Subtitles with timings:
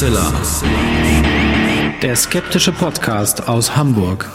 [0.00, 0.32] Hoaxilla.
[2.00, 4.30] Der skeptische Podcast aus Hamburg.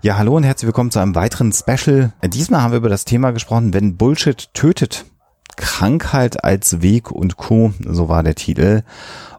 [0.00, 2.14] Ja, hallo und herzlich willkommen zu einem weiteren Special.
[2.24, 5.04] Diesmal haben wir über das Thema gesprochen, wenn Bullshit tötet.
[5.56, 7.74] Krankheit als Weg und Co.
[7.84, 8.84] So war der Titel.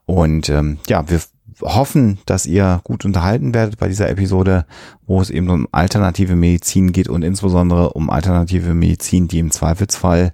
[0.05, 1.21] Und ähm, ja, wir
[1.61, 4.65] hoffen, dass ihr gut unterhalten werdet bei dieser Episode,
[5.05, 10.33] wo es eben um alternative Medizin geht und insbesondere um alternative Medizin, die im Zweifelsfall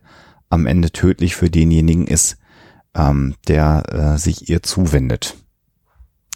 [0.50, 2.38] am Ende tödlich für denjenigen ist,
[2.96, 5.36] ähm, der äh, sich ihr zuwendet.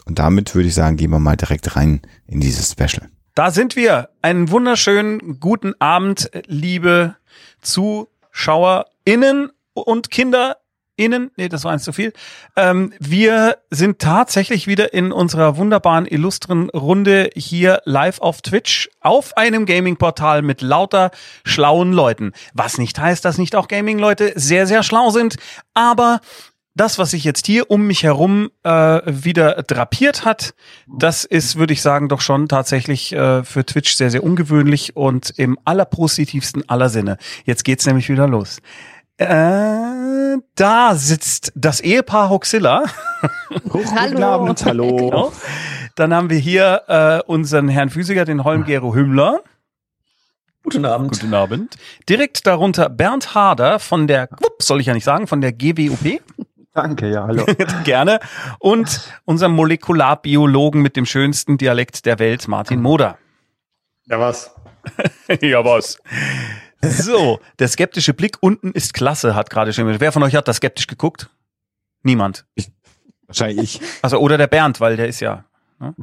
[0.05, 3.10] Und damit würde ich sagen, gehen wir mal direkt rein in dieses Special.
[3.35, 4.10] Da sind wir.
[4.21, 7.15] Einen wunderschönen guten Abend, liebe
[7.62, 10.58] ZuschauerInnen und Kinder
[10.98, 12.12] innen, nee, das war eins zu viel.
[12.55, 19.37] Ähm, wir sind tatsächlich wieder in unserer wunderbaren, illustren Runde hier live auf Twitch auf
[19.37, 21.12] einem Gaming-Portal mit lauter
[21.45, 22.34] schlauen Leuten.
[22.53, 25.37] Was nicht heißt, dass nicht auch Gaming-Leute sehr, sehr schlau sind,
[25.73, 26.20] aber
[26.77, 28.70] das, was sich jetzt hier um mich herum äh,
[29.05, 30.53] wieder drapiert hat,
[30.87, 35.34] das ist, würde ich sagen, doch schon tatsächlich äh, für Twitch sehr, sehr ungewöhnlich und
[35.37, 37.18] im allerpositivsten aller Sinne.
[37.45, 38.59] Jetzt geht's nämlich wieder los.
[39.18, 40.07] Äh,
[40.56, 42.86] da sitzt das Ehepaar Hoxilla.
[43.70, 44.96] Guten Abend, hallo.
[44.98, 45.34] genau.
[45.96, 49.42] Dann haben wir hier äh, unseren Herrn Physiker, den Holmgero Hümmler.
[50.64, 51.12] Guten Abend.
[51.12, 51.78] Guten Abend.
[52.10, 56.22] Direkt darunter Bernd Harder von der, wupp, soll ich ja nicht sagen, von der GWUP.
[56.74, 57.46] Danke, ja, hallo.
[57.86, 58.20] Gerne.
[58.60, 63.18] Und unserem Molekularbiologen mit dem schönsten Dialekt der Welt, Martin Moder.
[64.06, 64.53] Ja, was?
[65.42, 65.98] ja, was?
[66.81, 70.00] So, der skeptische Blick unten ist klasse, hat gerade schon.
[70.00, 71.30] Wer von euch hat da skeptisch geguckt?
[72.04, 72.46] Niemand.
[73.26, 73.82] Wahrscheinlich ich.
[74.02, 75.46] Also, oder der Bernd, weil der ist ja.
[75.80, 75.96] Ne?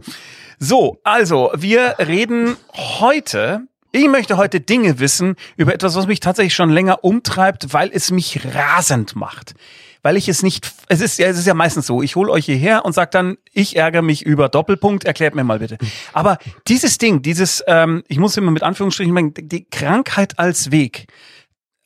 [0.58, 3.62] So, also, wir reden heute.
[3.92, 8.10] Ich möchte heute Dinge wissen über etwas, was mich tatsächlich schon länger umtreibt, weil es
[8.10, 9.54] mich rasend macht
[10.04, 12.44] weil ich es nicht, es ist ja, es ist ja meistens so, ich hole euch
[12.44, 15.78] hierher und sag dann, ich ärgere mich über Doppelpunkt, erklärt mir mal bitte.
[16.12, 16.36] Aber
[16.68, 21.06] dieses Ding, dieses, ähm, ich muss immer mit Anführungsstrichen sagen, die Krankheit als Weg,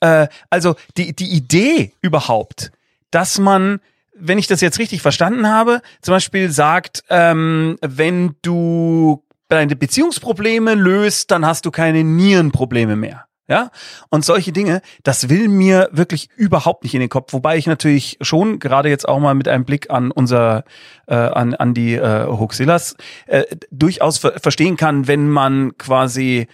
[0.01, 2.73] äh, also die, die Idee überhaupt,
[3.13, 3.81] dass man
[4.21, 10.75] wenn ich das jetzt richtig verstanden habe, zum Beispiel sagt, ähm, wenn du deine Beziehungsprobleme
[10.75, 13.28] löst, dann hast du keine Nierenprobleme mehr.
[13.51, 13.71] Ja,
[14.11, 17.33] und solche Dinge, das will mir wirklich überhaupt nicht in den Kopf.
[17.33, 20.65] Wobei ich natürlich schon gerade jetzt auch mal mit einem Blick an unser,
[21.07, 22.95] äh, an, an die äh, Hoxillas
[23.27, 26.47] äh, durchaus ver verstehen kann, wenn man quasi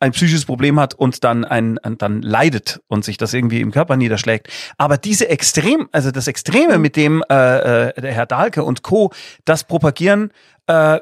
[0.00, 3.96] ein psychisches Problem hat und dann ein, dann leidet und sich das irgendwie im Körper
[3.96, 4.48] niederschlägt.
[4.78, 9.12] Aber diese Extrem, also das Extreme, mit dem äh, äh, der Herr Dahlke und Co.
[9.44, 10.32] das propagieren,
[10.66, 10.98] äh,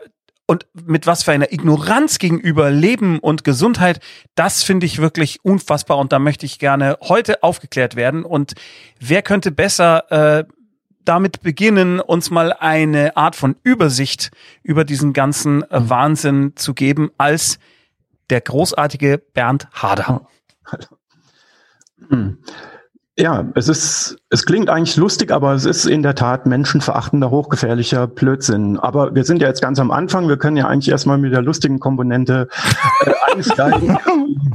[0.51, 4.01] und mit was für einer Ignoranz gegenüber Leben und Gesundheit,
[4.35, 8.25] das finde ich wirklich unfassbar und da möchte ich gerne heute aufgeklärt werden.
[8.25, 8.55] Und
[8.99, 10.11] wer könnte besser
[10.41, 10.45] äh,
[11.05, 14.33] damit beginnen, uns mal eine Art von Übersicht
[14.65, 17.61] über diesen ganzen äh, Wahnsinn zu geben, als
[18.29, 20.27] der großartige Bernd Hader.
[23.17, 28.07] Ja, es ist, es klingt eigentlich lustig, aber es ist in der Tat menschenverachtender, hochgefährlicher
[28.07, 28.79] Blödsinn.
[28.79, 30.29] Aber wir sind ja jetzt ganz am Anfang.
[30.29, 32.47] Wir können ja eigentlich erstmal mit der lustigen Komponente
[33.05, 33.99] äh, einsteigen.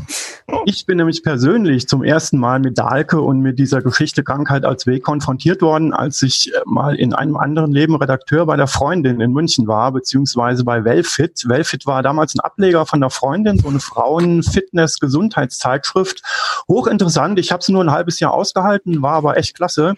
[0.66, 4.88] ich bin nämlich persönlich zum ersten Mal mit Dahlke und mit dieser Geschichte Krankheit als
[4.88, 9.19] Weg konfrontiert worden, als ich äh, mal in einem anderen Leben Redakteur bei der Freundin
[9.19, 11.50] in München war, beziehungsweise bei Wellfit.
[11.50, 16.22] Wellfit war damals ein Ableger von der Freundin, so eine Frauen-Fitness-Gesundheitszeitschrift.
[16.69, 17.40] Hochinteressant.
[17.40, 19.96] Ich habe es nur ein halbes Jahr aus ausgehalten, war aber echt klasse.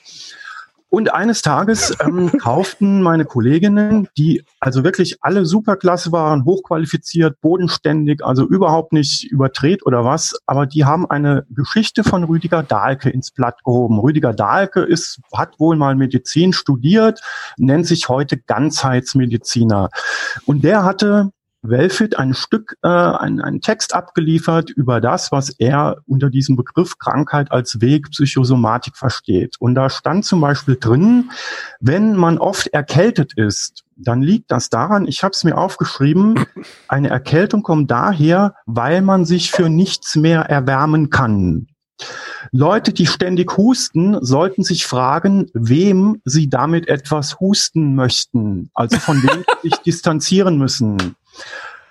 [0.90, 8.24] Und eines Tages ähm, kauften meine Kolleginnen, die also wirklich alle superklasse waren, hochqualifiziert, bodenständig,
[8.24, 13.32] also überhaupt nicht überdreht oder was, aber die haben eine Geschichte von Rüdiger Dahlke ins
[13.32, 14.00] Blatt gehoben.
[14.00, 17.20] Rüdiger Dahlke ist, hat wohl mal Medizin studiert,
[17.58, 19.90] nennt sich heute Ganzheitsmediziner.
[20.46, 21.32] Und der hatte
[21.62, 26.98] Wellfit ein Stück, äh, ein, einen Text abgeliefert über das, was er unter diesem Begriff
[26.98, 29.56] Krankheit als Weg Psychosomatik versteht.
[29.60, 31.32] Und da stand zum Beispiel drin,
[31.80, 36.46] wenn man oft erkältet ist, dann liegt das daran, ich habe es mir aufgeschrieben,
[36.88, 41.68] eine Erkältung kommt daher, weil man sich für nichts mehr erwärmen kann.
[42.52, 49.22] Leute, die ständig husten, sollten sich fragen, wem sie damit etwas husten möchten, also von
[49.24, 51.17] wem sie sich distanzieren müssen.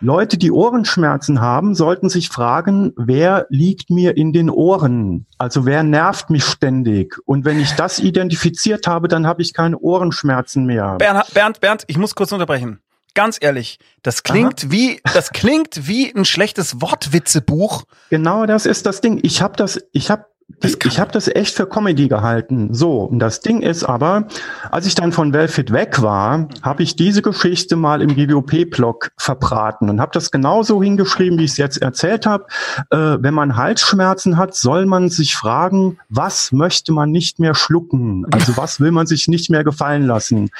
[0.00, 5.26] Leute, die Ohrenschmerzen haben, sollten sich fragen, wer liegt mir in den Ohren?
[5.38, 7.16] Also wer nervt mich ständig?
[7.24, 10.96] Und wenn ich das identifiziert habe, dann habe ich keine Ohrenschmerzen mehr.
[10.98, 12.80] Bernd, Bernd, Bernd, ich muss kurz unterbrechen.
[13.14, 14.70] ganz ehrlich, das klingt Aha.
[14.70, 17.84] wie, das klingt wie ein schlechtes Wortwitzebuch.
[18.10, 19.18] Genau, das ist das Ding.
[19.22, 20.26] Ich habe das, ich habe
[20.62, 22.72] ich, habe das echt für Comedy gehalten.
[22.72, 24.28] So, und das Ding ist aber,
[24.70, 29.90] als ich dann von Wellfit weg war, habe ich diese Geschichte mal im GWOP-Blog verbraten
[29.90, 32.46] und habe das genauso hingeschrieben, wie ich es jetzt erzählt habe.
[32.90, 38.24] Äh, wenn man Halsschmerzen hat, soll man sich fragen, was möchte man nicht mehr schlucken?
[38.30, 40.50] Also was will man sich nicht mehr gefallen lassen?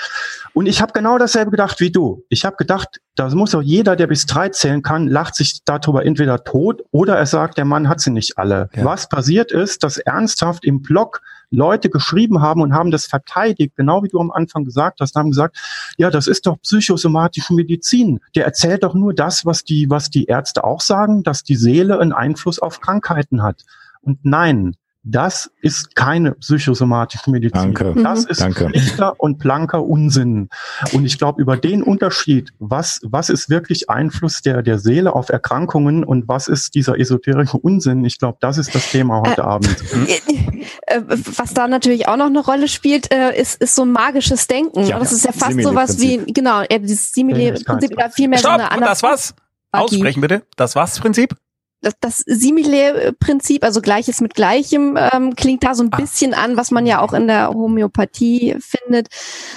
[0.52, 2.24] Und ich habe genau dasselbe gedacht wie du.
[2.28, 6.04] Ich habe gedacht, da muss auch jeder, der bis drei zählen kann, lacht sich darüber
[6.04, 8.68] entweder tot oder er sagt, der Mann hat sie nicht alle.
[8.74, 8.84] Ja.
[8.84, 14.02] Was passiert ist, dass ernsthaft im Blog Leute geschrieben haben und haben das verteidigt, genau
[14.02, 15.56] wie du am Anfang gesagt hast, haben gesagt,
[15.96, 18.20] ja, das ist doch psychosomatische Medizin.
[18.34, 21.98] Der erzählt doch nur das, was die, was die Ärzte auch sagen, dass die Seele
[21.98, 23.62] einen Einfluss auf Krankheiten hat.
[24.02, 24.76] Und nein,
[25.08, 27.74] das ist keine psychosomatische Medizin.
[27.74, 27.94] Danke.
[28.02, 28.68] Das ist Danke.
[28.70, 30.48] schlichter und blanker Unsinn.
[30.92, 35.28] Und ich glaube, über den Unterschied, was, was ist wirklich Einfluss der, der Seele auf
[35.28, 39.44] Erkrankungen und was ist dieser esoterische Unsinn, ich glaube, das ist das Thema heute äh,
[39.44, 39.76] Abend.
[40.88, 44.46] Äh, was da natürlich auch noch eine Rolle spielt, äh, ist, ist so ein magisches
[44.46, 44.84] Denken.
[44.84, 48.86] Ja, das ist ja fast sowas wie, genau, dieses Simile-Prinzip oder vielmehr Stopp, so eine
[48.86, 49.34] das was?
[49.72, 50.42] Aussprechen bitte.
[50.56, 51.34] Das was Prinzip?
[51.80, 55.96] Das, das Simile-Prinzip, also Gleiches mit Gleichem, ähm, klingt da so ein ah.
[55.96, 59.08] bisschen an, was man ja auch in der Homöopathie findet.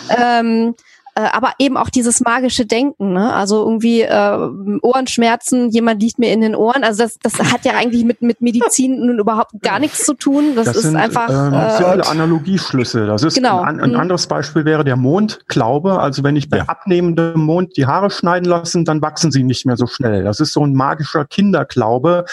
[0.09, 0.75] Ähm,
[1.19, 3.33] äh, aber eben auch dieses magische Denken, ne?
[3.33, 4.49] Also irgendwie äh,
[4.81, 6.83] Ohrenschmerzen, jemand liegt mir in den Ohren.
[6.85, 10.55] Also das, das hat ja eigentlich mit, mit Medizin nun überhaupt gar nichts zu tun.
[10.55, 11.29] Das, das ist sind, einfach.
[11.29, 13.05] Ähm, äh, Analogieschlüsse.
[13.05, 13.61] Das ist genau.
[13.61, 13.97] ein, ein, mhm.
[13.97, 15.99] anderes Beispiel wäre der Mondglaube.
[15.99, 16.65] Also wenn ich bei ja.
[16.67, 20.23] abnehmendem Mond die Haare schneiden lassen, dann wachsen sie nicht mehr so schnell.
[20.23, 22.25] Das ist so ein magischer Kinderglaube.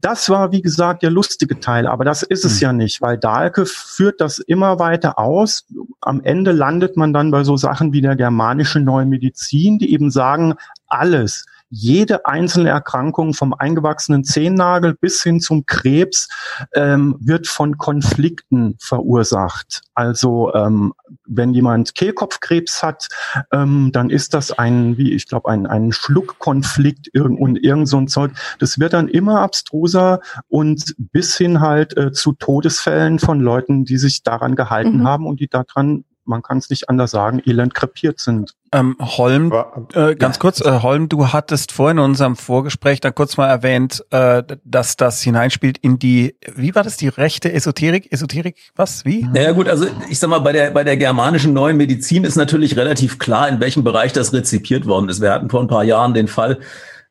[0.00, 2.60] Das war, wie gesagt, der lustige Teil, aber das ist es mhm.
[2.62, 5.66] ja nicht, weil Dahlke führt das immer weiter aus.
[6.00, 10.12] Am Ende landet man dann bei so Sachen wie der germanische Neue Medizin, die eben
[10.12, 10.54] sagen,
[10.86, 16.28] alles, jede einzelne Erkrankung vom eingewachsenen Zehennagel bis hin zum Krebs
[16.74, 19.80] ähm, wird von Konflikten verursacht.
[19.94, 20.92] Also ähm,
[21.26, 23.08] wenn jemand Kehlkopfkrebs hat,
[23.52, 27.96] ähm, dann ist das ein, wie ich glaube, ein, ein Schluckkonflikt irg und irgend so
[27.96, 28.32] ein Zeug.
[28.60, 33.96] Das wird dann immer abstruser und bis hin halt äh, zu Todesfällen von Leuten, die
[33.96, 35.08] sich daran gehalten mhm.
[35.08, 38.54] haben und die daran man kann es nicht anders sagen, elend krepiert sind.
[38.72, 39.52] Ähm, Holm,
[39.92, 44.02] äh, ganz kurz, äh, Holm, du hattest vorhin in unserem Vorgespräch da kurz mal erwähnt,
[44.10, 48.10] äh, dass das hineinspielt in die, wie war das, die rechte Esoterik?
[48.10, 49.24] Esoterik, was, wie?
[49.24, 52.76] Naja gut, also ich sag mal, bei der, bei der germanischen neuen Medizin ist natürlich
[52.76, 55.20] relativ klar, in welchem Bereich das rezipiert worden ist.
[55.20, 56.58] Wir hatten vor ein paar Jahren den Fall,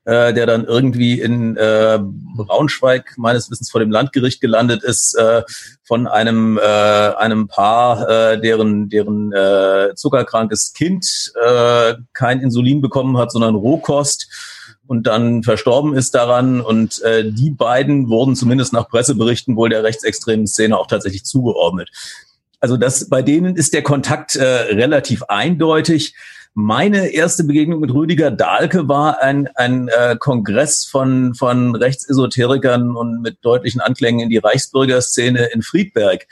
[0.06, 2.00] äh, der dann irgendwie in äh,
[2.36, 5.44] Braunschweig meines Wissens vor dem Landgericht gelandet ist, äh,
[5.84, 13.18] von einem äh, einem Paar, äh, deren deren äh, zuckerkrankes Kind äh, kein Insulin bekommen
[13.18, 14.28] hat, sondern Rohkost
[14.88, 16.60] und dann verstorben ist daran.
[16.60, 21.90] Und äh, die beiden wurden zumindest nach Presseberichten wohl der rechtsextremen Szene auch tatsächlich zugeordnet.
[22.60, 26.14] Also das bei denen ist der Kontakt äh, relativ eindeutig.
[26.54, 33.22] Meine erste Begegnung mit Rüdiger Dahlke war ein, ein äh, Kongress von, von Rechtsesoterikern und
[33.22, 36.28] mit deutlichen Anklängen in die Reichsbürgerszene in Friedberg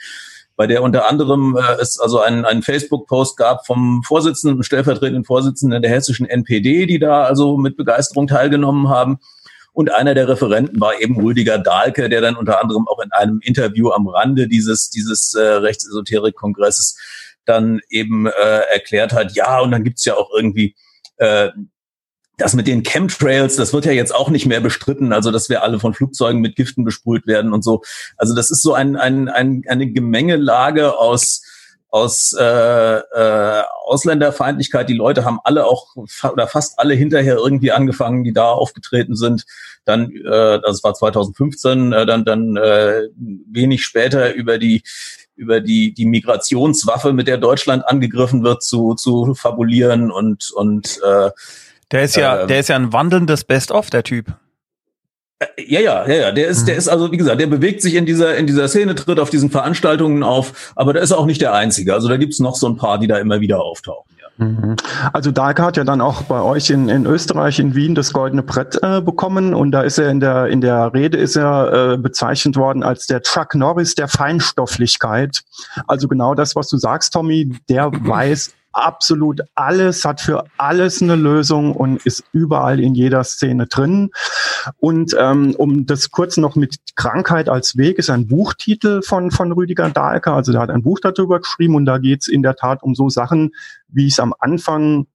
[0.60, 5.80] bei der unter anderem äh, es also einen, einen Facebook-Post gab vom Vorsitzenden stellvertretenden Vorsitzenden
[5.80, 9.20] der hessischen NPD, die da also mit Begeisterung teilgenommen haben.
[9.72, 13.40] Und einer der Referenten war eben Rüdiger Dahlke, der dann unter anderem auch in einem
[13.42, 16.98] Interview am Rande dieses, dieses äh, Rechtsesoterik-Kongresses
[17.44, 20.74] dann eben äh, erklärt hat, ja, und dann gibt's ja auch irgendwie
[21.16, 21.50] äh,
[22.40, 25.62] das mit den Chemtrails, das wird ja jetzt auch nicht mehr bestritten, also dass wir
[25.62, 27.82] alle von Flugzeugen mit Giften besprüht werden und so.
[28.16, 31.42] Also das ist so ein, ein, ein, eine Gemengelage aus
[31.90, 34.88] aus äh, äh, Ausländerfeindlichkeit.
[34.88, 35.96] Die Leute haben alle auch
[36.32, 39.44] oder fast alle hinterher irgendwie angefangen, die da aufgetreten sind.
[39.84, 44.82] Dann, äh, das war 2015, äh, dann dann äh, wenig später über die
[45.40, 51.30] über die, die Migrationswaffe, mit der Deutschland angegriffen wird, zu, zu fabulieren und, und äh,
[51.90, 54.26] der ist ja, äh, der ist ja ein wandelndes Best-of, der Typ.
[55.38, 56.32] Äh, ja, ja, ja, ja.
[56.32, 56.78] Der ist, der mhm.
[56.78, 59.50] ist also, wie gesagt, der bewegt sich in dieser, in dieser Szene, tritt auf diesen
[59.50, 61.94] Veranstaltungen auf, aber der ist auch nicht der Einzige.
[61.94, 64.14] Also da gibt's noch so ein paar, die da immer wieder auftauchen.
[64.40, 64.76] Mhm.
[65.12, 68.42] Also Dahlke hat ja dann auch bei euch in, in Österreich, in Wien, das Goldene
[68.42, 71.98] Brett äh, bekommen und da ist er in der, in der Rede ist er äh,
[71.98, 75.42] bezeichnet worden als der Chuck Norris der Feinstofflichkeit.
[75.86, 81.16] Also genau das, was du sagst, Tommy, der weiß absolut alles, hat für alles eine
[81.16, 84.10] Lösung und ist überall in jeder Szene drin.
[84.78, 89.52] Und ähm, um das kurz noch mit Krankheit als Weg ist ein Buchtitel von, von
[89.52, 90.32] Rüdiger Dahlke.
[90.32, 93.08] Also der hat ein Buch darüber geschrieben und da geht's in der Tat um so
[93.08, 93.52] Sachen,
[93.88, 95.06] wie ich es am Anfang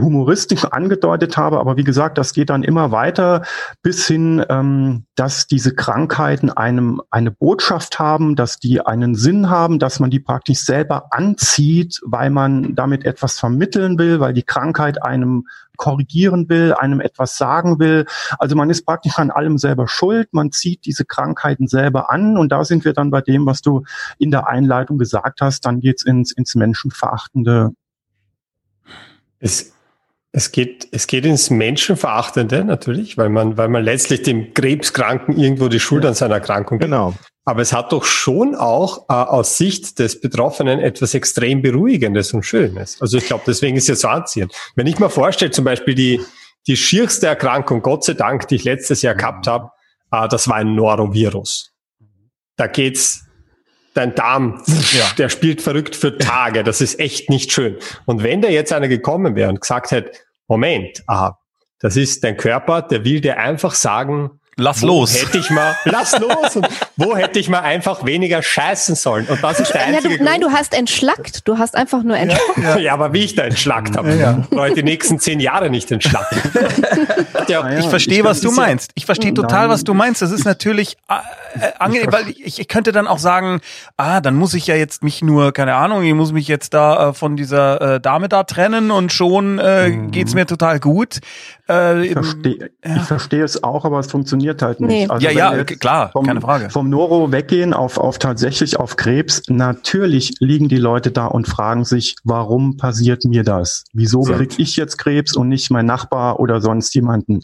[0.00, 1.60] humoristisch angedeutet habe.
[1.60, 3.42] Aber wie gesagt, das geht dann immer weiter
[3.82, 9.78] bis hin, ähm, dass diese Krankheiten einem eine Botschaft haben, dass die einen Sinn haben,
[9.78, 15.02] dass man die praktisch selber anzieht, weil man damit etwas vermitteln will, weil die Krankheit
[15.02, 15.44] einem
[15.78, 18.04] korrigieren will, einem etwas sagen will.
[18.38, 22.52] Also man ist praktisch an allem selber schuld, man zieht diese Krankheiten selber an und
[22.52, 23.84] da sind wir dann bei dem, was du
[24.18, 27.70] in der Einleitung gesagt hast, dann geht's ins, ins Menschenverachtende.
[29.38, 29.72] Es,
[30.32, 35.68] es geht, es geht ins Menschenverachtende natürlich, weil man, weil man letztlich dem Krebskranken irgendwo
[35.68, 36.90] die Schuld an seiner Erkrankung gibt.
[36.90, 37.14] Genau.
[37.44, 42.42] Aber es hat doch schon auch äh, aus Sicht des Betroffenen etwas extrem Beruhigendes und
[42.42, 43.00] Schönes.
[43.00, 44.52] Also ich glaube, deswegen ist es so anziehend.
[44.76, 46.20] Wenn ich mir vorstelle, zum Beispiel die,
[46.66, 49.70] die schierste Erkrankung, Gott sei Dank, die ich letztes Jahr gehabt habe,
[50.12, 51.72] äh, das war ein Norovirus.
[52.56, 53.27] Da geht's
[53.94, 55.04] dein Darm, ja.
[55.16, 56.64] der spielt verrückt für Tage.
[56.64, 57.76] Das ist echt nicht schön.
[58.06, 60.12] Und wenn da jetzt einer gekommen wäre und gesagt hätte,
[60.46, 61.38] Moment, aha,
[61.80, 65.22] das ist dein Körper, der will dir einfach sagen, Lass wo los.
[65.22, 66.56] Hätte ich mal, lass los.
[66.56, 69.26] Und wo hätte ich mal einfach weniger scheißen sollen?
[69.26, 71.46] Und das ist der einzige ja, du, Nein, du hast entschlackt.
[71.46, 72.58] Du hast einfach nur entschlackt.
[72.58, 72.92] Ja, ja.
[72.92, 74.16] aber wie ich da entschlackt habe.
[74.16, 76.34] Ja, Leute, die nächsten zehn Jahre nicht entschlackt.
[77.46, 78.90] ja, ich verstehe, was du meinst.
[78.94, 80.22] Ich verstehe total, was du meinst.
[80.22, 81.14] Das ist natürlich äh,
[81.60, 83.60] äh angenehm, weil ich, ich könnte dann auch sagen,
[83.96, 87.10] ah, dann muss ich ja jetzt mich nur, keine Ahnung, ich muss mich jetzt da
[87.10, 90.10] äh, von dieser äh, Dame da trennen und schon äh, mhm.
[90.10, 91.20] geht's mir total gut.
[91.68, 93.00] Äh, ich verstehe ja.
[93.00, 94.88] versteh es auch, aber es funktioniert halt nicht.
[94.88, 95.06] Nee.
[95.08, 96.70] Also ja, ja, klar, vom, keine Frage.
[96.70, 101.84] Vom Noro weggehen auf, auf tatsächlich auf Krebs, natürlich liegen die Leute da und fragen
[101.84, 103.84] sich, warum passiert mir das?
[103.92, 104.32] Wieso so.
[104.32, 107.40] krieg ich jetzt Krebs und nicht mein Nachbar oder sonst jemanden?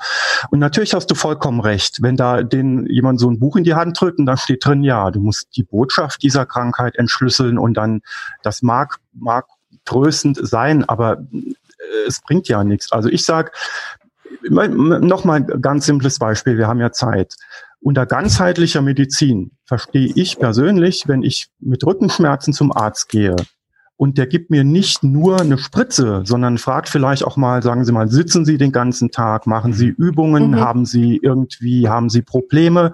[0.51, 3.75] Und natürlich hast du vollkommen recht, wenn da den jemand so ein Buch in die
[3.75, 7.75] Hand drückt und da steht drin, ja, du musst die Botschaft dieser Krankheit entschlüsseln und
[7.75, 8.01] dann,
[8.43, 9.47] das mag, mag
[9.85, 11.19] tröstend sein, aber
[12.07, 12.93] es bringt ja nichts.
[12.93, 13.53] Also ich sag,
[14.51, 17.35] Nochmal ein ganz simples Beispiel, wir haben ja Zeit.
[17.81, 23.37] Unter ganzheitlicher Medizin verstehe ich persönlich, wenn ich mit Rückenschmerzen zum Arzt gehe,
[23.97, 27.93] und der gibt mir nicht nur eine Spritze, sondern fragt vielleicht auch mal, sagen Sie
[27.93, 29.95] mal, sitzen Sie den ganzen Tag, machen Sie mhm.
[29.97, 30.61] Übungen, mhm.
[30.61, 32.93] haben Sie irgendwie, haben Sie Probleme?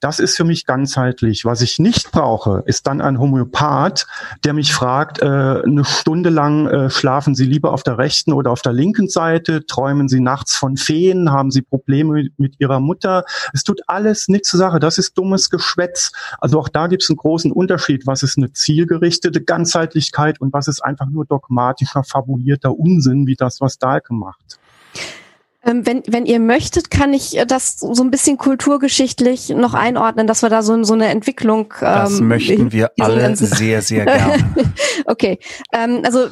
[0.00, 1.44] Das ist für mich ganzheitlich.
[1.44, 4.08] Was ich nicht brauche, ist dann ein Homöopath,
[4.44, 8.50] der mich fragt, äh, eine Stunde lang äh, schlafen Sie lieber auf der rechten oder
[8.50, 13.24] auf der linken Seite, träumen Sie nachts von Feen, haben Sie Probleme mit Ihrer Mutter.
[13.52, 14.80] Es tut alles nichts zur Sache.
[14.80, 16.10] Das ist dummes Geschwätz.
[16.40, 18.08] Also auch da gibt es einen großen Unterschied.
[18.08, 23.60] Was ist eine zielgerichtete Ganzheitlichkeit und was ist einfach nur dogmatischer, fabulierter Unsinn, wie das,
[23.60, 24.58] was Dahlke macht.
[25.62, 30.42] Ähm, wenn, wenn ihr möchtet, kann ich das so ein bisschen kulturgeschichtlich noch einordnen, dass
[30.42, 31.74] wir da so, so eine Entwicklung.
[31.82, 34.54] Ähm, das möchten wir alle sehr, sehr gerne.
[35.04, 35.38] okay.
[35.72, 36.28] Ähm, also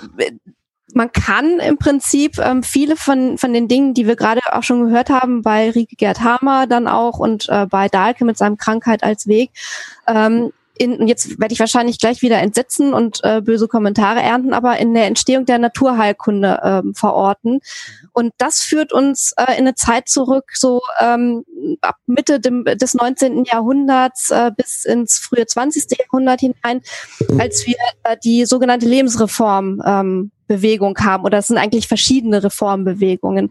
[0.95, 4.87] man kann im Prinzip ähm, viele von, von den Dingen, die wir gerade auch schon
[4.87, 9.03] gehört haben, bei Rieke Gerd Hamer dann auch und äh, bei Dahlke mit seinem Krankheit
[9.03, 9.51] als Weg,
[10.07, 14.79] ähm, in, jetzt werde ich wahrscheinlich gleich wieder entsetzen und äh, böse Kommentare ernten, aber
[14.79, 17.61] in der Entstehung der Naturheilkunde ähm, verorten.
[18.13, 21.45] Und das führt uns äh, in eine Zeit zurück, so ähm,
[21.81, 23.45] ab Mitte dem, des 19.
[23.45, 25.99] Jahrhunderts äh, bis ins frühe 20.
[25.99, 26.81] Jahrhundert hinein,
[27.39, 33.51] als wir äh, die sogenannte Lebensreform ähm, Bewegung haben, oder es sind eigentlich verschiedene Reformbewegungen.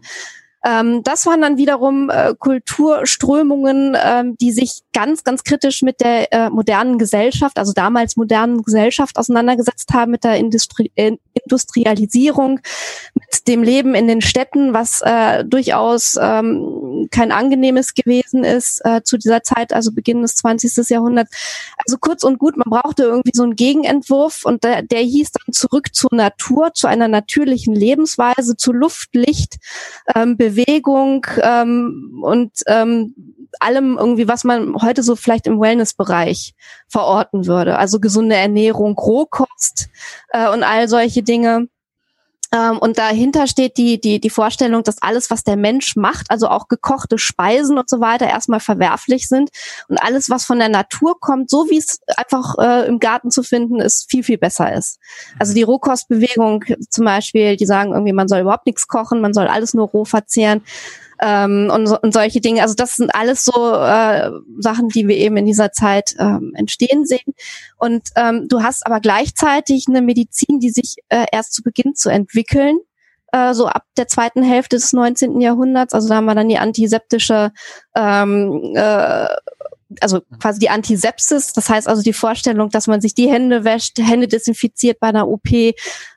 [0.64, 6.32] Ähm, das waren dann wiederum äh, Kulturströmungen, ähm, die sich ganz, ganz kritisch mit der
[6.32, 12.60] äh, modernen Gesellschaft, also damals modernen Gesellschaft auseinandergesetzt haben, mit der Industri äh, Industrialisierung,
[13.14, 19.02] mit dem Leben in den Städten, was äh, durchaus ähm, kein angenehmes gewesen ist äh,
[19.02, 20.88] zu dieser Zeit, also Beginn des 20.
[20.88, 21.30] Jahrhunderts.
[21.84, 25.52] Also kurz und gut, man brauchte irgendwie so einen Gegenentwurf und der, der hieß dann
[25.52, 29.58] zurück zur Natur, zu einer natürlichen Lebensweise, zu Luft, Licht,
[30.14, 33.14] ähm, Bewegung ähm, und ähm,
[33.60, 36.54] allem irgendwie, was man heute so vielleicht im Wellnessbereich
[36.88, 37.78] verorten würde.
[37.78, 39.88] Also gesunde Ernährung, Rohkost
[40.30, 41.68] äh, und all solche Dinge.
[42.52, 46.48] Ähm, und dahinter steht die, die, die Vorstellung, dass alles, was der Mensch macht, also
[46.48, 49.50] auch gekochte Speisen und so weiter, erstmal verwerflich sind.
[49.88, 53.42] Und alles, was von der Natur kommt, so wie es einfach äh, im Garten zu
[53.42, 54.98] finden ist, viel, viel besser ist.
[55.38, 59.48] Also die Rohkostbewegung zum Beispiel, die sagen irgendwie, man soll überhaupt nichts kochen, man soll
[59.48, 60.62] alles nur roh verzehren
[61.20, 62.62] ähm, und, und solche Dinge.
[62.62, 67.06] Also das sind alles so äh, Sachen, die wir eben in dieser Zeit ähm, entstehen
[67.06, 67.34] sehen.
[67.76, 72.08] Und ähm, du hast aber gleichzeitig eine Medizin, die sich äh, erst zu Beginn zu
[72.08, 72.78] entwickeln
[73.32, 75.40] äh, so ab der zweiten Hälfte des 19.
[75.40, 75.94] Jahrhunderts.
[75.94, 77.52] Also da haben wir dann die antiseptische
[77.94, 79.28] ähm, äh,
[80.00, 83.98] also quasi die Antisepsis, das heißt also die Vorstellung, dass man sich die Hände wäscht,
[83.98, 85.48] Hände desinfiziert bei einer OP,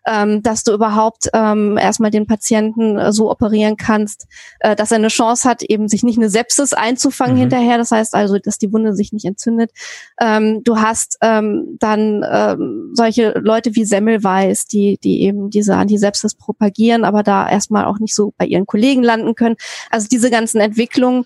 [0.05, 4.27] ähm, dass du überhaupt ähm, erstmal den Patienten äh, so operieren kannst,
[4.59, 7.41] äh, dass er eine Chance hat, eben sich nicht eine Sepsis einzufangen Mhm.
[7.41, 9.71] hinterher, das heißt also, dass die Wunde sich nicht entzündet.
[10.19, 16.35] Ähm, du hast ähm, dann ähm, solche Leute wie Semmelweis, die, die eben diese Antisepsis
[16.35, 19.55] propagieren, aber da erstmal auch nicht so bei ihren Kollegen landen können.
[19.89, 21.25] Also diese ganzen Entwicklungen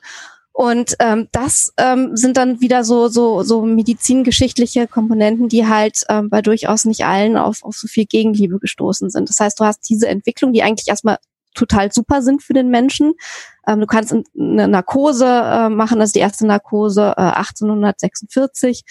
[0.58, 6.30] und ähm, das ähm, sind dann wieder so so so medizingeschichtliche Komponenten, die halt ähm,
[6.30, 9.28] bei durchaus nicht allen auf, auf so viel Gegenliebe gestoßen sind.
[9.28, 11.18] Das heißt, du hast diese Entwicklung, die eigentlich erstmal
[11.56, 13.16] total super sind für den Menschen.
[13.68, 18.86] Ähm, du kannst eine Narkose äh, machen, also die erste Narkose äh, 1846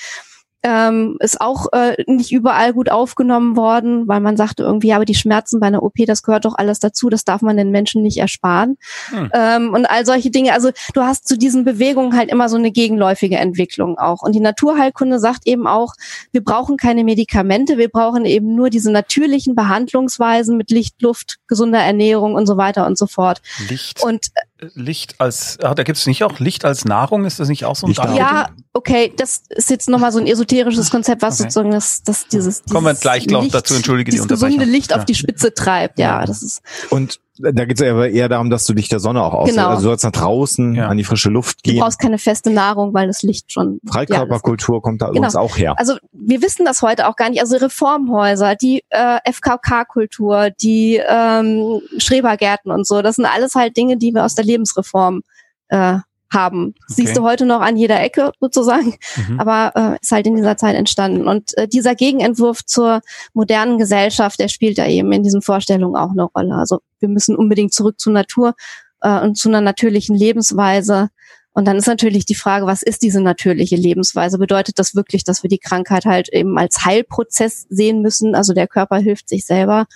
[0.64, 5.14] ähm, ist auch äh, nicht überall gut aufgenommen worden, weil man sagte irgendwie, aber die
[5.14, 8.16] Schmerzen bei einer OP, das gehört doch alles dazu, das darf man den Menschen nicht
[8.16, 8.78] ersparen.
[9.10, 9.30] Hm.
[9.34, 10.54] Ähm, und all solche Dinge.
[10.54, 14.22] Also du hast zu diesen Bewegungen halt immer so eine gegenläufige Entwicklung auch.
[14.22, 15.92] Und die Naturheilkunde sagt eben auch,
[16.32, 21.80] wir brauchen keine Medikamente, wir brauchen eben nur diese natürlichen Behandlungsweisen mit Licht, Luft, gesunder
[21.80, 23.42] Ernährung und so weiter und so fort.
[23.68, 24.40] Licht, Und äh,
[24.74, 27.24] Licht als, ah, da gibt's nicht auch Licht als Nahrung?
[27.24, 30.26] Ist das nicht auch so ein Licht ja, okay, das ist jetzt nochmal so ein
[30.26, 31.42] esoterisches Konzept, was Okay.
[31.44, 34.72] sozusagen das, das dieses, dieses Kommen wir gleich noch dazu, entschuldige die dieses gesunde Unterbrechung.
[34.74, 34.96] Licht Ja.
[34.98, 35.98] auf die Spitze treibt.
[35.98, 36.26] Ja, Ja.
[36.26, 39.34] das ist Und da geht es aber eher darum, dass du dich der Sonne auch
[39.34, 39.56] aussetzt.
[39.58, 39.68] Genau.
[39.70, 40.86] Also du sollst nach draußen Ja.
[40.88, 41.80] an die frische Luft du gehen.
[41.80, 45.18] brauchst keine feste Nahrung, weil das Licht schon Freikörperkultur kommt da Genau.
[45.18, 45.74] übrigens auch her.
[45.78, 47.40] Also wir wissen das heute auch gar nicht.
[47.40, 53.96] Also Reformhäuser, die äh, FKK-Kultur, die ähm, Schrebergärten und so, das sind alles halt Dinge,
[53.96, 55.22] die wir aus der Lebensreform
[55.68, 55.98] äh,
[56.34, 56.74] haben.
[56.86, 57.20] Das Siehst Okay.
[57.20, 59.40] du heute noch an jeder Ecke sozusagen, Mhm.
[59.40, 61.26] aber äh, ist halt in dieser Zeit entstanden.
[61.26, 63.00] Und äh, dieser Gegenentwurf zur
[63.32, 66.54] modernen Gesellschaft, der spielt da eben in diesen Vorstellungen auch eine Rolle.
[66.56, 68.54] Also wir müssen unbedingt zurück zur Natur
[69.00, 71.08] äh, und zu einer natürlichen Lebensweise.
[71.56, 74.38] Und dann ist natürlich die Frage, was ist diese natürliche Lebensweise?
[74.38, 78.34] Bedeutet das wirklich, dass wir die Krankheit halt eben als Heilprozess sehen müssen?
[78.34, 79.86] Also der Körper hilft sich selber?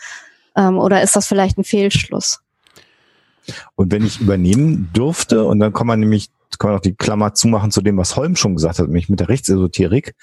[0.57, 2.39] Ähm, oder ist das vielleicht ein Fehlschluss?
[3.75, 7.35] Und wenn ich übernehmen dürfte, und dann kann man nämlich, kann man auch die Klammer
[7.35, 10.15] zumachen zu dem, was Holm schon gesagt hat, nämlich mit der Rechtsesoterik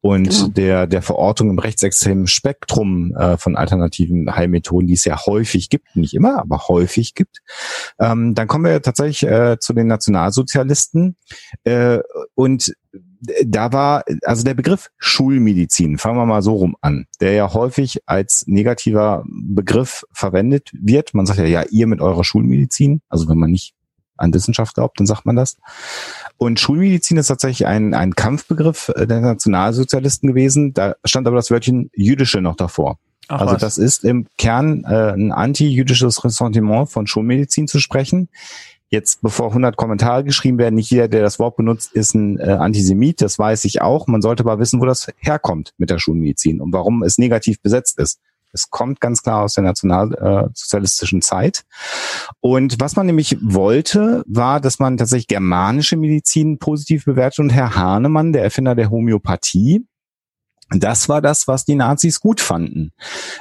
[0.00, 0.48] und Genau.
[0.48, 5.94] der, der Verortung im rechtsextremen Spektrum äh, von alternativen Heilmethoden, die es ja häufig gibt,
[5.96, 7.42] nicht immer, aber häufig gibt.
[7.98, 11.16] Ähm, dann kommen wir tatsächlich äh, zu den Nationalsozialisten.
[11.64, 11.98] Äh,
[12.34, 12.74] und
[13.44, 18.00] da war, also der Begriff Schulmedizin, fangen wir mal so rum an, der ja häufig
[18.06, 21.14] als negativer Begriff verwendet wird.
[21.14, 23.74] Man sagt ja, ja, ihr mit eurer Schulmedizin, also wenn man nicht
[24.16, 25.56] an Wissenschaft glaubt, dann sagt man das.
[26.36, 30.72] Und Schulmedizin ist tatsächlich ein, ein Kampfbegriff der Nationalsozialisten gewesen.
[30.72, 32.98] Da stand aber das Wörtchen jüdische noch davor.
[33.28, 33.60] Ach, also was.
[33.60, 38.28] das ist im Kern äh, ein anti-jüdisches Ressentiment von Schulmedizin zu sprechen.
[38.94, 42.44] Jetzt, bevor 100 Kommentare geschrieben werden, nicht jeder, der das Wort benutzt, ist ein äh,
[42.44, 43.22] Antisemit.
[43.22, 44.06] Das weiß ich auch.
[44.06, 47.98] Man sollte aber wissen, wo das herkommt mit der Schulmedizin und warum es negativ besetzt
[47.98, 48.20] ist.
[48.52, 51.64] Es kommt ganz klar aus der nationalsozialistischen Zeit.
[52.38, 57.40] Und was man nämlich wollte, war, dass man tatsächlich germanische Medizin positiv bewertet.
[57.40, 59.84] Und Herr Hahnemann, der Erfinder der Homöopathie,
[60.70, 62.92] das war das, was die Nazis gut fanden,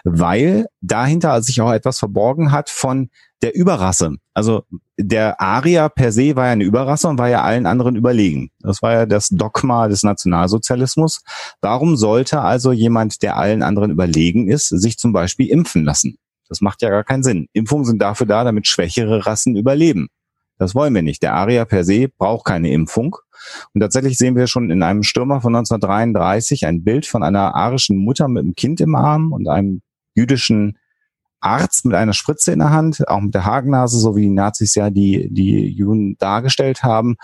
[0.03, 3.09] weil dahinter sich auch etwas verborgen hat von
[3.41, 4.15] der Überrasse.
[4.33, 4.63] Also
[4.97, 8.51] der Arier per se war ja eine Überrasse und war ja allen anderen überlegen.
[8.59, 11.21] Das war ja das Dogma des Nationalsozialismus.
[11.61, 16.17] Warum sollte also jemand, der allen anderen überlegen ist, sich zum Beispiel impfen lassen?
[16.47, 17.47] Das macht ja gar keinen Sinn.
[17.53, 20.07] Impfungen sind dafür da, damit schwächere Rassen überleben.
[20.57, 21.23] Das wollen wir nicht.
[21.23, 23.15] Der Arier per se braucht keine Impfung.
[23.73, 27.97] Und tatsächlich sehen wir schon in einem Stürmer von 1933 ein Bild von einer arischen
[27.97, 29.81] Mutter mit einem Kind im Arm und einem
[30.15, 30.77] jüdischen
[31.43, 34.75] Arzt mit einer Spritze in der Hand, auch mit der Hakennase, so wie die Nazis
[34.75, 37.17] ja die, die Juden dargestellt haben.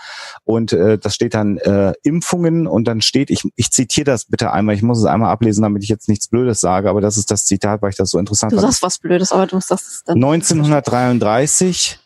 [0.44, 4.52] Und äh, das steht dann äh, Impfungen und dann steht, ich, ich zitiere das bitte
[4.52, 7.30] einmal, ich muss es einmal ablesen, damit ich jetzt nichts Blödes sage, aber das ist
[7.30, 8.68] das Zitat, weil ich das so interessant Du fand.
[8.68, 10.16] sagst was Blödes, aber du sagst es dann.
[10.16, 11.99] 1933.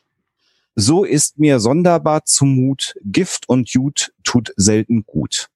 [0.76, 5.48] So ist mir sonderbar zumut, Gift und Jud tut selten gut.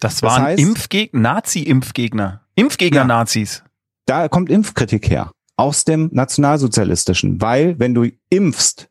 [0.00, 2.40] Das waren heißt- Impfgegner, Nazi-Impfgegner.
[2.56, 3.62] Impfgegner-Nazis.
[4.06, 5.32] Da kommt Impfkritik her.
[5.56, 7.40] Aus dem Nationalsozialistischen.
[7.40, 8.88] Weil, wenn du impfst,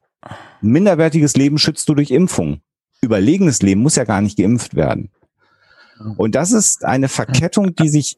[0.62, 2.62] minderwertiges Leben schützt du durch Impfung.
[3.02, 5.12] Überlegenes Leben muss ja gar nicht geimpft werden.
[6.18, 8.18] Und das ist eine Verkettung, die sich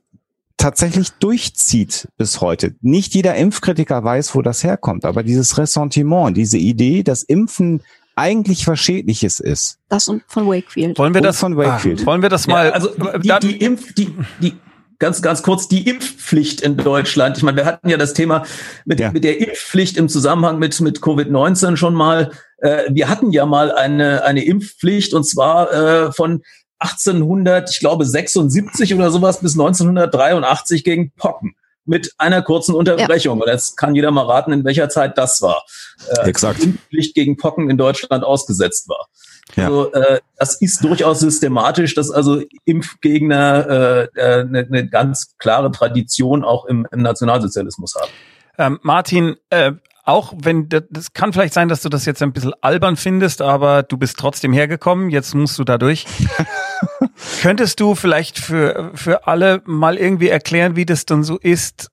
[0.57, 2.75] tatsächlich durchzieht bis heute.
[2.81, 7.81] Nicht jeder Impfkritiker weiß, wo das herkommt, aber dieses Ressentiment, diese Idee, dass Impfen
[8.15, 9.77] eigentlich was Schädliches ist.
[9.89, 10.97] Das und von Wakefield.
[10.97, 12.01] Wollen wir Und das von Wakefield.
[12.01, 12.89] Ah, wollen wir das Ja, mal also
[13.21, 14.53] die, dann- die Impf, die, die,
[14.97, 17.37] ganz, ganz kurz, die Impfpflicht in Deutschland.
[17.37, 18.43] Ich meine, wir hatten ja das Thema
[18.85, 19.11] mit, Ja.
[19.11, 22.31] mit der Impfpflicht im Zusammenhang mit, mit Covid-19 schon mal.
[22.63, 26.41] äh, wir hatten ja mal eine, eine Impfpflicht und zwar äh, von
[26.79, 31.55] 1800, ich glaube 76 oder sowas bis 1983 gegen Pocken
[31.87, 33.37] mit einer kurzen Unterbrechung.
[33.39, 33.45] Ja.
[33.45, 35.63] Und jetzt kann jeder mal raten, in welcher Zeit das war.
[36.09, 36.61] Äh, Exakt.
[36.61, 39.07] Die Impfpflicht gegen Pocken in Deutschland ausgesetzt war.
[39.55, 39.65] Ja.
[39.65, 45.71] Also äh, das ist durchaus systematisch, dass also Impfgegner äh, äh, eine, eine ganz klare
[45.71, 48.11] Tradition auch im, im Nationalsozialismus haben.
[48.57, 49.71] Ähm, Martin, äh,
[50.03, 53.83] auch wenn das kann vielleicht sein, dass du das jetzt ein bisschen albern findest, aber
[53.83, 56.05] du bist trotzdem hergekommen, jetzt musst du da durch.
[57.41, 61.89] Könntest du vielleicht für, für alle mal irgendwie erklären, wie das dann so ist,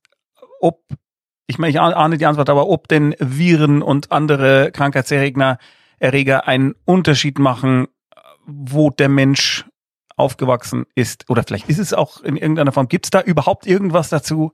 [0.60, 0.82] ob,
[1.46, 5.58] ich meine, ich ahne die Antwort, aber ob denn Viren und andere Krankheitserreger
[5.98, 7.86] Erreger einen Unterschied machen,
[8.46, 9.64] wo der Mensch
[10.16, 11.28] aufgewachsen ist?
[11.28, 14.52] Oder vielleicht ist es auch in irgendeiner Form, gibt es da überhaupt irgendwas dazu?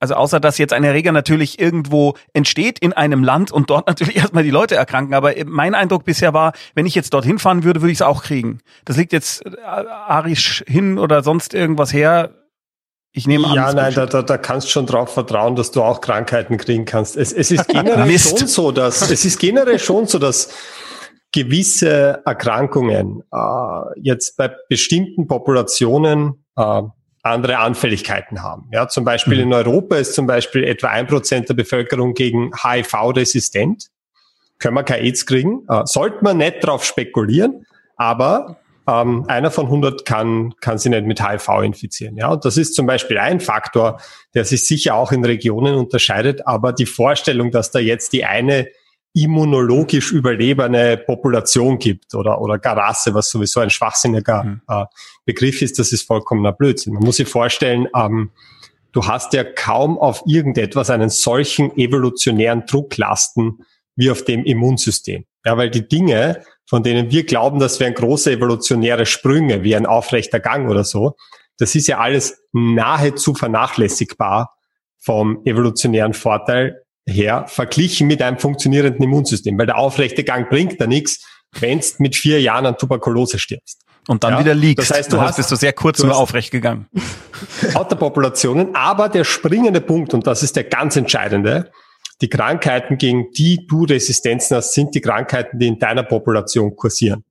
[0.00, 4.16] Also außer dass jetzt ein Erreger natürlich irgendwo entsteht in einem Land und dort natürlich
[4.16, 5.14] erstmal die Leute erkranken.
[5.14, 8.22] Aber mein Eindruck bisher war, wenn ich jetzt dorthin fahren würde, würde ich es auch
[8.22, 8.60] kriegen.
[8.84, 12.30] Das liegt jetzt äh, arisch hin oder sonst irgendwas her.
[13.12, 13.54] Ich nehme an.
[13.54, 17.16] Ja, nein, da, da, da kannst schon drauf vertrauen, dass du auch Krankheiten kriegen kannst.
[17.16, 20.50] Es, es ist generell schon so, dass es ist generell schon so, dass
[21.32, 26.82] gewisse Erkrankungen äh, jetzt bei bestimmten Populationen äh,
[27.22, 28.68] andere Anfälligkeiten haben.
[28.72, 29.44] Ja, zum Beispiel mhm.
[29.44, 33.88] in Europa ist zum Beispiel etwa ein Prozent der Bevölkerung gegen HIV resistent.
[34.58, 35.64] Können wir kein AIDS kriegen?
[35.68, 41.04] Äh, sollte man nicht drauf spekulieren, aber ähm, einer von 100 kann, kann sie nicht
[41.04, 42.16] mit HIV infizieren.
[42.16, 44.00] Ja, und das ist zum Beispiel ein Faktor,
[44.34, 48.68] der sich sicher auch in Regionen unterscheidet, aber die Vorstellung, dass da jetzt die eine
[49.22, 54.60] immunologisch überlebende Population gibt oder, oder gar Rasse, was sowieso ein schwachsinniger mhm.
[54.68, 54.84] äh,
[55.24, 56.94] Begriff ist, das ist vollkommener Blödsinn.
[56.94, 58.30] Man muss sich vorstellen, ähm,
[58.92, 63.58] du hast ja kaum auf irgendetwas einen solchen evolutionären Druck lasten
[63.96, 65.24] wie auf dem Immunsystem.
[65.44, 69.86] Ja, weil die Dinge, von denen wir glauben, das wären große evolutionäre Sprünge, wie ein
[69.86, 71.16] aufrechter Gang oder so,
[71.58, 74.54] das ist ja alles nahezu vernachlässigbar
[74.98, 80.86] vom evolutionären Vorteil her verglichen mit einem funktionierenden Immunsystem, weil der aufrechte Gang bringt da
[80.86, 81.26] nichts,
[81.58, 83.82] wenn du mit vier Jahren an Tuberkulose stirbst.
[84.06, 84.40] Und dann ja?
[84.40, 84.90] wieder liegst.
[84.90, 86.86] Das heißt, du hast, bist du sehr kurz nur aufrecht gegangen.
[87.98, 91.70] Populationen, aber der springende Punkt, und das ist der ganz entscheidende,
[92.20, 97.24] die Krankheiten, gegen die du Resistenzen hast, sind die Krankheiten, die in deiner Population kursieren.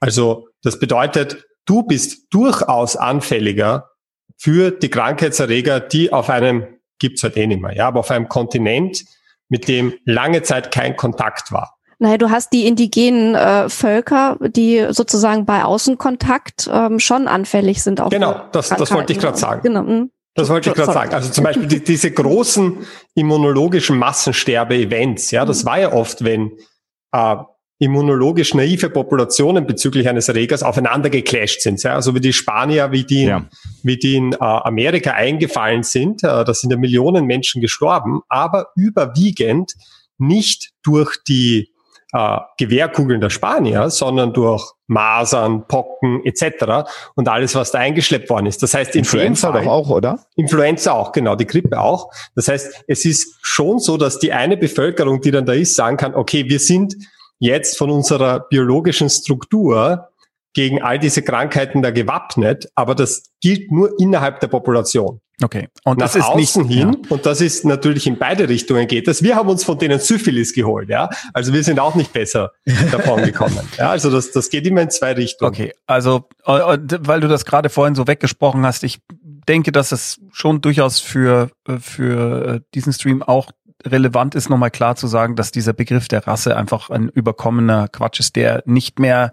[0.00, 3.90] Also das bedeutet, du bist durchaus anfälliger
[4.36, 6.66] für die Krankheitserreger, die auf einem
[6.98, 7.74] gibt's halt eh nicht mehr.
[7.74, 9.04] Ja, aber auf einem Kontinent,
[9.48, 11.76] mit dem lange Zeit kein Kontakt war.
[11.98, 18.00] Naja, du hast die indigenen äh, Völker, die sozusagen bei Außenkontakt ähm, schon anfällig sind.
[18.00, 19.62] Auch genau, das, das wollte ich gerade sagen.
[19.62, 19.86] Genau.
[19.86, 20.10] Hm.
[20.34, 21.14] Das wollte ich gerade sagen.
[21.14, 22.78] Also zum Beispiel die, diese großen
[23.14, 26.58] immunologischen Massensterbe-Events, ja, das war ja oft, wenn
[27.12, 27.36] äh,
[27.78, 31.82] immunologisch naive Populationen bezüglich eines Erregers aufeinander geclasht sind.
[31.82, 31.94] Ja?
[31.94, 33.44] Also wie die Spanier, wie die, ja.
[33.82, 36.22] wie die in äh, Amerika eingefallen sind.
[36.22, 39.72] Äh, da sind ja Millionen Menschen gestorben, aber überwiegend
[40.18, 41.74] nicht durch die
[42.12, 46.88] äh, Gewehrkugeln der Spanier, sondern durch Masern, Pocken etc.
[47.16, 48.62] und alles, was da eingeschleppt worden ist.
[48.62, 50.20] Das heißt, Influenza Fall, doch auch, oder?
[50.36, 52.12] Influenza auch, genau, die Grippe auch.
[52.36, 55.96] Das heißt, es ist schon so, dass die eine Bevölkerung, die dann da ist, sagen
[55.96, 56.94] kann, okay, wir sind
[57.38, 60.08] jetzt von unserer biologischen Struktur
[60.54, 65.20] gegen all diese Krankheiten da gewappnet, aber das gilt nur innerhalb der Population.
[65.42, 65.68] Okay.
[65.82, 67.10] Und Nach das ist außen nicht, hin, ja.
[67.10, 69.22] und das ist natürlich in beide Richtungen geht das.
[69.22, 71.10] Wir haben uns von denen Syphilis geholt, ja.
[71.32, 72.52] Also wir sind auch nicht besser
[72.92, 73.58] davon gekommen.
[73.76, 75.52] Ja, also das, das geht immer in zwei Richtungen.
[75.52, 75.72] Okay.
[75.86, 79.00] Also, äh, äh, weil du das gerade vorhin so weggesprochen hast, ich
[79.48, 83.50] denke, dass es schon durchaus für, äh, für diesen Stream auch
[83.84, 88.20] relevant ist, nochmal klar zu sagen, dass dieser Begriff der Rasse einfach ein überkommener Quatsch
[88.20, 89.32] ist, der nicht mehr,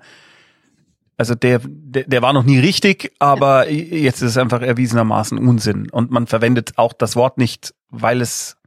[1.17, 5.89] also der, der, der war noch nie richtig, aber jetzt ist es einfach erwiesenermaßen Unsinn.
[5.89, 8.57] Und man verwendet auch das Wort nicht, weil es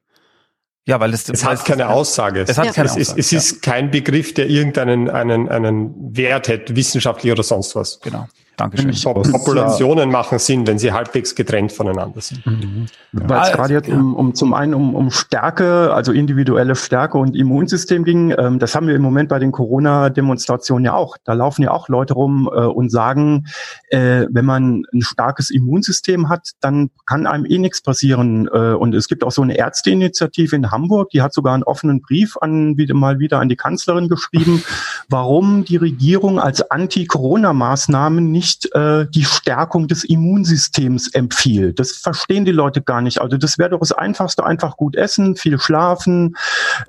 [0.87, 2.43] ja, weil es, es hat keine Aussage.
[2.43, 2.73] Es hat ja.
[2.73, 3.19] keine es Aussage.
[3.19, 8.01] Ist, es ist kein Begriff, der irgendeinen einen, einen Wert hätte, wissenschaftlich oder sonst was.
[8.01, 8.29] Genau.
[8.57, 8.93] Dankeschön.
[9.03, 12.47] Populationen machen Sinn, wenn sie halbwegs getrennt voneinander sind.
[12.47, 12.87] Mhm.
[13.13, 17.35] Weil es gerade jetzt um, um zum einen um, um Stärke, also individuelle Stärke und
[17.35, 21.17] Immunsystem ging, ähm, das haben wir im Moment bei den Corona-Demonstrationen ja auch.
[21.25, 23.47] Da laufen ja auch Leute rum äh, und sagen,
[23.89, 28.49] äh, wenn man ein starkes Immunsystem hat, dann kann einem eh nichts passieren.
[28.53, 32.01] Äh, und es gibt auch so eine Ärzteinitiative in Hamburg, die hat sogar einen offenen
[32.01, 34.63] Brief an wieder mal wieder an die Kanzlerin geschrieben,
[35.09, 41.79] warum die Regierung als Anti-Corona-Maßnahmen nicht äh, die Stärkung des Immunsystems empfiehlt.
[41.79, 43.21] Das verstehen die Leute gar nicht.
[43.21, 46.37] Also das wäre doch das Einfachste, einfach gut essen, viel schlafen.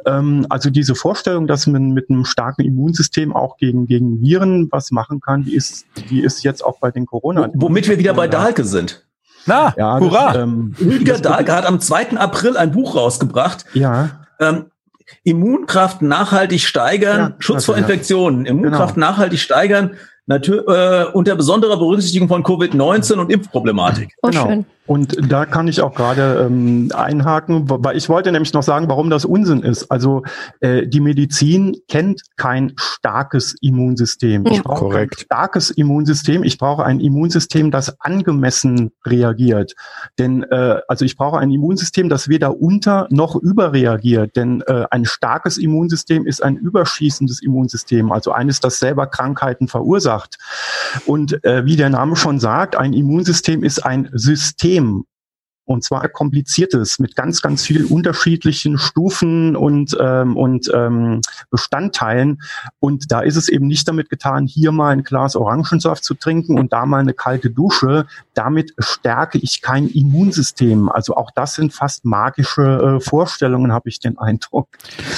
[0.06, 4.92] Ähm, also diese Vorstellung, dass man mit einem starken Immunsystem auch gegen, gegen Viren was
[4.92, 7.50] machen kann, die ist, die ist jetzt auch bei den Corona.
[7.54, 9.06] Womit wir wieder bei Dahlke sind.
[9.46, 10.34] Na, Ja, hurra.
[10.34, 12.18] Das, ähm, Rüdiger Dahlke hat am 2.
[12.18, 13.66] April ein Buch rausgebracht.
[13.74, 14.66] ja, Ähm,
[15.24, 17.78] Immunkraft nachhaltig steigern, Ja, Schutz vor.
[17.78, 18.46] Infektionen.
[18.46, 24.16] Immunkraft nachhaltig steigern, natür äh, unter besonderer Berücksichtigung von Covid-19 und Impfproblematik.
[24.22, 24.48] Oh, genau.
[24.48, 24.66] schön.
[24.88, 29.10] Und da kann ich auch gerade ähm, einhaken, weil ich wollte nämlich noch sagen, warum
[29.10, 29.90] das Unsinn ist.
[29.90, 30.24] Also
[30.60, 34.46] äh, die Medizin kennt kein starkes Immunsystem.
[34.46, 34.62] Ich Ja.
[34.64, 35.18] brauche Korrekt.
[35.18, 36.44] kein starkes Immunsystem.
[36.44, 39.74] Ich brauche ein Immunsystem, das angemessen reagiert.
[40.20, 44.36] Denn äh, also ich brauche ein Immunsystem, das weder unter noch überreagiert.
[44.36, 50.38] Denn äh, ein starkes Immunsystem ist ein überschießendes Immunsystem, also eines, das selber Krankheiten verursacht.
[51.08, 54.75] Und äh, wie der Name schon sagt, ein Immunsystem ist ein System.
[54.76, 55.06] им
[55.66, 62.42] Und zwar kompliziertes mit ganz, ganz vielen unterschiedlichen Stufen und, ähm, und ähm, Bestandteilen.
[62.80, 66.60] Und da ist es eben nicht damit getan, hier mal ein Glas Orangensaft zu trinken
[66.60, 68.06] und da mal eine kalte Dusche.
[68.36, 70.90] Damit stärke ich kein Immunsystem.
[70.90, 74.68] Also auch das sind fast magische äh, Vorstellungen, habe ich den Eindruck.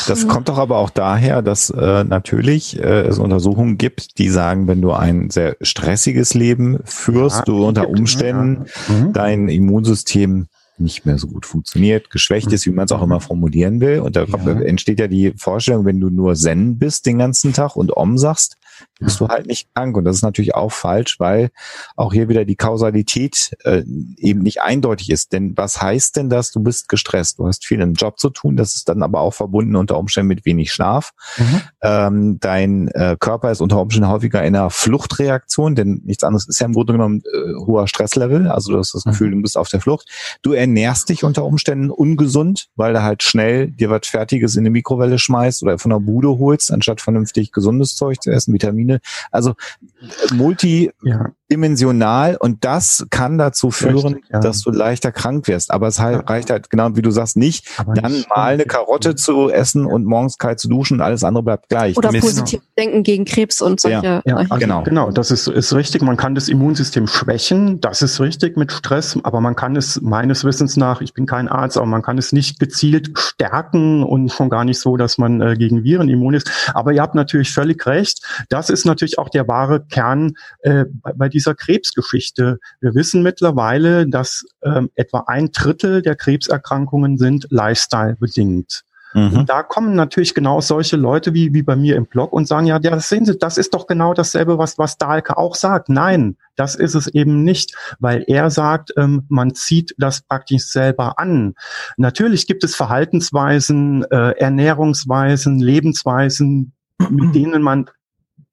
[0.08, 4.68] Das kommt doch aber auch daher, dass äh, natürlich äh, es Untersuchungen gibt, die sagen,
[4.68, 9.04] wenn du ein sehr stressiges Leben führst, Ja, du unter gibt- Umständen ja, ja.
[9.06, 9.14] Mhm.
[9.14, 10.37] dein Immunsystem
[10.80, 14.00] nicht mehr so gut funktioniert, geschwächt ist, wie man es auch immer formulieren will.
[14.00, 14.60] Und da Ja.
[14.62, 18.58] entsteht ja die Vorstellung, wenn du nur Zen bist den ganzen Tag und Om sagst,
[19.00, 19.96] bist du halt nicht krank.
[19.98, 21.50] Und das ist natürlich auch falsch, weil
[21.96, 23.84] auch hier wieder die Kausalität äh,
[24.18, 25.34] eben nicht eindeutig ist.
[25.34, 27.40] Denn was heißt denn das, du bist gestresst?
[27.40, 30.28] Du hast viel im Job zu tun, das ist dann aber auch verbunden unter Umständen
[30.28, 31.14] mit wenig Schlaf.
[31.38, 31.62] Mhm.
[31.82, 36.60] Ähm, dein äh, Körper ist unter Umständen häufiger in einer Fluchtreaktion, denn nichts anderes ist
[36.60, 38.48] ja im Grunde genommen äh, hoher Stresslevel.
[38.48, 40.10] Also du hast das Gefühl, du bist auf der Flucht.
[40.42, 44.70] Du ernährst dich unter Umständen ungesund, weil du halt schnell dir was Fertiges in eine
[44.70, 49.00] Mikrowelle schmeißt oder von der Bude holst, anstatt vernünftig gesundes Zeug zu essen, Vitamine.
[49.32, 54.40] Also äh, multidimensional Ja, und das kann dazu führen, Richtig, ja.
[54.40, 55.72] dass du leichter krank wirst.
[55.72, 58.66] Aber es halt, reicht halt, genau wie du sagst, nicht, aber dann nicht- mal eine
[58.66, 61.98] Karotte zu essen und morgens kalt zu duschen und alles andere bleibt gleich.
[61.98, 62.26] Oder Mist.
[62.26, 63.98] positiv denken gegen Krebs und solche.
[64.04, 64.84] Ja, solche- also Genau.
[64.84, 65.12] genau.
[65.12, 66.02] das ist, ist richtig.
[66.02, 67.80] Man kann das Immunsystem schwächen.
[67.82, 69.18] Das ist richtig mit Stress.
[69.24, 72.34] Aber man kann es meines Wissens nach, ich bin kein Arzt, aber man kann es
[72.34, 76.50] nicht gezielt stärken und schon gar nicht so, dass man äh, gegen Viren immun ist.
[76.74, 78.22] Aber ihr habt natürlich völlig recht.
[78.50, 82.58] Das ist natürlich auch der wahre Kern äh, bei, bei dieser Krebsgeschichte.
[82.82, 88.84] Wir wissen mittlerweile, dass ähm, etwa ein Drittel der Krebserkrankungen sind Lifestyle bedingt.
[89.14, 89.38] Mhm.
[89.38, 92.66] Und da kommen natürlich genau solche Leute wie, wie bei mir im Blog und sagen,
[92.66, 95.90] ja, ja, das sehen Sie, das ist doch genau dasselbe, was, was Dahlke auch sagt.
[95.90, 101.20] Nein, das ist es eben nicht, weil er sagt, ähm, man zieht das praktisch selber
[101.20, 101.54] an.
[101.98, 106.74] Natürlich gibt es Verhaltensweisen, äh, Ernährungsweisen, Lebensweisen,
[107.10, 107.90] mit denen man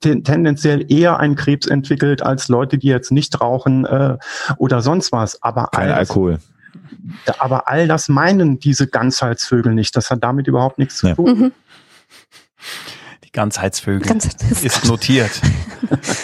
[0.05, 4.17] ten- tendenziell eher einen Krebs entwickelt als Leute, die jetzt nicht rauchen äh,
[4.59, 5.43] oder sonst was.
[5.43, 6.39] Aber Kein all das- Alkohol.
[7.39, 9.97] aber all das meinen diese Ganzheitsvögel nicht.
[9.97, 11.15] Das hat damit überhaupt nichts zu Ja.
[11.15, 11.39] tun.
[11.39, 11.53] Mhm.
[13.25, 14.07] Die Ganzheitsvögel.
[14.07, 15.31] Ganz, das ist notiert.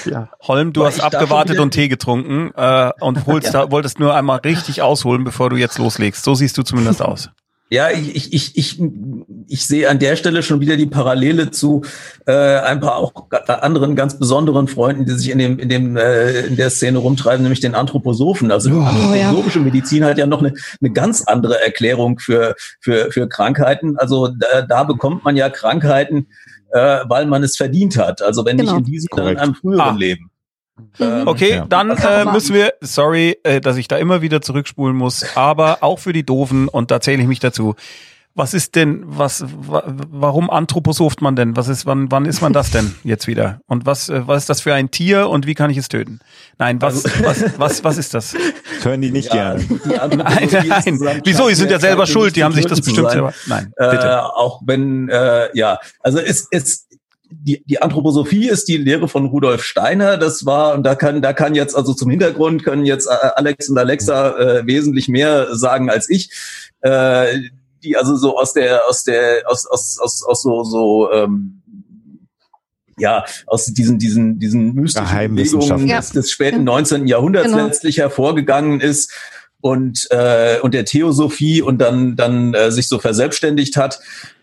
[0.07, 0.31] Ja.
[0.43, 4.39] Holm, du Aber hast abgewartet und Tee getrunken äh, und holst da, wolltest nur einmal
[4.39, 6.25] richtig ausholen, bevor du jetzt loslegst.
[6.25, 7.29] So siehst du zumindest aus.
[7.73, 8.83] Ja, ich, ich, ich, ich,
[9.47, 11.83] ich sehe an der Stelle schon wieder die Parallele zu
[12.27, 13.13] äh, ein paar auch
[13.47, 17.43] anderen ganz besonderen Freunden, die sich in dem in dem äh, in der Szene rumtreiben,
[17.43, 18.51] nämlich den Anthroposophen.
[18.51, 18.87] Also ja.
[18.87, 23.97] anthroposophische Medizin hat ja noch eine, eine ganz andere Erklärung für für für Krankheiten.
[23.99, 26.27] Also da, da bekommt man ja Krankheiten,
[26.73, 28.21] äh, weil man es verdient hat.
[28.21, 28.73] Also wenn Genau.
[28.73, 29.97] nicht in diesem, dann in einem früheren Ah.
[29.97, 30.31] Leben.
[30.99, 31.05] Mhm.
[31.05, 31.67] Ähm, Okay, Ja.
[31.69, 35.99] dann äh, müssen wir, sorry, äh, dass ich da immer wieder zurückspulen muss, aber auch
[35.99, 37.75] für die Doofen, und da zähle ich mich dazu.
[38.37, 41.57] Was ist denn, was, wa, warum anthroposopht man denn?
[41.57, 43.61] Was ist, wann, wann ist man das denn jetzt wieder?
[43.67, 46.21] Und was, äh, was ist das für ein Tier und wie kann ich es töten?
[46.57, 48.33] Nein, was, was, was, was ist das?
[48.77, 49.65] Das hören die nicht ja, gerne.
[49.65, 49.81] die
[50.17, 51.21] Nein, nein.
[51.25, 51.49] Wieso?
[51.49, 52.37] Die sind ja selber schuld.
[52.37, 53.35] Die haben sich das bestimmt selber.
[53.47, 54.23] Nein, Äh, bitte.
[54.25, 56.87] auch wenn, äh, ja, also es ist
[57.31, 60.17] die, die Anthroposophie ist die Lehre von Rudolf Steiner.
[60.17, 63.69] Das war, und da kann, da kann jetzt, also zum Hintergrund können jetzt äh, Alex
[63.69, 66.31] und Alexa äh, wesentlich mehr sagen als ich.
[66.81, 67.39] Äh,
[67.83, 71.63] die also so aus der, aus der, aus, aus, aus, aus so, so, ähm,
[72.99, 75.07] ja, aus diesen, diesen, diesen mystischen.
[75.35, 75.97] Bewegungen Ja.
[75.99, 77.07] des, des späten 19.
[77.07, 77.65] Jahrhunderts Genau.
[77.65, 79.13] letztlich hervorgegangen ist
[79.63, 84.01] und, äh, und der Theosophie und dann, dann äh, sich so verselbstständigt hat.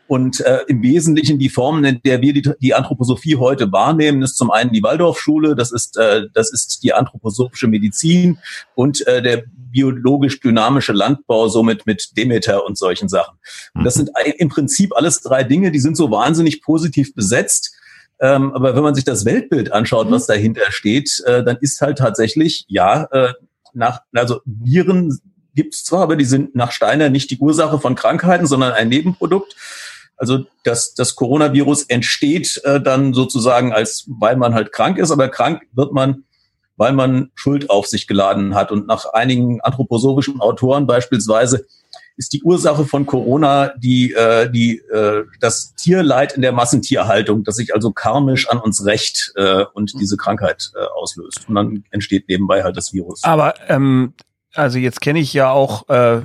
[0.08, 4.38] Und äh, im Wesentlichen die Formen, in der wir die, die Anthroposophie heute wahrnehmen, ist
[4.38, 8.40] zum einen die Waldorfschule, das ist, äh, das ist die anthroposophische Medizin
[8.76, 13.38] und äh, der biologisch dynamische Landbau, somit mit Demeter und solchen Sachen.
[13.74, 17.76] Und das sind im Prinzip alles drei Dinge, die sind so wahnsinnig positiv besetzt.
[18.20, 22.00] Ähm, aber wenn man sich das Weltbild anschaut, was dahinter steht, äh, dann ist halt
[22.00, 23.34] tatsächlich, ja, äh,
[23.74, 25.20] nach, also Viren
[25.54, 29.56] gibt's zwar, aber die sind nach Steiner nicht die Ursache von Krankheiten, sondern ein Nebenprodukt.
[30.18, 35.30] Also das, das Coronavirus entsteht äh, dann sozusagen als, weil man halt krank ist, aber
[35.30, 36.24] krank wird man,
[36.76, 38.72] weil man Schuld auf sich geladen hat.
[38.72, 41.66] Und nach einigen anthroposophischen Autoren beispielsweise
[42.18, 47.56] ist die Ursache von Corona die, äh, die, äh, das Tierleid in der Massentierhaltung, das
[47.56, 51.48] sich also karmisch an uns rächt äh, und diese Krankheit äh, auslöst.
[51.48, 53.24] Und dann entsteht nebenbei halt das Virus.
[53.24, 54.14] Aber ähm,
[54.54, 56.22] also jetzt kenne ich ja auch äh,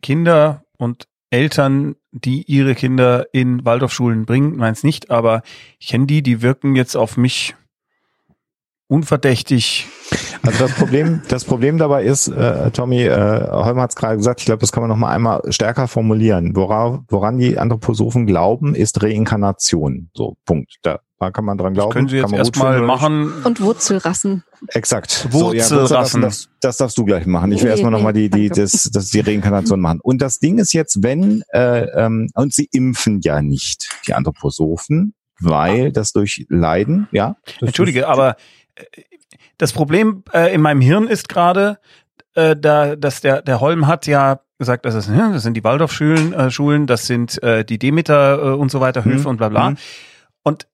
[0.00, 5.42] Kinder und Eltern, die ihre Kinder in Waldorfschulen bringen, meins nicht, aber
[5.78, 7.54] ich kenne die, die wirken jetzt auf mich
[8.88, 9.86] unverdächtig.
[10.42, 14.40] Also das Problem, das Problem dabei ist, äh, Tommy, äh, Holm hat es gerade gesagt,
[14.40, 16.56] ich glaube, das kann man noch mal einmal stärker formulieren.
[16.56, 20.10] Woran, woran die Anthroposophen glauben, ist Reinkarnation.
[20.14, 20.76] So, Punkt.
[20.82, 21.90] Da, da kann man dran glauben.
[21.90, 23.32] Das können sie jetzt erstmal machen.
[23.44, 24.44] Und Wurzelrassen.
[24.68, 25.26] Exakt.
[25.32, 26.20] Wurzelrassen.
[26.20, 27.50] So, ja, das, das darfst du gleich machen.
[27.52, 28.62] Ich will Nee, erstmal nee, nochmal die, die, danke.
[28.62, 30.00] das, das, die Reinkarnation machen.
[30.02, 35.14] Und das Ding ist jetzt, wenn, äh, ähm, und sie impfen ja nicht, die Anthroposophen,
[35.40, 37.36] weil das durch Leiden, ja.
[37.60, 38.36] Entschuldige, ist- aber
[38.76, 38.82] äh,
[39.58, 41.78] das Problem äh, in meinem Hirn ist gerade,
[42.34, 46.32] äh, da, dass der, der Holm hat ja gesagt, das, ist, das sind die Waldorfschulen,
[46.32, 49.26] äh, Schulen, das sind äh, die Demeter äh, und so weiter, Höfe Mhm.
[49.26, 49.70] und bla bla.
[49.70, 49.76] Mhm.
[50.42, 50.66] Und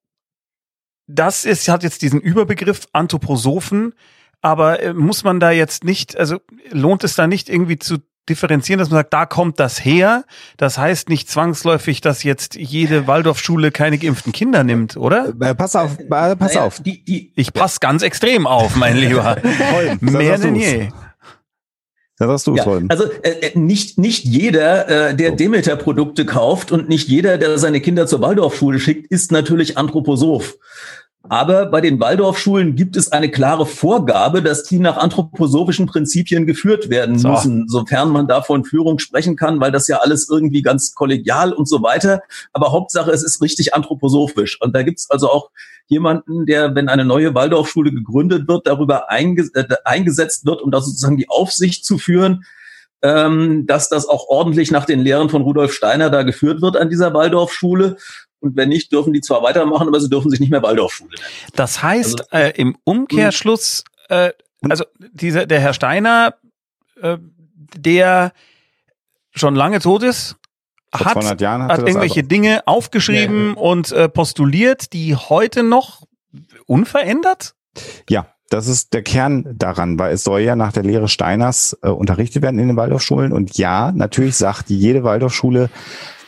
[1.06, 3.94] das ist, hat jetzt diesen Überbegriff Anthroposophen,
[4.40, 6.38] aber äh, muss man da jetzt nicht, also
[6.70, 10.24] lohnt es da nicht irgendwie zu differenzieren, dass man sagt, da kommt das her.
[10.56, 15.32] Das heißt nicht zwangsläufig, dass jetzt jede Waldorfschule keine geimpften Kinder nimmt, oder?
[15.40, 16.80] Äh, pass auf, äh, pass Naja, auf.
[16.80, 19.36] Die, die, Ich pass ganz extrem auf, mein Lieber.
[19.44, 20.88] Da Mehr denn je.
[22.18, 22.86] Da sagst du Ja, Holm.
[22.90, 25.36] also äh, äh, nicht, nicht jeder, äh, der So.
[25.36, 30.56] Demeter-Produkte kauft und nicht jeder, der seine Kinder zur Waldorfschule schickt, ist natürlich Anthroposoph.
[31.26, 36.90] Aber bei den Waldorfschulen gibt es eine klare Vorgabe, dass die nach anthroposophischen Prinzipien geführt
[36.90, 37.30] werden So.
[37.30, 41.54] müssen, sofern man da von Führung sprechen kann, weil das ja alles irgendwie ganz kollegial
[41.54, 42.20] und so weiter.
[42.52, 44.60] Aber Hauptsache, es ist richtig anthroposophisch.
[44.60, 45.50] Und da gibt's also auch
[45.86, 50.80] jemanden, der, wenn eine neue Waldorfschule gegründet wird, darüber einge äh, eingesetzt wird, um da
[50.80, 52.44] sozusagen die Aufsicht zu führen,
[53.02, 56.88] ähm, dass das auch ordentlich nach den Lehren von Rudolf Steiner da geführt wird an
[56.88, 57.96] dieser Waldorfschule.
[58.40, 61.26] Und wenn nicht, dürfen die zwar weitermachen, aber sie dürfen sich nicht mehr Waldorfschule nennen.
[61.54, 64.32] Das heißt, Also- äh, im Umkehrschluss, äh,
[64.68, 66.34] also dieser, der Herr Steiner,
[67.00, 67.18] äh,
[67.76, 68.32] der
[69.34, 70.36] schon lange tot ist,
[70.94, 76.02] hat, 200 Jahren hatte hat irgendwelche also- Dinge aufgeschrieben und äh, postuliert, die heute noch
[76.66, 77.54] unverändert?
[78.08, 81.88] Ja, das ist der Kern daran, weil es soll ja nach der Lehre Steiners äh,
[81.88, 83.32] unterrichtet werden in den Waldorfschulen.
[83.32, 85.70] Und ja, natürlich sagt jede Waldorfschule,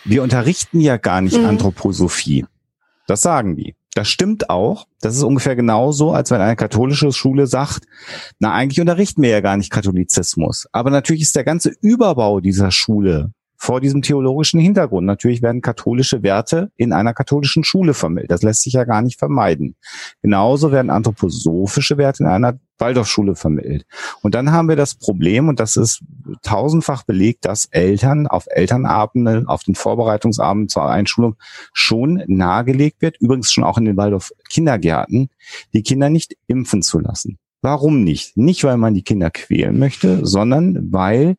[0.04, 1.46] wir unterrichten ja gar nicht Mhm.
[1.46, 2.46] Anthroposophie.
[3.06, 3.74] Das sagen die.
[3.94, 4.86] Das stimmt auch.
[5.00, 7.86] Das ist ungefähr genauso, als wenn eine katholische Schule sagt,
[8.38, 10.66] na, eigentlich unterrichten wir ja gar nicht Katholizismus.
[10.72, 15.06] Aber natürlich ist der ganze Überbau dieser Schule vor diesem theologischen Hintergrund.
[15.06, 18.30] Natürlich werden katholische Werte in einer katholischen Schule vermittelt.
[18.30, 19.76] Das lässt sich ja gar nicht vermeiden.
[20.22, 23.86] Genauso werden anthroposophische Werte in einer Waldorfschule vermittelt.
[24.22, 26.02] Und dann haben wir das Problem, und das ist
[26.42, 31.36] tausendfach belegt, dass Eltern auf Elternabenden, auf den Vorbereitungsabenden zur Einschulung
[31.72, 35.30] schon nahegelegt wird, übrigens schon auch in den Waldorf Kindergärten,
[35.72, 37.38] die Kinder nicht impfen zu lassen.
[37.62, 38.36] Warum nicht?
[38.36, 41.36] Nicht, weil man die Kinder quälen möchte, sondern weil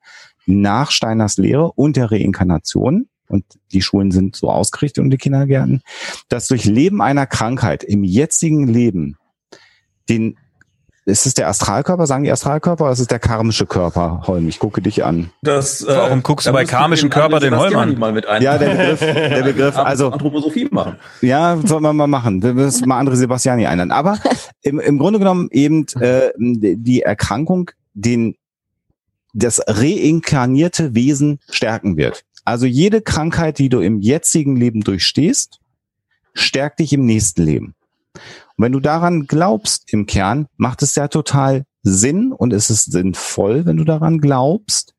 [0.48, 5.82] nach Steiners Lehre und der Reinkarnation, und die Schulen sind so ausgerichtet und die Kindergärten,
[6.30, 9.18] dass durch Leben einer Krankheit im jetzigen Leben
[10.10, 10.38] den
[11.08, 14.50] ist es der Astralkörper, sagen die Astralkörper, oder ist es der karmische Körper, Holm?
[14.50, 15.30] Ich gucke dich an.
[15.42, 17.98] Das, äh, Warum guckst du bei karmischen Körper den Holm an?
[17.98, 18.42] Mal mit ein.
[18.42, 20.98] Ja, der Begriff, der Begriff, also Anthroposophie machen.
[21.22, 22.44] Ja, soll man mal machen.
[22.44, 23.94] Wir müssen mal andere Sebastiani einladen.
[23.94, 24.20] Aber
[24.62, 28.36] im, im Grunde genommen eben äh, die Erkrankung den
[29.38, 32.24] das reinkarnierte Wesen stärken wird.
[32.44, 35.60] Also jede Krankheit, die du im jetzigen Leben durchstehst,
[36.34, 37.76] stärkt dich im nächsten Leben.
[38.14, 42.92] Und wenn du daran glaubst im Kern, macht es ja total Sinn und es ist
[42.92, 44.94] sinnvoll, wenn du daran glaubst,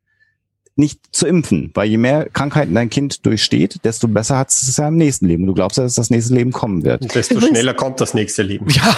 [0.79, 4.87] nicht zu impfen, weil je mehr Krankheiten dein Kind durchsteht, desto besser hat es ja
[4.87, 5.43] im nächsten Leben.
[5.43, 7.03] Und du glaubst ja, dass das nächste Leben kommen wird.
[7.03, 8.67] Und desto schneller kommt das nächste Leben.
[8.71, 8.97] Ja,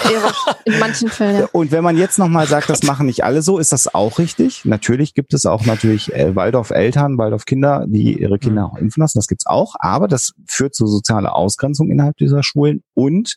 [0.64, 1.46] in manchen Fällen.
[1.52, 4.64] Und wenn man jetzt nochmal sagt, das machen nicht alle so, ist das auch richtig.
[4.66, 9.18] Natürlich gibt es auch natürlich äh, Waldorf-Eltern, Waldorf-Kinder, die ihre Kinder auch impfen lassen.
[9.18, 9.74] Das gibt's auch.
[9.78, 12.82] Aber das führt zu sozialer Ausgrenzung innerhalb dieser Schulen.
[12.92, 13.36] Und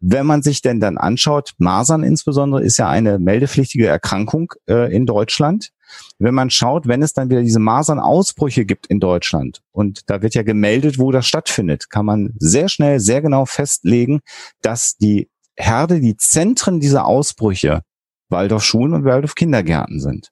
[0.00, 5.04] wenn man sich denn dann anschaut, Masern insbesondere ist ja eine meldepflichtige Erkrankung äh, in
[5.04, 5.70] Deutschland.
[6.18, 10.34] Wenn man schaut, wenn es dann wieder diese Masernausbrüche gibt in Deutschland und da wird
[10.34, 14.20] ja gemeldet, wo das stattfindet, kann man sehr schnell, sehr genau festlegen,
[14.60, 17.82] dass die Herde, die Zentren dieser Ausbrüche
[18.30, 20.30] Waldorfschulen und Waldorf-Kindergärten sind.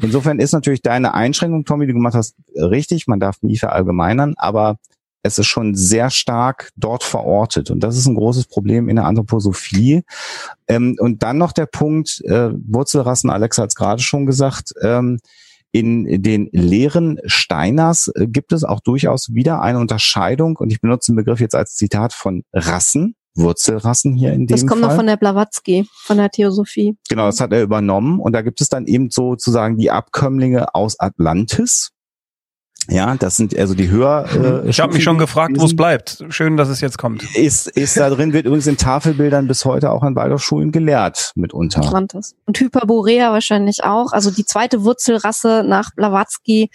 [0.00, 3.06] Insofern ist natürlich deine Einschränkung, Tommy, die du gemacht hast, richtig.
[3.06, 4.78] Man darf nie verallgemeinern, aber
[5.26, 7.70] es ist schon sehr stark dort verortet.
[7.70, 10.02] Und das ist ein großes Problem in der Anthroposophie.
[10.68, 15.18] Ähm, und dann noch der Punkt, äh, Wurzelrassen, Alex hat es gerade schon gesagt, ähm,
[15.72, 21.12] in den Lehren Steiners äh, gibt es auch durchaus wieder eine Unterscheidung, und ich benutze
[21.12, 24.90] den Begriff jetzt als Zitat von Rassen, Wurzelrassen hier in dem Das kommt Fall.
[24.90, 26.96] noch von der Blavatsky, von der Theosophie.
[27.08, 28.18] Genau, das hat er übernommen.
[28.20, 31.90] Und da gibt es dann eben sozusagen die Abkömmlinge aus Atlantis.
[32.88, 34.62] Ja, das sind also die höher.
[34.64, 36.24] Äh, Ich habe mich schon gefragt, wo es bleibt.
[36.28, 37.24] Schön, dass es jetzt kommt.
[37.36, 41.80] Ist, ist da drin, wird übrigens in Tafelbildern bis heute auch an Waldorfschulen gelehrt mitunter.
[41.80, 42.34] Atlantis.
[42.46, 44.12] Und Hyperborea wahrscheinlich auch.
[44.12, 46.70] Also die zweite Wurzelrasse nach Blavatsky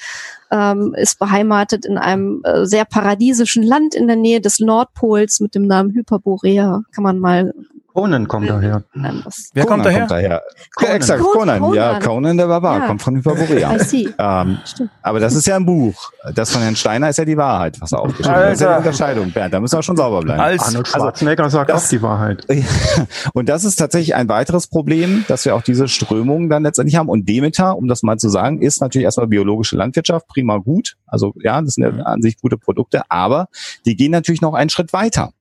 [0.52, 5.56] ähm, ist beheimatet in einem äh, sehr paradiesischen Land in der Nähe des Nordpols mit
[5.56, 6.84] dem Namen Hyperborea.
[6.94, 7.54] Kann man mal
[7.94, 8.84] Conan kommt daher.
[8.94, 9.22] nennen.
[9.24, 10.08] Das Wer kommt daher?
[10.08, 10.42] daher?
[10.76, 10.96] Conan.
[10.96, 11.60] Exakt, Conan.
[11.60, 11.74] Conan.
[11.76, 12.02] Ja, Conan.
[12.02, 12.88] Conan der Barbar Ja.
[12.88, 13.78] kommt von Hyperborea.
[14.18, 14.60] Ähm,
[15.02, 16.12] aber das ist ja ein Buch.
[16.36, 18.44] Das von Herrn Steiner ist ja die Wahrheit, was er aufgeschrieben hat.
[18.46, 18.78] Das ist ja die.
[18.78, 19.54] Unterscheidung, Bernd.
[19.54, 20.40] Da müssen wir schon sauber bleiben.
[20.40, 22.46] Als, Arnold Also, Schwarzenegger sagt das- auch die Wahrheit.
[23.34, 27.10] Und das ist tatsächlich ein weiteres Problem, dass wir auch diese Strömungen dann letztendlich haben.
[27.10, 30.96] Und Demeter, um das mal zu sagen, ist natürlich erstmal biologische Landwirtschaft, prima gut.
[31.08, 33.48] Also ja, das sind ja an sich gute Produkte, aber
[33.86, 35.32] die gehen natürlich noch einen Schritt weiter.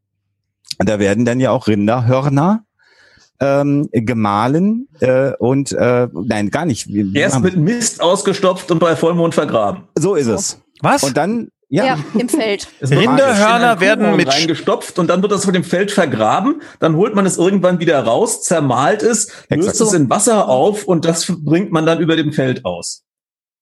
[0.79, 2.65] Da werden dann ja auch Rinderhörner
[3.41, 6.89] ähm, gemahlen äh, und äh, nein, gar nicht.
[6.89, 9.85] Wir- Erst mit Mist ausgestopft und bei Vollmond vergraben.
[9.99, 10.61] so ist es.
[10.83, 11.03] was?
[11.03, 12.69] Und dann, ja, Ja, im Feld.
[12.83, 16.61] Rinderhörner werden mit- reingestopft und dann wird das von dem Feld vergraben.
[16.81, 19.81] Dann holt man es irgendwann wieder raus, zermahlt es, löst Exakt.
[19.81, 23.05] es in Wasser auf und das bringt man dann über dem Feld aus.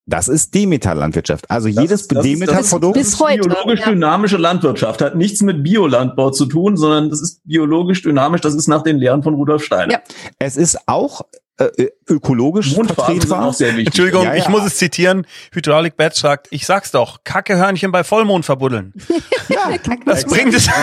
[0.09, 1.49] Das ist Demeter-Landwirtschaft.
[1.49, 2.97] Also Das jedes ist- das ist- Demeter-Produkt.
[2.97, 3.89] ist- bis heute, biologisch ja.
[3.91, 8.41] dynamische Landwirtschaft hat nichts mit Biolandbau zu tun, sondern das ist biologisch dynamisch.
[8.41, 9.93] Das ist nach den Lehren von Rudolf Steiner.
[9.93, 9.99] Ja.
[10.39, 11.21] es ist auch
[11.61, 13.49] äh, ökologisch Mondphasen sind vertretbar.
[13.49, 13.87] auch sehr wichtig.
[13.87, 14.41] Entschuldigung, Ja, ja.
[14.41, 15.27] ich muss es zitieren.
[15.51, 18.93] Hydraulic Batch sagt, ich sag's doch, Kackehörnchen bei Vollmond verbuddeln.
[19.49, 19.71] Ja,
[20.05, 20.67] Das bringt es.
[20.67, 20.73] ja.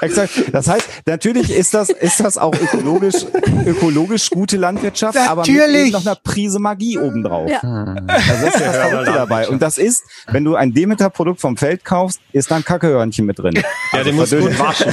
[0.00, 0.30] Exakt.
[0.52, 3.26] Das heißt, natürlich ist das, ist das auch ökologisch,
[3.66, 5.92] ökologisch gute Landwirtschaft, aber mit Natürlich.
[5.92, 7.50] noch einer Prise Magie obendrauf.
[7.50, 7.60] Ja.
[8.06, 9.48] Das ist das Verrückte dabei.
[9.48, 13.38] Und das ist, wenn du ein Demeter-Produkt vom Feld kaufst, ist da ein Kackehörnchen mit
[13.38, 13.54] drin.
[13.56, 13.62] Ja,
[13.92, 14.58] Also den musst du verdünnt.
[14.58, 14.92] gut waschen.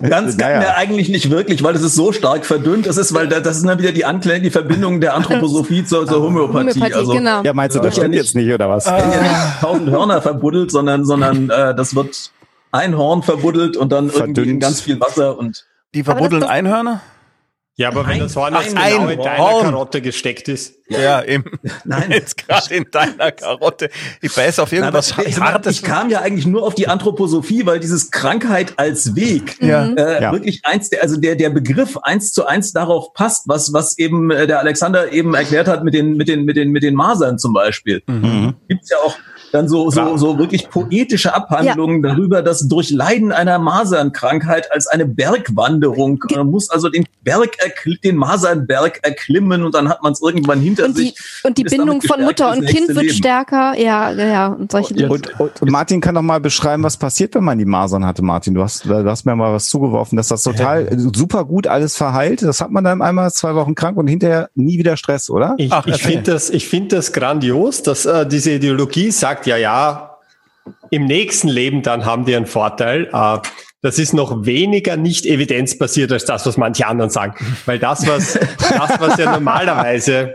[0.08, 0.68] Ganz Ja, kann ja.
[0.68, 2.86] er eigentlich nicht wirklich, weil es ist so stark verdünnt.
[2.86, 6.06] Das ist, weil da- das ist dann wieder die Anklänge, die Verbindung der Anthroposophie zur,
[6.06, 6.70] zur Homöopathie.
[6.80, 7.42] Homöopathie, Also genau.
[7.42, 8.22] Ja, meinst du, das Ja, stimmt nicht.
[8.24, 8.86] jetzt nicht, oder was?
[8.86, 12.30] ja nicht tausend Hörner verbuddelt, sondern, sondern äh, das wird
[12.72, 14.62] ein Horn verbuddelt und dann irgendwie in Verdünnt.
[14.62, 17.00] ganz viel Wasser und Die verbuddeln Einhörner?
[17.76, 19.62] Ja, aber wenn Ein- das Horn jetzt ein genau in deiner Horn.
[19.70, 20.74] Karotte gesteckt ist.
[20.88, 21.44] Ja, eben.
[21.84, 22.10] Nein.
[22.10, 23.88] Jetzt gerade in deiner Karotte.
[24.20, 25.76] Ich beiß auf irgendwas ich, Hartes.
[25.76, 29.86] ich kam ja eigentlich nur auf die Anthroposophie, weil dieses Krankheit als Weg Ja.
[29.86, 30.32] äh, Ja.
[30.32, 34.30] wirklich eins, der, also der der Begriff eins zu eins darauf passt, was was eben
[34.30, 37.38] äh, der Alexander eben erklärt hat mit den mit den mit den mit den Masern
[37.38, 38.02] zum Beispiel.
[38.08, 38.56] Mhm.
[38.68, 39.16] Gibt's ja auch
[39.52, 45.06] dann so so so wirklich poetische Abhandlungen darüber, dass durch Leiden einer Masernkrankheit als eine
[45.06, 50.22] Bergwanderung man muss also den Berg erkl- den Masernberg erklimmen und dann hat man es
[50.22, 51.40] irgendwann hinter Und die, sich.
[51.44, 53.14] und die Bindung von Mutter und Kind wird Leben.
[53.14, 53.74] stärker.
[53.78, 54.46] Ja, ja, ja.
[54.48, 55.10] Und solche Dinge.
[55.10, 58.22] Und, und, und Martin kann doch mal beschreiben, was passiert, wenn man die Masern hatte,
[58.22, 58.54] Martin.
[58.54, 62.42] Du hast, du hast mir mal was zugeworfen, dass das total super gut alles verheilt.
[62.42, 65.54] Das hat man dann einmal zwei Wochen krank und hinterher nie wieder Stress, oder?
[65.58, 69.56] Ich, Ach, ich finde das, ich finde das grandios, dass äh, diese Ideologie sagt, ja,
[69.56, 70.18] ja,
[70.90, 73.08] im nächsten Leben dann haben die einen Vorteil.
[73.12, 73.38] Äh,
[73.82, 77.34] das ist noch weniger nicht evidenzbasiert als das, was manche anderen sagen.
[77.64, 80.34] Weil das, was, das, was ja normalerweise,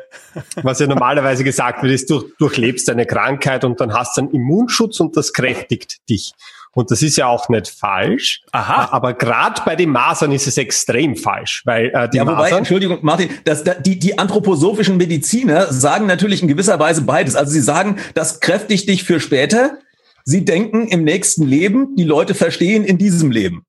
[0.64, 4.32] was ja normalerweise gesagt wird, ist, du durchlebst eine Krankheit und dann hast du einen
[4.32, 6.34] Immunschutz und das kräftigt dich.
[6.76, 8.41] Und das ist ja auch nicht falsch.
[8.51, 8.89] Aha.
[8.91, 12.57] Aber gerade bei den Masern ist es extrem falsch, weil äh, die Ja, wobei, Masern,
[12.59, 17.36] Entschuldigung, Martin, das, da, die, die anthroposophischen Mediziner sagen natürlich in gewisser Weise beides.
[17.36, 19.78] Also sie sagen, das kräftigt dich für später.
[20.26, 23.63] Sie denken im nächsten Leben, die Leute verstehen in diesem Leben.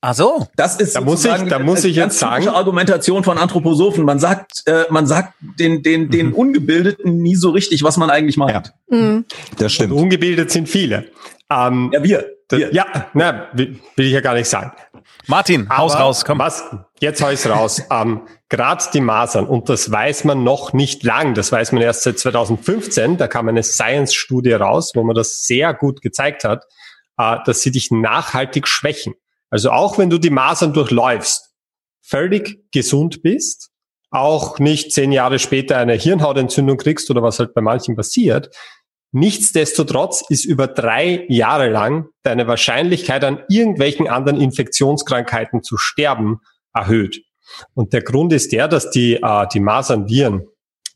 [0.00, 0.46] Ach so.
[0.56, 4.04] Das ist Da muss ich- da muss eine ich jetzt sagen- Argumentation von Anthroposophen.
[4.04, 6.34] Man sagt, äh, man sagt den, den, den Mhm.
[6.34, 8.72] Ungebildeten nie so richtig, was man eigentlich meint.
[8.88, 9.24] Mhm.
[9.56, 9.92] Das Und stimmt.
[9.92, 11.06] ungebildet sind viele.
[11.50, 12.36] Ähm, Ja, wir.
[12.50, 12.74] wir.
[12.74, 14.72] ja, na, will, ich ja gar nicht sagen.
[15.26, 16.38] Martin, Haus Aber raus, komm.
[16.38, 16.64] Was,
[17.00, 17.82] jetzt hau ich's raus.
[17.90, 22.02] ähm, Gerade die Masern, und das weiß man noch nicht lang, das weiß man erst
[22.02, 26.64] seit 2015, da kam eine Science-Studie raus, wo man das sehr gut gezeigt hat,
[27.18, 29.14] äh, dass sie dich nachhaltig schwächen.
[29.50, 31.50] Also auch wenn du die Masern durchläufst,
[32.00, 33.70] völlig gesund bist,
[34.10, 38.50] auch nicht zehn Jahre später eine Hirnhautentzündung kriegst oder was halt bei manchen passiert,
[39.12, 46.40] Nichtsdestotrotz ist über drei Jahre lang deine Wahrscheinlichkeit an irgendwelchen anderen Infektionskrankheiten zu sterben
[46.74, 47.22] erhöht.
[47.74, 50.46] Und der Grund ist der, dass die, äh, die Masernviren,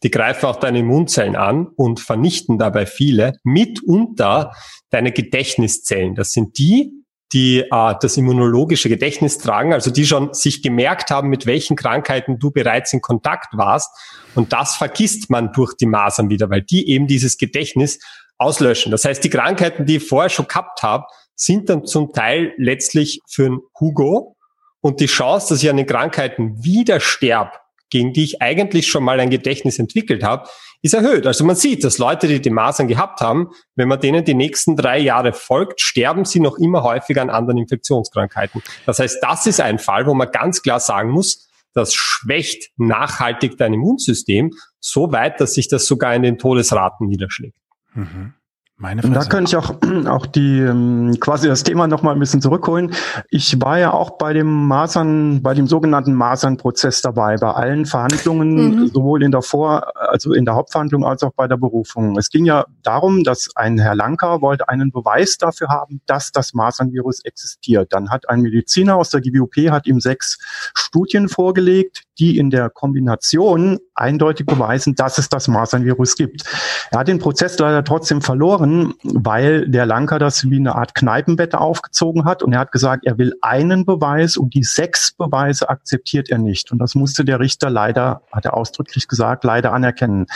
[0.03, 4.53] die greifen auch deine Immunzellen an und vernichten dabei viele, mitunter
[4.91, 6.15] deine Gedächtniszellen.
[6.15, 7.02] Das sind die,
[7.33, 12.39] die äh, das immunologische Gedächtnis tragen, also die schon sich gemerkt haben, mit welchen Krankheiten
[12.39, 13.91] du bereits in Kontakt warst.
[14.35, 17.99] Und das vergisst man durch die Masern wieder, weil die eben dieses Gedächtnis
[18.39, 18.91] auslöschen.
[18.91, 23.21] Das heißt, die Krankheiten, die ich vorher schon gehabt habe, sind dann zum Teil letztlich
[23.27, 24.37] für einen Hugo.
[24.81, 29.05] Und die Chance, dass ich an den Krankheiten wieder sterb, gegen die ich eigentlich schon
[29.05, 30.49] mal ein Gedächtnis entwickelt habe,
[30.83, 31.27] ist erhöht.
[31.27, 34.77] Also man sieht, dass Leute, die die Masern gehabt haben, wenn man denen die nächsten
[34.77, 38.63] drei Jahre folgt, sterben sie noch immer häufiger an anderen Infektionskrankheiten.
[38.85, 43.57] Das heißt, das ist ein Fall, wo man ganz klar sagen muss, das schwächt nachhaltig
[43.57, 47.57] dein Immunsystem so weit, dass sich das sogar in den Todesraten niederschlägt.
[47.95, 48.35] Mhm.
[48.79, 49.29] Meine Und da Fresse.
[49.31, 49.75] könnte ich auch,
[50.09, 52.93] auch die ähm, quasi das Thema noch mal ein bisschen zurückholen.
[53.31, 58.53] Ich war ja auch bei dem Masern, bei dem sogenannten Masern-Prozess dabei, bei allen Verhandlungen,
[58.81, 58.87] Mhm.
[58.89, 62.17] sowohl in der Vor-, also in der Hauptverhandlung als auch bei der Berufung.
[62.19, 66.53] Es ging ja darum, dass ein Herr Lanka wollte einen Beweis dafür haben, dass das
[66.55, 67.93] Masern-Virus existiert.
[67.93, 70.39] Dann hat ein Mediziner aus der GWOP hat ihm sechs
[70.75, 76.45] Studien vorgelegt, die in der Kombination eindeutig beweisen, dass es das Masern-Virus gibt.
[76.91, 81.61] Er hat den Prozess leider trotzdem verloren, weil der Lanka das wie eine Art Kneipenbette
[81.61, 86.31] aufgezogen hat und er hat gesagt, er will einen Beweis und die sechs Beweise akzeptiert
[86.31, 86.71] er nicht.
[86.73, 90.27] Und das musste der Richter leider, hat er ausdrücklich gesagt, leider anerkennen.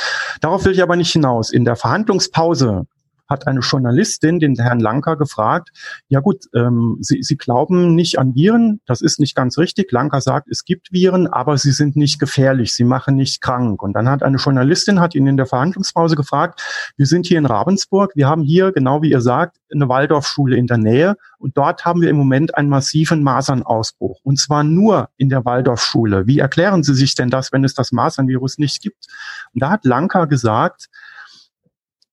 [0.41, 1.51] Darauf will ich aber nicht hinaus.
[1.51, 2.87] In der Verhandlungspause
[3.29, 5.71] hat eine Journalistin den Herrn Lanka gefragt,
[6.09, 9.93] ja gut, ähm, Sie, Sie glauben nicht an Viren, das ist nicht ganz richtig.
[9.93, 13.83] Lanka sagt, es gibt Viren, aber sie sind nicht gefährlich, sie machen nicht krank.
[13.83, 16.63] Und dann hat eine Journalistin, hat ihn in der Verhandlungspause gefragt,
[16.97, 20.67] wir sind hier in Ravensburg, wir haben hier, genau wie ihr sagt, eine Waldorfschule in
[20.67, 24.21] der Nähe und dort haben wir im Moment einen massiven Masernausbruch.
[24.23, 26.27] Und zwar nur in der Waldorfschule.
[26.27, 29.07] Wie erklären Sie sich denn das, wenn es das Masernvirus nicht gibt?
[29.55, 30.89] Und da hat Lanka gesagt,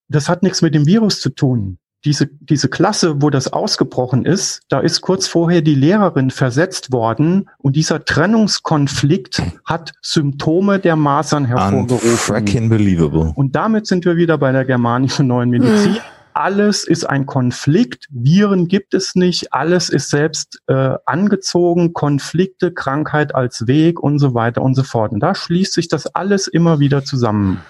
[0.08, 1.78] das hat nichts mit dem Virus zu tun.
[2.06, 7.50] Diese, diese Klasse, wo das ausgebrochen ist, da ist kurz vorher die Lehrerin versetzt worden
[7.60, 12.10] und dieser Trennungskonflikt hat Symptome der Masern hervorgerufen.
[12.12, 13.32] Unfracking believable.
[13.36, 15.96] Und damit sind wir wieder bei der germanischen neuen Medizin.
[15.96, 16.02] Hm.
[16.34, 23.36] Alles ist ein Konflikt, Viren gibt es nicht, alles ist selbst äh, angezogen, Konflikte, Krankheit
[23.36, 25.12] als Weg und so weiter und so fort.
[25.12, 27.62] Und da schließt sich das alles immer wieder zusammen.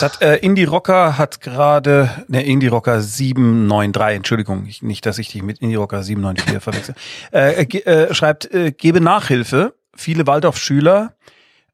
[0.00, 5.28] Das äh, Indie Rocker hat gerade, ne, Indie Rocker 793, Entschuldigung, ich, nicht, dass ich
[5.32, 6.94] dich mit Indie Rocker 794 verwechsel,
[7.32, 11.14] äh, ge- äh, schreibt, äh, gebe Nachhilfe, viele Waldorfschüler,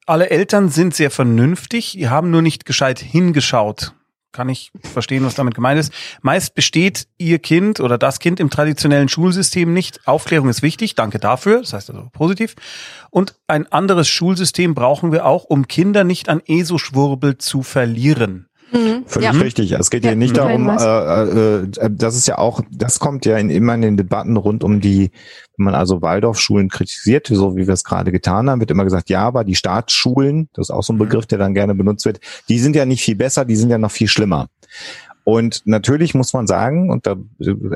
[0.06, 3.92] alle Eltern sind sehr vernünftig, die haben nur nicht gescheit hingeschaut.
[4.34, 5.92] Kann ich verstehen, was damit gemeint ist.
[6.20, 10.08] Meist besteht ihr Kind oder das Kind im traditionellen Schulsystem nicht.
[10.08, 12.56] Aufklärung ist wichtig, danke dafür, das heißt also positiv.
[13.10, 18.48] Und ein anderes Schulsystem brauchen wir auch, um Kinder nicht an ESO-Schwurbel zu verlieren.
[18.74, 19.04] Mhm.
[19.06, 19.38] Völlig Ja.
[19.40, 19.72] richtig.
[19.72, 20.82] Es geht Ja, ja nicht darum, was?
[20.84, 24.64] äh, äh, das ist ja auch, das kommt ja in, immer in den Debatten rund
[24.64, 25.10] um die,
[25.56, 29.10] wenn man also Waldorfschulen kritisiert, so wie wir es gerade getan haben, wird immer gesagt,
[29.10, 31.00] ja, aber die Staatsschulen, das ist auch so ein Mhm.
[31.04, 32.18] Begriff, der dann gerne benutzt wird,
[32.48, 34.48] die sind ja nicht viel besser, die sind ja noch viel schlimmer.
[35.24, 37.16] Und natürlich muss man sagen, und da,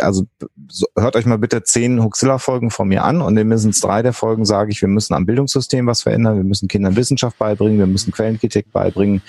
[0.00, 0.26] also
[0.68, 4.12] so, hört euch mal bitte zehn Huxilla-Folgen von mir an und in mindestens drei der
[4.12, 7.86] Folgen sage ich, wir müssen am Bildungssystem was verändern, wir müssen Kindern Wissenschaft beibringen, wir
[7.86, 9.22] müssen Quellenkritik beibringen.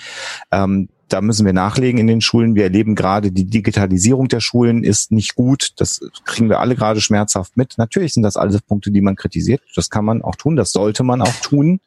[0.52, 2.54] Ähm, da müssen wir nachlegen in den Schulen.
[2.54, 5.72] Wir erleben gerade, die Digitalisierung der Schulen ist nicht gut.
[5.76, 7.78] Das kriegen wir alle gerade schmerzhaft mit.
[7.78, 9.60] Natürlich sind das alles Punkte, die man kritisiert.
[9.74, 11.80] Das kann man auch tun, das sollte man auch tun.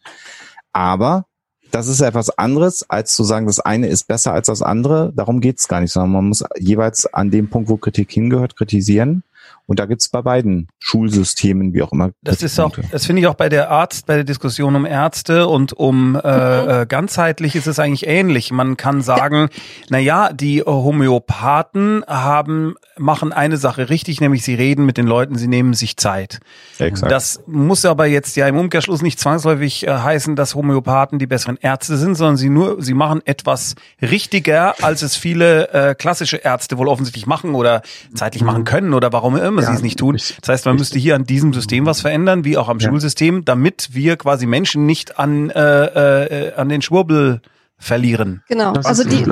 [0.73, 1.25] Aber
[1.73, 5.11] das ist etwas anderes, als zu sagen, das eine ist besser als das andere.
[5.15, 8.55] Darum geht es gar nicht, sondern man muss jeweils an dem Punkt, wo Kritik hingehört,
[8.55, 9.23] kritisieren.
[9.65, 12.11] Und da gibt's bei beiden Schulsystemen, wie auch immer.
[12.21, 15.47] Das ist auch, das finde ich auch bei der Arzt, bei der Diskussion um Ärzte
[15.47, 18.51] und um äh, äh, ganzheitlich ist es eigentlich ähnlich.
[18.51, 19.47] Man kann sagen,
[19.89, 25.37] na ja, die Homöopathen haben machen eine Sache richtig, nämlich sie reden mit den Leuten,
[25.37, 26.39] sie nehmen sich Zeit.
[26.77, 27.11] Exakt.
[27.11, 31.57] Das muss aber jetzt ja im Umkehrschluss nicht zwangsläufig äh, heißen, dass Homöopathen die besseren
[31.61, 36.77] Ärzte sind, sondern sie nur, sie machen etwas richtiger, als es viele äh, klassische Ärzte
[36.77, 37.81] wohl offensichtlich machen oder
[38.13, 40.15] zeitlich machen können oder warum immer Ja, sie es nicht tun.
[40.15, 42.89] ich- Das heißt, man müsste hier an diesem System was verändern, wie auch am Ja.
[42.89, 47.41] Schulsystem, damit wir quasi Menschen nicht an äh, äh, an den Schwurbel
[47.77, 48.41] verlieren.
[48.47, 48.73] Genau.
[48.73, 49.31] Das Also die, die.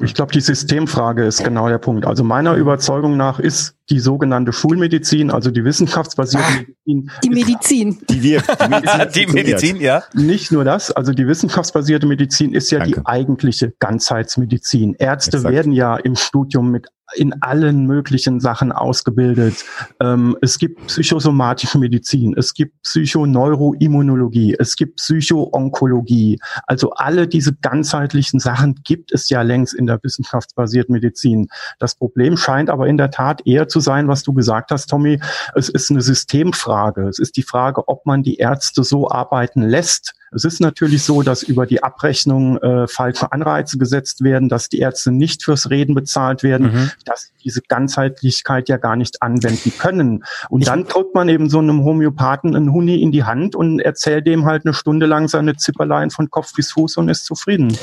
[0.00, 2.04] Ich glaube, die Systemfrage ist genau der Punkt.
[2.04, 7.98] Also meiner Überzeugung nach ist die sogenannte Schulmedizin, also die wissenschaftsbasierte Medizin, die ist Medizin.
[8.10, 8.48] Die wirkt.
[8.60, 10.02] Die Medizin, Die Medizin, ja.
[10.12, 13.00] nicht nur das, also die wissenschaftsbasierte Medizin ist ja Danke.
[13.00, 14.94] die eigentliche Ganzheitsmedizin.
[14.98, 15.54] Ärzte Exakt.
[15.54, 19.64] werden ja im Studium mit in allen möglichen Sachen ausgebildet.
[20.00, 26.38] Ähm, es gibt psychosomatische Medizin, es gibt Psychoneuroimmunologie, es gibt Psychoonkologie.
[26.66, 31.48] Also alle diese ganzheitlichen Sachen gibt es ja längst in der wissenschaftsbasierten Medizin.
[31.78, 35.20] Das Problem scheint aber in der Tat eher zu sein, was du gesagt hast, Tommy.
[35.54, 37.08] Es ist eine Systemfrage.
[37.08, 40.14] Es ist die Frage, ob man die Ärzte so arbeiten lässt.
[40.34, 44.78] Es ist natürlich so, dass über die Abrechnung äh, falsche Anreize gesetzt werden, dass die
[44.80, 46.90] Ärzte nicht fürs Reden bezahlt werden, Mhm.
[47.04, 50.24] dass sie diese Ganzheitlichkeit ja gar nicht anwenden können.
[50.48, 54.26] Und dann drückt man eben so einem Homöopathen einen Huni in die Hand und erzählt
[54.26, 57.76] dem halt eine Stunde lang seine Zipperlein von Kopf bis Fuß und ist zufrieden.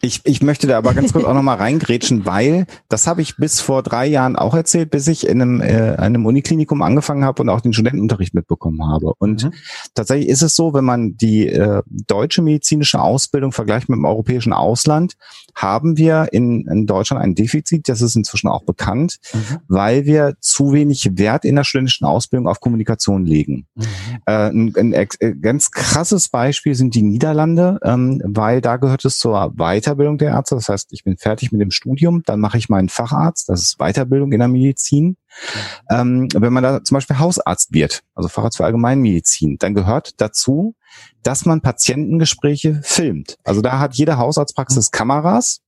[0.00, 3.60] Ich, ich möchte da aber ganz kurz auch nochmal reingrätschen, weil das habe ich bis
[3.60, 7.48] vor drei Jahren auch erzählt, bis ich in einem, äh, einem Uniklinikum angefangen habe und
[7.48, 9.12] auch den Studentenunterricht mitbekommen habe.
[9.18, 9.52] Und Mhm.
[9.94, 14.52] tatsächlich ist es so, wenn man die äh, deutsche medizinische Ausbildung vergleicht mit dem europäischen
[14.52, 15.14] Ausland,
[15.54, 19.18] haben wir in, in Deutschland ein Defizit, das ist inzwischen auch bekannt,
[19.68, 23.66] weil wir zu wenig Wert in der studentischen Ausbildung auf Kommunikation legen.
[24.26, 25.06] Äh, ein, ein äh,
[25.40, 30.54] ganz krasses Beispiel sind die Niederlande, ähm, weil da gehört es zur Weiterbildung der Ärzte.
[30.56, 33.78] Das heißt, ich bin fertig mit dem Studium, dann mache ich meinen Facharzt, das ist
[33.78, 35.16] Weiterbildung in der Medizin.
[35.90, 40.74] Ähm, wenn man da zum Beispiel Hausarzt wird, also Facharzt für Allgemeinmedizin, dann gehört dazu,
[41.22, 43.36] dass man Patientengespräche filmt.
[43.44, 45.60] Also da hat jede Hausarztpraxis Kameras.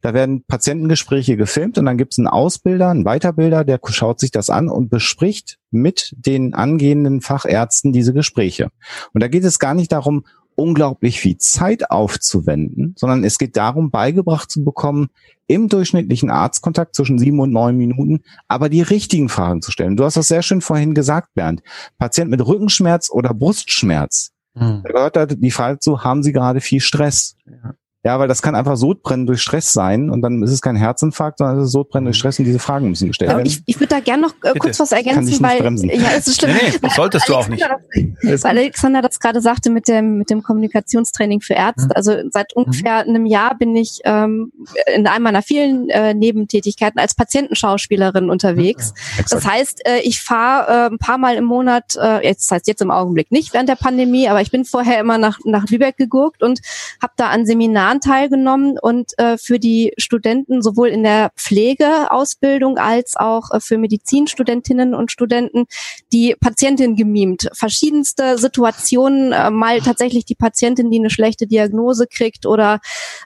[0.00, 4.32] Da werden Patientengespräche gefilmt und dann gibt es einen Ausbilder, einen Weiterbilder, der schaut sich
[4.32, 8.70] das an und bespricht mit den angehenden Fachärzten diese Gespräche.
[9.12, 10.24] Und da geht es gar nicht darum,
[10.54, 15.08] unglaublich viel Zeit aufzuwenden, sondern es geht darum, beigebracht zu bekommen,
[15.46, 19.96] im durchschnittlichen Arztkontakt zwischen sieben und neun Minuten, aber die richtigen Fragen zu stellen.
[19.96, 21.62] Du hast das sehr schön vorhin gesagt, Bernd.
[21.98, 26.80] Patient mit Rückenschmerz oder Brustschmerz, da gehört da die Frage zu, haben Sie gerade viel
[26.80, 27.36] Stress?
[27.46, 27.74] Ja.
[28.04, 31.38] Ja, weil das kann einfach Sodbrennen durch Stress sein und dann ist es kein Herzinfarkt,
[31.38, 33.46] sondern es ist Sodbrennen durch Stress und diese Fragen müssen gestellt werden.
[33.46, 34.58] ich, ich würde da gerne noch äh, Bitte.
[34.58, 35.88] kurz was ergänzen, nicht weil bremsen.
[35.88, 36.52] ja, es ist schlimm.
[36.52, 37.62] Nee, nee, das solltest du auch nicht.
[37.62, 41.86] Weil Alexander das gerade sagte mit dem mit dem Kommunikationstraining für Ärzte.
[41.86, 41.92] Mhm.
[41.94, 44.52] Also seit ungefähr einem Jahr bin ich ähm,
[44.92, 48.94] in einem meiner vielen äh, Nebentätigkeiten als Patientenschauspielerin unterwegs.
[49.30, 52.66] Das heißt, äh, ich fahre äh, ein paar Mal im Monat, äh, jetzt das heißt
[52.66, 55.96] jetzt im Augenblick nicht während der Pandemie, aber ich bin vorher immer nach, nach Lübeck
[55.96, 56.60] gegurkt und
[57.00, 63.16] habe da an Seminaren teilgenommen und äh, für die Studenten sowohl in der Pflegeausbildung als
[63.16, 65.66] auch äh, für Medizinstudentinnen und Studenten
[66.12, 67.48] die Patientin gemimt.
[67.54, 72.80] Verschiedenste Situationen, äh, mal tatsächlich die Patientin, die eine schlechte Diagnose kriegt oder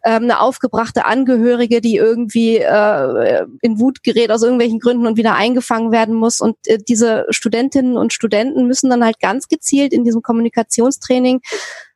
[0.04, 5.34] ähm, eine aufgebrachte Angehörige, die irgendwie äh, in Wut gerät aus irgendwelchen Gründen und wieder
[5.34, 6.40] eingefangen werden muss.
[6.40, 11.40] Und äh, diese Studentinnen und Studenten müssen dann halt ganz gezielt in diesem Kommunikationstraining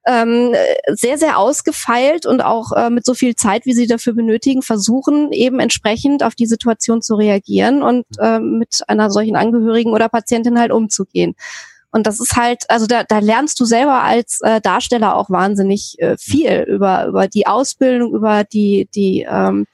[0.07, 0.55] ähm,
[0.88, 5.32] sehr, sehr ausgefeilt und auch äh, mit so viel Zeit, wie sie dafür benötigen, versuchen
[5.32, 10.59] eben entsprechend auf die Situation zu reagieren und ähm, mit einer solchen Angehörigen oder Patientin
[10.59, 11.34] halt umzugehen.
[11.92, 15.96] Und das ist halt, also da, da lernst du selber als äh, Darsteller auch wahnsinnig
[15.98, 19.66] äh, viel über, über die Ausbildung, über die, die ähm,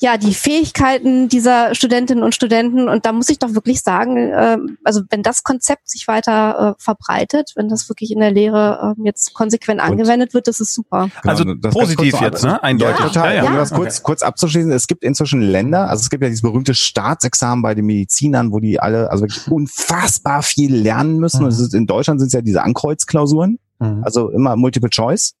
[0.00, 2.88] ja, die Fähigkeiten dieser Studentinnen und Studenten.
[2.88, 6.82] Und da muss ich doch wirklich sagen, äh, also wenn das Konzept sich weiter äh,
[6.82, 11.08] verbreitet, wenn das wirklich in der Lehre äh, jetzt konsequent angewendet wird, das ist super.
[11.22, 12.62] Also Genau, das ganz positiv jetzt, ne?
[12.62, 12.98] Eindeutig.
[12.98, 13.36] Ja, total.
[13.36, 13.50] Ja, ja.
[13.50, 13.80] Um das Okay.
[13.80, 17.74] kurz, kurz abzuschließen, es gibt inzwischen Länder, also es gibt ja dieses berühmte Staatsexamen bei
[17.74, 21.38] den Medizinern, wo die alle also wirklich unfassbar viel lernen müssen.
[21.38, 21.44] Mhm.
[21.44, 23.58] Und es ist, in Deutschland sind es ja diese Ankreuzklausuren,
[24.02, 25.34] also immer Multiple Choice.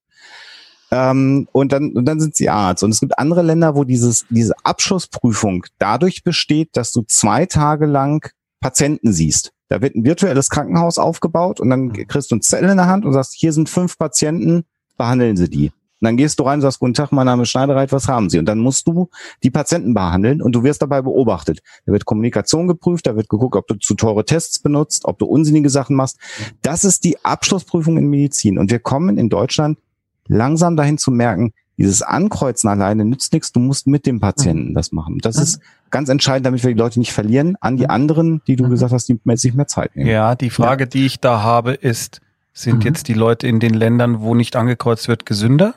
[0.94, 2.84] Ähm, und dann und dann sind sie Arzt.
[2.84, 7.86] Und es gibt andere Länder, wo dieses diese Abschlussprüfung dadurch besteht, dass du zwei Tage
[7.86, 8.30] lang
[8.60, 9.52] Patienten siehst.
[9.68, 13.04] Da wird ein virtuelles Krankenhaus aufgebaut und dann kriegst du einen Zettel in der Hand
[13.04, 14.64] und sagst, hier sind fünf Patienten,
[14.96, 15.72] behandeln Sie die.
[16.00, 18.38] dann gehst du rein und sagst, guten Tag, mein Name ist Schneidereit, was haben Sie?
[18.38, 19.08] Und dann musst du
[19.42, 21.60] die Patienten behandeln und du wirst dabei beobachtet.
[21.86, 25.26] Da wird Kommunikation geprüft, da wird geguckt, ob du zu teure Tests benutzt, ob du
[25.26, 26.18] unsinnige Sachen machst.
[26.62, 28.58] Das ist die Abschlussprüfung in Medizin.
[28.58, 29.78] Und wir kommen in Deutschland
[30.26, 34.92] langsam dahin zu merken, dieses Ankreuzen alleine nützt nichts, du musst mit dem Patienten das
[34.92, 35.18] machen.
[35.20, 35.60] Das ist
[35.90, 39.08] ganz entscheidend, damit wir die Leute nicht verlieren an die anderen, die du gesagt hast,
[39.08, 40.08] die sich mehr Zeit nehmen.
[40.08, 42.20] Ja, die Frage, die ich da habe, ist,
[42.52, 42.82] sind Mhm.
[42.82, 45.74] jetzt die Leute in den Ländern, wo nicht angekreuzt wird, gesünder?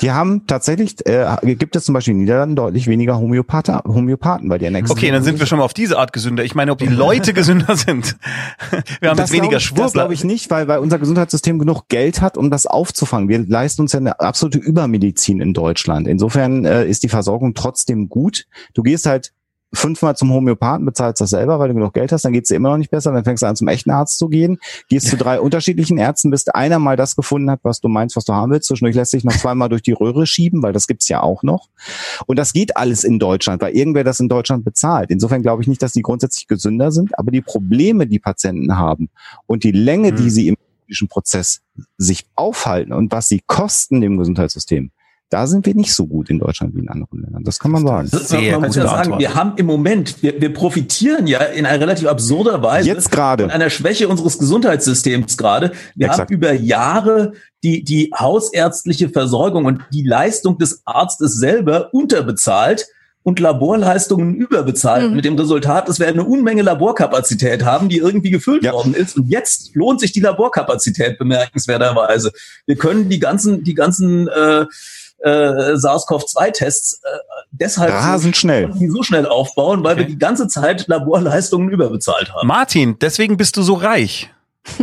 [0.00, 4.50] Die haben tatsächlich, äh, gibt es zum Beispiel in den Niederlanden deutlich weniger Homöopathen, Homöopathen,
[4.50, 6.42] weil die eine Okay, dann sind wir schon mal auf diese Art gesünder.
[6.44, 8.16] Ich meine, ob die Leute gesünder sind.
[9.00, 9.92] Wir haben das jetzt weniger ich, Das Schwurbler.
[9.92, 13.28] glaube ich nicht, weil, weil unser Gesundheitssystem genug Geld hat, um das aufzufangen.
[13.28, 16.08] Wir leisten uns ja eine absolute Übermedizin in Deutschland.
[16.08, 18.46] Insofern äh, ist die Versorgung trotzdem gut.
[18.74, 19.32] Du gehst halt
[19.74, 22.70] fünfmal zum Homöopathen, bezahlst das selber, weil du genug Geld hast, dann geht's dir immer
[22.70, 24.58] noch nicht besser, dann fängst du an zum echten Arzt zu gehen,
[24.88, 28.24] gehst zu drei unterschiedlichen Ärzten, bis einer mal das gefunden hat, was du meinst, was
[28.24, 28.68] du haben willst.
[28.68, 31.68] Zwischendurch lässt sich noch zweimal durch die Röhre schieben, weil das gibt's ja auch noch.
[32.26, 35.10] Und das geht alles in Deutschland, weil irgendwer das in Deutschland bezahlt.
[35.10, 39.08] Insofern glaube ich nicht, dass die grundsätzlich gesünder sind, aber die Probleme, die Patienten haben
[39.46, 40.16] und die Länge, Hm.
[40.16, 41.60] die sie im medizinischen Prozess
[41.96, 44.90] sich aufhalten und was sie kosten dem Gesundheitssystem,
[45.32, 47.42] da sind wir nicht so gut in Deutschland wie in anderen Ländern.
[47.42, 48.08] Das kann man sagen.
[48.12, 51.38] Das, Sehr man muss gute ja sagen, wir haben im Moment, wir, wir profitieren ja
[51.38, 53.44] in einer relativ absurder Weise Jetzt gerade.
[53.44, 55.72] von einer Schwäche unseres Gesundheitssystems gerade.
[55.94, 56.28] Wir Exakt.
[56.30, 57.32] haben über Jahre
[57.64, 62.88] die, die hausärztliche Versorgung und die Leistung des Arztes selber unterbezahlt
[63.22, 65.08] und Laborleistungen überbezahlt.
[65.10, 65.16] Mhm.
[65.16, 68.72] Mit dem Resultat, dass wir eine Unmenge Laborkapazität haben, die irgendwie gefüllt Ja.
[68.72, 69.16] worden ist.
[69.16, 72.32] Und jetzt lohnt sich die Laborkapazität bemerkenswerterweise.
[72.66, 74.66] Wir können die ganzen, die ganzen äh,
[75.22, 77.08] äh, SARS-CoV-2-Tests äh,
[77.52, 78.70] deshalb Rasend schnell.
[78.74, 80.12] die so schnell aufbauen, weil wir Okay.
[80.12, 82.46] die ganze Zeit Laborleistungen überbezahlt haben.
[82.48, 84.30] Martin, deswegen bist du so reich.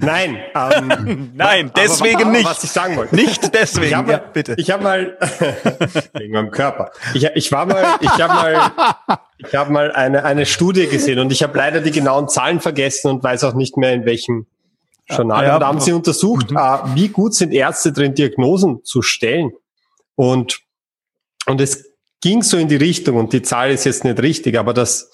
[0.00, 2.44] Nein, ähm, Nein, deswegen aber nicht.
[2.44, 3.14] Was ich sagen wollte.
[3.14, 3.86] Nicht deswegen.
[3.88, 4.54] Ich habe ja, mal, bitte.
[4.56, 5.18] ich habe mal
[6.14, 6.92] wegen meinem Körper.
[7.14, 11.32] Ich, ich war mal, ich habe mal, ich habe mal eine eine Studie gesehen und
[11.32, 14.46] ich habe leider die genauen Zahlen vergessen und weiß auch nicht mehr in welchem
[15.10, 15.44] Journal.
[15.44, 16.56] Ja, Aber da haben sie untersucht, Mhm.
[16.56, 19.52] äh, wie gut sind Ärzte drin, Diagnosen zu stellen.
[20.14, 20.60] Und
[21.46, 21.84] und es
[22.20, 25.10] ging so in die Richtung und die Zahl ist jetzt nicht richtig, aber dass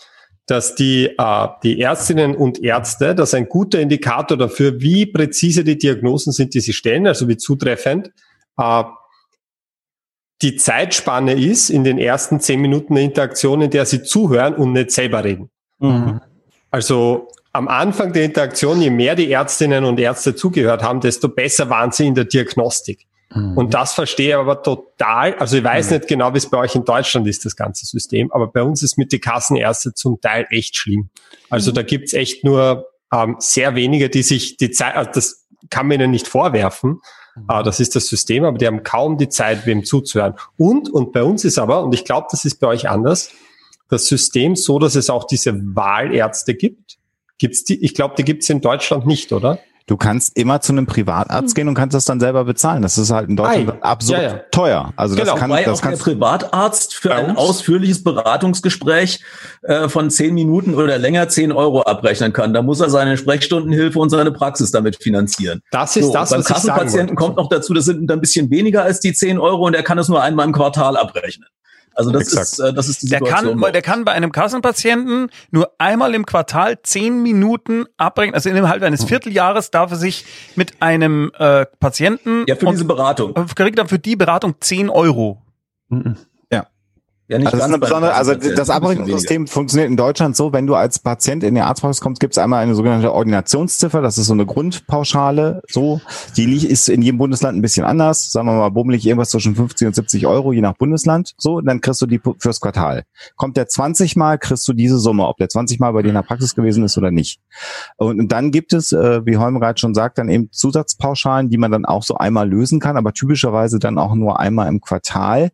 [0.49, 5.64] dass die, äh, die Ärztinnen und Ärzte, das ist ein guter Indikator dafür, wie präzise
[5.64, 8.12] die Diagnosen sind, die sie stellen, also wie zutreffend,
[8.57, 8.84] äh,
[10.42, 14.72] die Zeitspanne ist in den ersten zehn Minuten der Interaktion, in der sie zuhören und
[14.72, 15.51] nicht selber reden.
[15.80, 16.20] Mhm.
[16.70, 21.70] Also am Anfang der Interaktion, je mehr die Ärztinnen und Ärzte zugehört haben, desto besser
[21.70, 23.07] waren sie in der Diagnostik.
[23.54, 25.34] Und das verstehe ich aber total.
[25.34, 28.30] Also ich weiß nicht genau, wie es bei euch in Deutschland ist, das ganze System,
[28.32, 31.11] aber bei uns ist mit den Kassenärzte zum Teil echt schlimm.
[31.50, 35.88] Also da gibt's echt nur ähm, sehr wenige, die sich die Zeit, also das kann
[35.88, 37.00] man ihnen nicht vorwerfen,
[37.48, 40.34] äh, das ist das System, aber die haben kaum die Zeit, wem zuzuhören.
[40.57, 43.32] Und, und bei uns ist aber, und ich glaube, das ist bei euch anders,
[43.88, 46.86] das System so, dass es auch diese Wahlärzte gibt.
[47.39, 47.82] Gibt's die?
[47.84, 49.59] Ich glaube, die gibt's in Deutschland nicht, oder?
[49.89, 52.82] Du kannst immer zu einem Privatarzt gehen und kannst das dann selber bezahlen.
[52.82, 53.82] Das ist halt in Deutschland Ei.
[53.82, 54.41] absurd Ja, ja.
[54.51, 54.93] teuer.
[54.97, 59.20] Also Genau, das kann, Wobei das auch der Privatarzt für ein ausführliches Beratungsgespräch
[59.62, 62.53] äh, von zehn Minuten oder länger zehn Euro abrechnen kann.
[62.53, 65.62] Da muss er seine Sprechstundenhilfe und seine Praxis damit finanzieren.
[65.70, 68.20] Das ist So, das, beim was ich sagen Kassenpatienten kommt noch dazu, das sind ein
[68.20, 71.47] bisschen weniger als die zehn Euro und er kann es nur einmal im Quartal abrechnen.
[71.97, 72.47] Also das Exakt.
[72.53, 73.61] ist äh, das ist die Der Situation.
[73.61, 78.34] kann, der kann bei einem Kassenpatienten nur einmal im Quartal zehn Minuten abbrechen.
[78.34, 79.09] Also innerhalb eines Hm.
[79.09, 80.24] Vierteljahres darf er sich
[80.57, 83.34] mit einem äh, Patienten ja für und diese Beratung.
[83.55, 85.42] kriegt dann für die Beratung 10 Euro.
[87.29, 90.66] Ja, nicht Also das ganz den besondere, also das Abrechnungssystem funktioniert in Deutschland so, wenn
[90.66, 94.27] du als Patient in den Arztpraxis kommst, gibt es einmal eine sogenannte Ordinationsziffer, das ist
[94.27, 96.01] so eine Grundpauschale, so,
[96.37, 99.89] die ist in jedem Bundesland ein bisschen anders, sagen wir mal bummelig irgendwas zwischen 50
[99.89, 103.03] und 70 Euro, je nach Bundesland, so, und dann kriegst du die fürs Quartal.
[103.35, 106.14] Kommt der 20 Mal, kriegst du diese Summe, ob der 20 Mal bei dir in
[106.14, 107.41] der Praxis gewesen ist oder nicht.
[107.97, 111.59] Und, und dann gibt es, äh, wie Holm gerade schon sagt, dann eben Zusatzpauschalen, die
[111.59, 115.51] man dann auch so einmal lösen kann, aber typischerweise dann auch nur einmal im Quartal.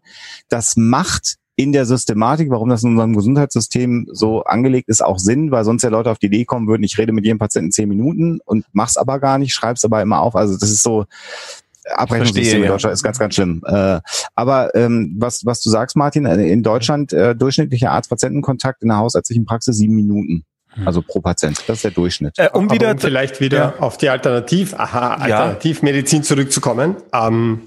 [0.51, 5.51] Das macht in der Systematik, warum das in unserem Gesundheitssystem so angelegt ist, auch Sinn,
[5.51, 7.89] weil sonst ja Leute auf die Idee kommen würden, ich rede mit jedem Patienten zehn
[7.89, 10.35] Minuten und mach's aber gar nicht, schreib's aber immer auf.
[10.35, 11.05] Also das ist so,
[11.91, 12.71] Abrechnungssystem Verstehe, in ja.
[12.71, 13.63] Deutschland ist ganz, ganz schlimm.
[13.67, 14.01] Äh,
[14.35, 18.99] aber ähm, was, was du sagst, Martin, äh, in Deutschland äh, durchschnittlicher Arzt-Patienten-Kontakt in der
[18.99, 20.45] hausärztlichen Praxis sieben Minuten.
[20.87, 21.63] Also pro Patient.
[21.67, 22.39] Das ist der Durchschnitt.
[22.39, 23.75] Äh, um Aber wieder um vielleicht wieder ja.
[23.79, 25.39] auf die Alternativ, aha, Ja.
[25.41, 26.97] Alternativmedizin zurückzukommen.
[27.13, 27.63] Ähm,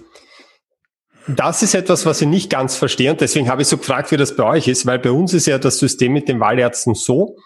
[1.27, 4.17] das ist etwas, was ich nicht ganz verstehe und deswegen habe ich so gefragt, wie
[4.17, 7.37] das bei euch ist, weil bei uns ist ja das System mit den Wahlärzten so,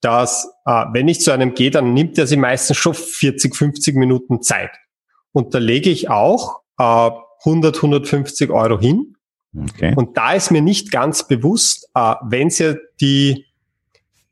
[0.00, 3.96] dass äh, wenn ich zu einem gehe, dann nimmt er sich meistens schon 40, 50
[3.96, 4.70] Minuten Zeit.
[5.32, 7.10] und da lege ich auch äh,
[7.44, 9.16] 100, 150 Euro hin.
[9.56, 9.92] Okay.
[9.96, 13.46] Und da ist mir nicht ganz bewusst, äh, wenn es ja die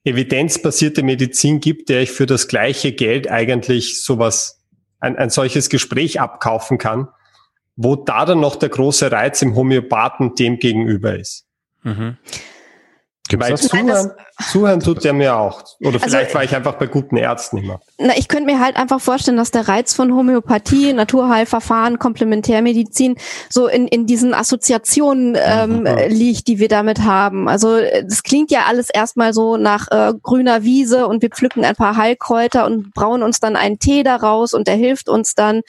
[0.05, 4.62] evidenzbasierte Medizin gibt, der ich für das gleiche Geld eigentlich sowas,
[4.98, 7.09] ein, ein solches Gespräch abkaufen kann,
[7.77, 11.47] wo da dann noch der große Reiz im Homöopathen dem gegenüber ist.
[11.83, 12.16] Mhm.
[13.31, 13.68] Gibt's Weil das?
[13.68, 14.11] Zuhören,
[14.51, 15.62] zuhören tut der mir auch.
[15.79, 17.81] Oder Also- vielleicht war ich einfach bei guten Ärzten immer.
[17.97, 23.14] Na, ich könnte mir halt einfach vorstellen, dass der Reiz von Homöopathie, Naturheilverfahren, Komplementärmedizin
[23.49, 27.49] so in, in diesen Assoziationen ähm, liegt, die wir damit haben.
[27.49, 31.77] Also das klingt ja alles erstmal so nach äh, grüner Wiese und wir pflücken ein
[31.77, 35.61] paar Heilkräuter und brauen uns dann einen Tee daraus und der hilft uns dann.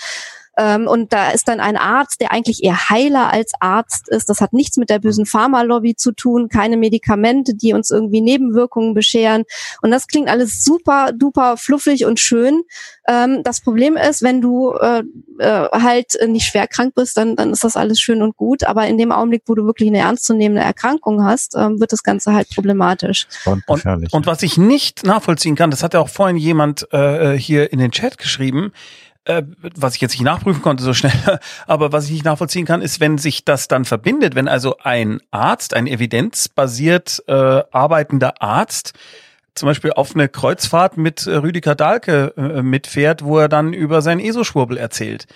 [0.62, 4.30] Ähm, und da ist dann ein Arzt, der eigentlich eher Heiler als Arzt ist.
[4.30, 8.93] Das hat nichts mit der bösen Pharmalobby zu tun, keine Medikamente, die uns irgendwie Nebenwirkungen
[8.93, 9.43] bescheren.
[9.82, 12.62] Und das klingt alles super, duper fluffig und schön.
[13.07, 15.01] Ähm, das Problem ist, wenn du äh,
[15.39, 18.64] äh, halt nicht schwer krank bist, dann, dann ist das alles schön und gut.
[18.64, 22.34] Aber in dem Augenblick, wo du wirklich eine ernstzunehmende Erkrankung hast, ähm, wird das Ganze
[22.34, 23.26] halt problematisch.
[23.45, 27.34] Und, Und, und was ich nicht nachvollziehen kann, das hat ja auch vorhin jemand äh,
[27.34, 28.74] hier in den Chat geschrieben,
[29.26, 29.43] äh,
[29.76, 32.99] was ich jetzt nicht nachprüfen konnte so schnell, aber was ich nicht nachvollziehen kann, ist,
[32.99, 37.34] wenn sich das dann verbindet, wenn also ein Arzt, ein evidenzbasiert äh,
[37.72, 38.93] arbeitender Arzt,
[39.53, 44.01] zum Beispiel auf eine Kreuzfahrt mit äh, Rüdiger Dahlke äh, mitfährt, wo er dann über
[44.01, 45.28] seinen ESO-Schwurbel erzählt.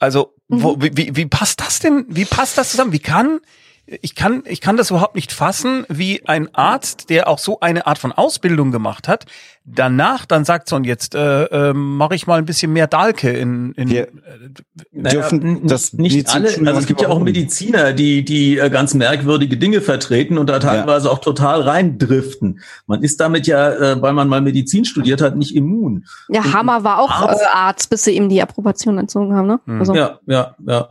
[0.00, 2.04] Also, wo, wie, wie, wie passt das denn?
[2.08, 2.92] Wie passt das zusammen?
[2.92, 3.40] Wie kann
[3.86, 7.86] ich kann, ich kann das überhaupt nicht fassen, wie ein Arzt, der auch so eine
[7.86, 9.26] Art von Ausbildung gemacht hat,
[9.66, 13.30] danach dann sagt so und jetzt äh, äh, mache ich mal ein bisschen mehr Dalke
[13.30, 17.92] in, in Wir- äh, dürfen n- das nicht alle, also es gibt ja auch Mediziner,
[17.92, 22.60] die die äh, ganz merkwürdige Dinge vertreten und da teilweise auch total reindriften.
[22.86, 26.04] Man ist damit ja, äh, weil man mal Medizin studiert hat, nicht immun.
[26.28, 29.46] Ja, Und Hammer war auch Arzt- äh, Arzt, bis sie ihm die Approbation entzogen haben.
[29.46, 29.60] Ne?
[29.66, 29.78] Hm.
[29.80, 30.88] Also, Ja, ja, ja.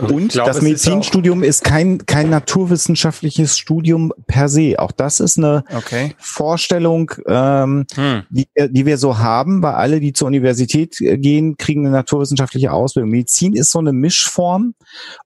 [0.00, 4.74] Und Ich glaube, das es ist Medizinstudium ist kein, kein naturwissenschaftliches Studium per se.
[4.78, 6.14] Auch das ist eine okay.
[6.18, 8.22] Vorstellung, ähm, Hm.
[8.30, 12.72] die, die wir so haben, weil alle, die zur Universität äh, gehen, kriegen eine naturwissenschaftliche
[12.72, 13.10] Ausbildung.
[13.10, 14.74] Medizin ist so eine Mischform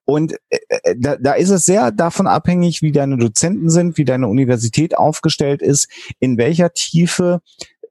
[0.05, 4.05] und äh, äh, da, da ist es sehr davon abhängig, wie deine Dozenten sind, wie
[4.05, 5.89] deine Universität aufgestellt ist,
[6.21, 7.41] in welcher Tiefe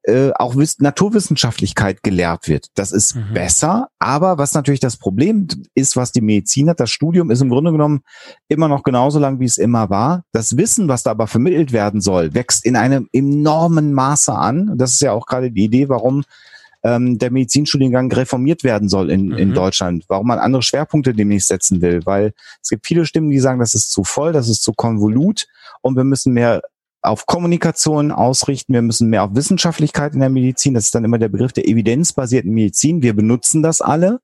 [0.08, 2.68] äh, auch Wiss Naturwissenschaftlichkeit gelehrt wird.
[2.76, 3.34] Das ist Mhm.
[3.34, 7.50] besser, aber was natürlich das Problem ist, was die Medizin hat, das Studium ist im
[7.50, 8.02] Grunde genommen
[8.48, 10.24] immer noch genauso lang, wie es immer war.
[10.32, 14.78] Das Wissen, was da aber vermittelt werden soll, wächst in einem enormen Maße an.
[14.78, 16.24] Das ist ja auch gerade die Idee, warum
[16.84, 19.54] ähm, der Medizinstudiengang reformiert werden soll in, in Mhm.
[19.56, 23.60] Deutschland, warum man andere Schwerpunkte demnächst setzen will, weil es gibt viele Stimmen, die sagen,
[23.60, 25.48] das ist zu voll, das ist zu konvolut
[25.82, 26.62] und wir müssen mehr
[27.06, 31.18] auf Kommunikation ausrichten, wir müssen mehr auf Wissenschaftlichkeit in der Medizin, das ist dann immer
[31.18, 34.20] der Begriff der evidenzbasierten Medizin, wir benutzen das alle.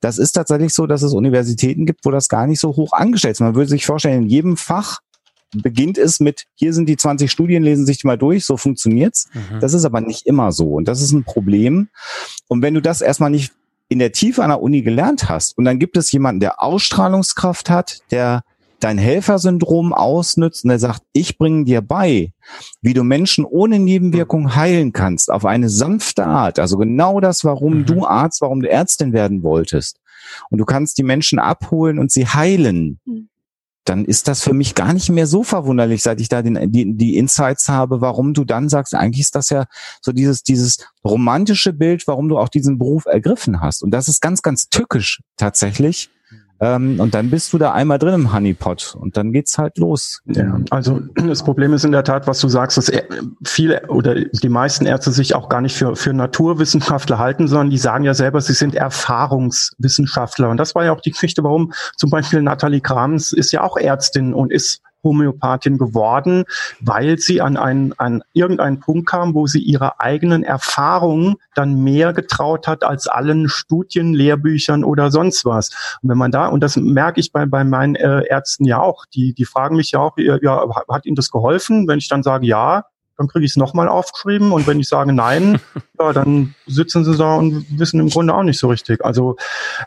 [0.00, 3.32] Das ist tatsächlich so, dass es Universitäten gibt, wo das gar nicht so hoch angestellt
[3.32, 3.40] ist.
[3.40, 5.00] Man würde sich vorstellen, in jedem Fach
[5.54, 9.28] beginnt es mit, hier sind die 20 Studien, lesen sich die mal durch, so funktioniert's.
[9.32, 9.60] Mhm.
[9.60, 11.88] Das ist aber nicht immer so und das ist ein Problem.
[12.48, 13.52] Und wenn du das erstmal nicht
[13.88, 18.00] in der Tiefe der Uni gelernt hast und dann gibt es jemanden, der Ausstrahlungskraft hat,
[18.10, 18.42] der
[18.86, 22.32] dein Helfersyndrom ausnützt und der sagt, ich bringe dir bei,
[22.82, 26.60] wie du Menschen ohne Nebenwirkung heilen kannst, auf eine sanfte Art.
[26.60, 27.86] Also genau das, warum Mhm.
[27.86, 29.98] du Arzt, warum du Ärztin werden wolltest.
[30.50, 33.00] Und du kannst die Menschen abholen und sie heilen.
[33.04, 33.28] Mhm.
[33.84, 36.96] Dann ist das für mich gar nicht mehr so verwunderlich, seit ich da den, die,
[36.96, 39.66] die Insights habe, warum du dann sagst, eigentlich ist das ja
[40.00, 43.82] so dieses, dieses romantische Bild, warum du auch diesen Beruf ergriffen hast.
[43.82, 46.10] Und das ist ganz, ganz tückisch tatsächlich.
[46.60, 50.22] Ähm, und dann bist du da einmal drin im Honeypot und dann geht's halt los.
[50.26, 52.90] Ja, also das Problem ist in der Tat, was du sagst, dass
[53.44, 57.78] viele oder die meisten Ärzte sich auch gar nicht für, für Naturwissenschaftler halten, sondern die
[57.78, 60.48] sagen ja selber, sie sind Erfahrungswissenschaftler.
[60.48, 63.76] Und das war ja auch die Geschichte, warum zum Beispiel Nathalie Krams ist ja auch
[63.76, 66.44] Ärztin und ist Homöopathin geworden,
[66.80, 72.12] weil sie an, einen, an irgendeinen Punkt kam, wo sie ihre eigenen Erfahrungen dann mehr
[72.12, 75.70] getraut hat als allen Studien, Lehrbüchern oder sonst was.
[76.02, 79.06] Und wenn man da, und das merke ich bei, bei meinen äh, Ärzten ja auch,
[79.06, 81.86] die, die fragen mich ja auch, ja, ja, hat Ihnen das geholfen?
[81.88, 82.84] Wenn ich dann sage ja,
[83.16, 85.58] dann kriege ich es nochmal aufgeschrieben und wenn ich sage nein,
[85.98, 89.04] ja, dann sitzen sie da und wissen im Grunde auch nicht so richtig.
[89.04, 89.36] Also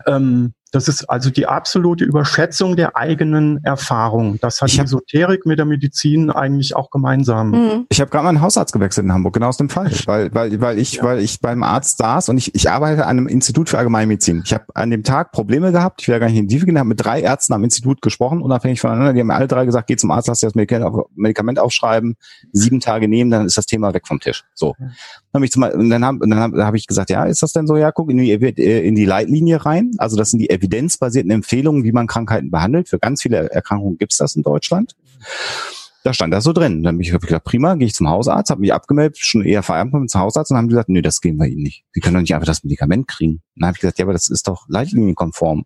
[0.07, 4.37] ähm, Das ist also die absolute Überschätzung der eigenen Erfahrung.
[4.39, 7.51] Das hat Ich die hab- Esoterik mit der Medizin eigentlich auch gemeinsam.
[7.51, 7.85] Mhm.
[7.89, 10.77] Ich habe gerade meinen Hausarzt gewechselt in Hamburg, genau aus dem Fall, weil weil weil
[10.77, 14.43] ich weil ich beim Arzt saß und ich ich arbeite an einem Institut für Allgemeinmedizin.
[14.45, 16.01] Ich habe an dem Tag Probleme gehabt.
[16.01, 16.77] Ich will ja gar nicht in die Tiefe gehen.
[16.77, 19.13] Habe mit drei Ärzten am Institut gesprochen, unabhängig voneinander.
[19.13, 21.59] Die haben mir alle drei gesagt: Geh zum Arzt, lass dir das Medikament, auf, Medikament
[21.59, 22.15] aufschreiben,
[22.51, 24.43] sieben Tage nehmen, dann ist das Thema weg vom Tisch.
[24.53, 24.75] So.
[24.79, 24.91] Dann
[25.33, 27.65] habe ich zum, und dann habe dann hab, hab ich gesagt: Ja, ist das denn
[27.65, 27.75] so?
[27.75, 29.91] Ja, guck in die in die Leitlinie rein.
[29.97, 32.89] Also das sind die evidenzbasierten Empfehlungen, wie man Krankheiten behandelt.
[32.89, 34.95] Für ganz viele Erkrankungen gibt's das in Deutschland.
[36.03, 36.83] Da stand das so drin.
[36.83, 39.93] Dann habe ich gesagt, prima, gehe ich zum Hausarzt, habe mich abgemeldet, schon eher Feierabend
[39.93, 41.83] gemacht zum Hausarzt und haben gesagt, nee, das gehen wir Ihnen nicht.
[41.91, 43.41] Sie können doch nicht einfach das Medikament kriegen.
[43.55, 45.65] Dann habe ich gesagt, ja, aber das ist doch leitlinienkonform.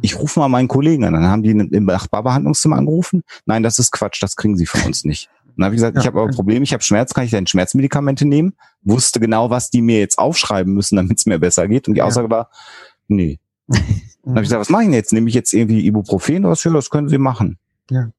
[0.00, 1.12] Ich rufe mal meinen Kollegen an.
[1.12, 3.22] Dann haben die im Nachbarbehandlungszimmer angerufen.
[3.44, 5.28] Nein, das ist Quatsch, das kriegen Sie von uns nicht.
[5.56, 6.00] Dann habe ich gesagt, Ja.
[6.00, 8.54] ich habe aber ein Problem, ich habe Schmerz, kann ich denn Schmerzmedikamente nehmen?
[8.82, 11.86] Wusste genau, was die mir jetzt aufschreiben müssen, damit es mir besser geht.
[11.88, 12.04] Und die Ja.
[12.06, 12.50] Aussage war,
[13.08, 13.38] nee.
[13.68, 15.12] Dann habe ich gesagt, was mache ich denn jetzt?
[15.12, 16.64] Nehme ich jetzt irgendwie Ibuprofen oder was?
[16.64, 17.58] Ja, das können Sie machen.
[17.90, 18.10] Ja.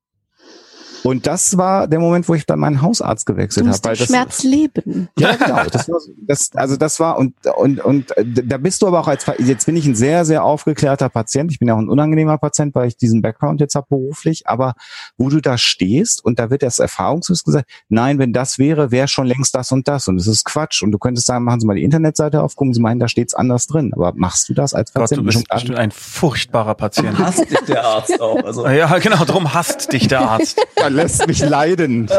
[1.03, 3.79] Und das war der Moment, wo ich dann meinen Hausarzt gewechselt habe.
[3.95, 5.09] den Schmerz leben.
[5.17, 5.63] Ja, genau.
[5.71, 8.99] Das war, so- das, also das war und und und äh, da bist du aber
[8.99, 11.51] auch als jetzt bin ich ein sehr sehr aufgeklärter Patient.
[11.51, 14.47] Ich bin ja auch ein unangenehmer Patient, weil ich diesen Background jetzt habe beruflich.
[14.47, 14.73] Aber
[15.17, 19.07] wo du da stehst und da wird das Erfahrungswissen gesagt, nein, wenn das wäre, wäre
[19.07, 20.81] schon längst das und das und das ist Quatsch.
[20.83, 23.33] Und du könntest sagen, machen Sie mal die Internetseite auf, gucken Sie meinen, da steht's
[23.33, 23.91] anders drin.
[23.93, 25.19] Aber machst du das als Gott, Patient?
[25.21, 27.17] du bist Bestimmt bestimmt ein furchtbarer Patient.
[27.19, 28.43] Hasst dich der Arzt auch.
[28.43, 30.59] Also, Ja, genau, drum hasst dich der Arzt.
[30.89, 32.09] Lässt mich leiden.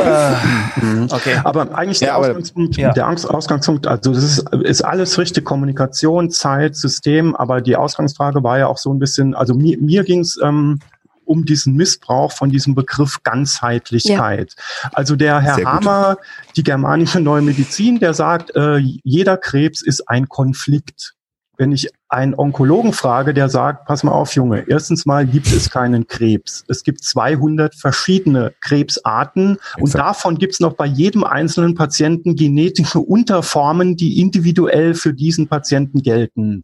[1.11, 1.41] Okay.
[1.45, 2.93] Aber eigentlich der Ja, aber- Ausgangspunkt, Ja.
[2.93, 8.59] der Ausgangspunkt, also das ist, ist alles richtig, Kommunikation, Zeit, System, aber die Ausgangsfrage war
[8.59, 10.79] ja auch so ein bisschen, also mir, mir ging es ähm,
[11.25, 14.55] um diesen Missbrauch von diesem Begriff Ganzheitlichkeit.
[14.93, 15.57] Also der Herr.
[15.64, 16.16] Hamer,
[16.57, 21.14] die germanische neue Medizin, der sagt, äh, jeder Krebs ist ein Konflikt.
[21.59, 25.69] Wenn ich einen Onkologen frage, der sagt, pass mal auf, Junge, erstens mal gibt es
[25.69, 26.65] keinen Krebs.
[26.69, 30.05] Es gibt 200 verschiedene Krebsarten und Exakt.
[30.05, 36.03] davon gibt es noch bei jedem einzelnen Patienten genetische Unterformen, die individuell für diesen Patienten
[36.03, 36.63] gelten.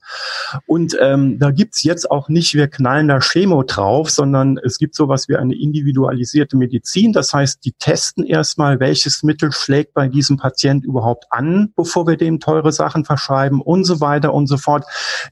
[0.66, 4.94] Und ähm, da gibt's jetzt auch nicht, wir knallen da Chemo drauf, sondern es gibt
[4.94, 7.12] sowas wie eine individualisierte Medizin.
[7.12, 12.16] Das heißt, die testen erstmal, welches Mittel schlägt bei diesem Patient überhaupt an, bevor wir
[12.16, 14.84] dem teure Sachen verschreiben und so weiter und so fort.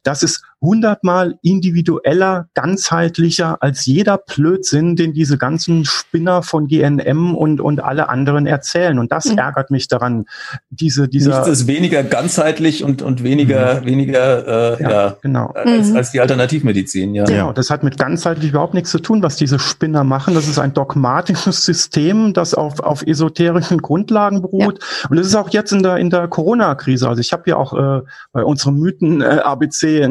[0.03, 7.61] Das ist hundertmal individueller, ganzheitlicher als jeder Blödsinn, den diese ganzen Spinner von GNM und,
[7.61, 8.99] und alle anderen erzählen.
[8.99, 9.39] Und das Mhm.
[9.39, 10.25] ärgert mich daran.
[10.71, 15.49] Diese, dieser, nichts ist weniger ganzheitlich und, und weniger, weniger äh, ja, ja, genau.
[15.49, 15.97] als, Mhm.
[15.97, 17.15] als die Alternativmedizin.
[17.15, 17.25] Ja.
[17.25, 20.35] Genau, das hat mit ganzheitlich überhaupt nichts zu tun, was diese Spinner machen.
[20.35, 24.79] Das ist ein dogmatisches System, das auf, auf esoterischen Grundlagen beruht.
[25.11, 27.09] Und das ist auch jetzt in der, in der Corona-Krise.
[27.09, 28.03] Also ich habe ja auch äh,
[28.33, 30.03] bei unserem Mythen äh, ABC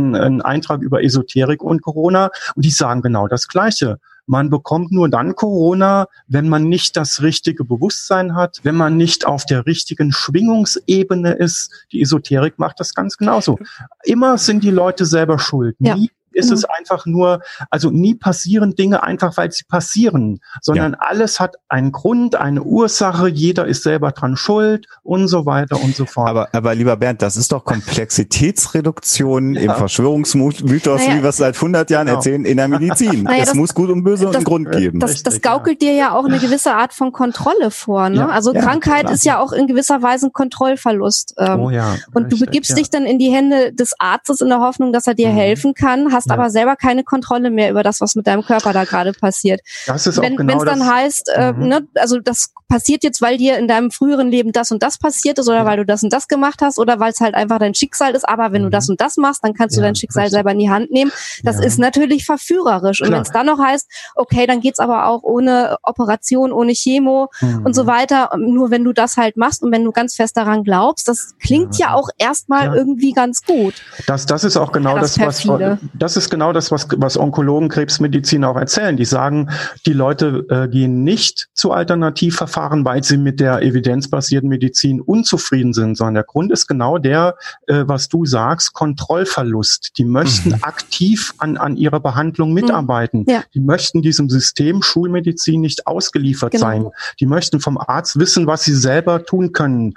[0.45, 3.99] einen, Eintrag über Esoterik und Corona und die sagen genau das Gleiche.
[4.27, 9.25] Man bekommt nur dann Corona, wenn man nicht das richtige Bewusstsein hat, wenn man nicht
[9.25, 11.71] auf der richtigen Schwingungsebene ist.
[11.91, 13.57] Die Esoterik macht das ganz genauso.
[14.03, 15.75] Immer sind die Leute selber schuld.
[15.79, 15.97] Ja.
[16.33, 16.53] Ist Mhm.
[16.55, 21.91] es einfach nur, also nie passieren Dinge einfach, weil sie passieren, sondern alles hat einen
[21.91, 26.29] Grund, eine Ursache, jeder ist selber dran schuld und so weiter und so fort.
[26.29, 29.61] Aber, aber lieber Bernd, das ist doch Komplexitätsreduktion Ja.
[29.61, 31.17] im Verschwörungsmythos, Naja.
[31.17, 32.17] wie wir es seit 100 Jahren Genau.
[32.17, 33.23] erzählen, in der Medizin.
[33.23, 34.99] Naja, es das- muss gut und böse das- einen Grund geben.
[34.99, 38.09] Das, das gaukelt dir ja auch eine gewisse Art von Kontrolle vor.
[38.09, 38.17] Ne?
[38.17, 39.13] Ja, also ja, Krankheit klar.
[39.13, 41.35] ist ja auch in gewisser Weise ein Kontrollverlust.
[41.37, 41.95] Ähm, oh ja.
[42.13, 42.75] Und du richtig, begibst ja.
[42.77, 45.35] dich dann in die Hände des Arztes in der Hoffnung, dass er dir Mhm.
[45.35, 46.35] helfen kann, hast Ja.
[46.35, 49.61] aber selber keine Kontrolle mehr über das, was mit deinem Körper da gerade passiert.
[49.87, 50.87] Das ist auch Wenn genau es dann das.
[50.89, 51.67] heißt, äh, Mhm.
[51.67, 55.39] ne, also das passiert jetzt, weil dir in deinem früheren Leben das und das passiert
[55.39, 55.65] ist oder Ja.
[55.65, 58.27] weil du das und das gemacht hast oder weil es halt einfach dein Schicksal ist,
[58.27, 58.71] aber wenn du Mhm.
[58.71, 60.35] das und das machst, dann kannst du dein Schicksal richtig.
[60.37, 61.11] selber in die Hand nehmen.
[61.43, 63.01] Das ist natürlich verführerisch.
[63.01, 67.29] Und wenn es dann noch heißt, okay, dann geht's aber auch ohne Operation, ohne Chemo
[67.41, 67.65] Mhm.
[67.65, 70.63] und so weiter, nur wenn du das halt machst und wenn du ganz fest daran
[70.63, 71.93] glaubst, das klingt ja, Ja.
[71.95, 72.75] auch erstmal Ja.
[72.75, 73.73] irgendwie ganz gut.
[74.07, 75.79] Das, das ist auch genau Das das, was.
[76.15, 78.97] Das ist genau das, was, was Onkologen, Krebsmediziner auch erzählen.
[78.97, 79.49] Die sagen,
[79.85, 85.95] die Leute äh, gehen nicht zu Alternativverfahren, weil sie mit der evidenzbasierten Medizin unzufrieden sind,
[85.97, 87.35] sondern der Grund ist genau der,
[87.67, 89.91] äh, was du sagst, Kontrollverlust.
[89.97, 93.25] Die möchten aktiv an, an ihrer Behandlung mitarbeiten.
[93.27, 93.43] Ja.
[93.53, 96.61] Die möchten diesem System Schulmedizin nicht ausgeliefert Genau.
[96.65, 96.85] sein.
[97.19, 99.93] Die möchten vom Arzt wissen, was sie selber tun können.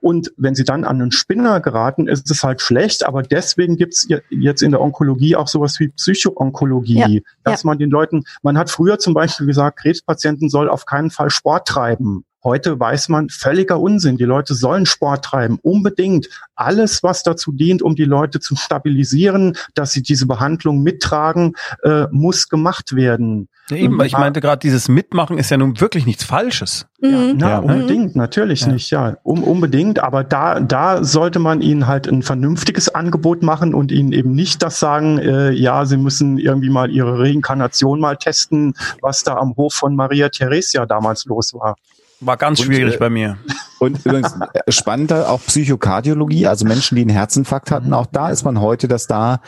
[0.00, 3.04] Und wenn sie dann an einen Spinner geraten, ist es halt schlecht.
[3.04, 7.78] Aber deswegen gibt's je- jetzt in der Onkologie auch sowas wie Psychoonkologie, Ja, dass man
[7.78, 12.24] den Leuten, man hat früher zum Beispiel gesagt, Krebspatienten soll auf keinen Fall Sport treiben.
[12.44, 14.16] Heute weiß man, völliger Unsinn.
[14.16, 16.28] Die Leute sollen Sport treiben, unbedingt.
[16.56, 22.06] Alles, was dazu dient, um die Leute zu stabilisieren, dass sie diese Behandlung mittragen, äh,
[22.10, 23.48] muss gemacht werden.
[23.70, 26.86] Ja, eben, weil ich meinte gerade, dieses Mitmachen ist ja nun wirklich nichts Falsches.
[27.00, 27.34] Mhm.
[27.38, 27.58] Na, Ja.
[27.60, 28.68] unbedingt, natürlich Ja.
[28.68, 29.16] nicht, ja.
[29.22, 34.12] Um, unbedingt, aber da, da sollte man ihnen halt ein vernünftiges Angebot machen und ihnen
[34.12, 39.22] eben nicht das sagen, äh, ja, sie müssen irgendwie mal ihre Reinkarnation mal testen, was
[39.22, 41.76] da am Hof von Maria Theresia damals los war.
[42.24, 43.36] War ganz Und, schwierig äh, bei mir.
[43.80, 48.44] Und übrigens äh, spannender auch Psychokardiologie, also Menschen, die einen Herzinfarkt hatten, auch da ist
[48.44, 49.40] man heute, dass da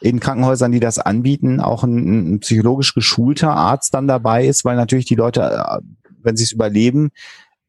[0.00, 4.76] in Krankenhäusern, die das anbieten, auch ein, ein psychologisch geschulter Arzt dann dabei ist, weil
[4.76, 5.78] natürlich die Leute, äh,
[6.22, 7.10] wenn sie es überleben,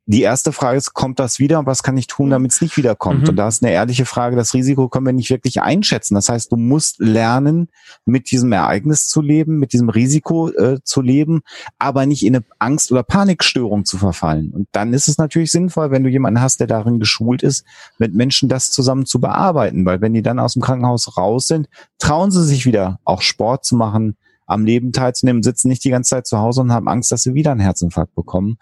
[0.05, 2.75] die erste Frage ist, kommt das wieder und was kann ich tun, damit es nicht
[2.75, 3.23] wiederkommt?
[3.23, 3.29] Mhm.
[3.29, 6.15] Und da ist eine ehrliche Frage, das Risiko können wir nicht wirklich einschätzen.
[6.15, 7.69] Das heißt, du musst lernen,
[8.05, 11.41] mit diesem Ereignis zu leben, mit diesem Risiko äh, zu leben,
[11.79, 14.51] aber nicht in eine Angst- oder Panikstörung zu verfallen.
[14.51, 17.63] Und dann ist es natürlich sinnvoll, wenn du jemanden hast, der darin geschult ist,
[17.97, 21.69] mit Menschen das zusammen zu bearbeiten, weil wenn die dann aus dem Krankenhaus raus sind,
[21.97, 26.11] trauen sie sich wieder auch Sport zu machen, am Leben teilzunehmen, sitzen nicht die ganze
[26.11, 28.57] Zeit zu Hause und haben Angst, dass sie wieder einen Herzinfarkt bekommen.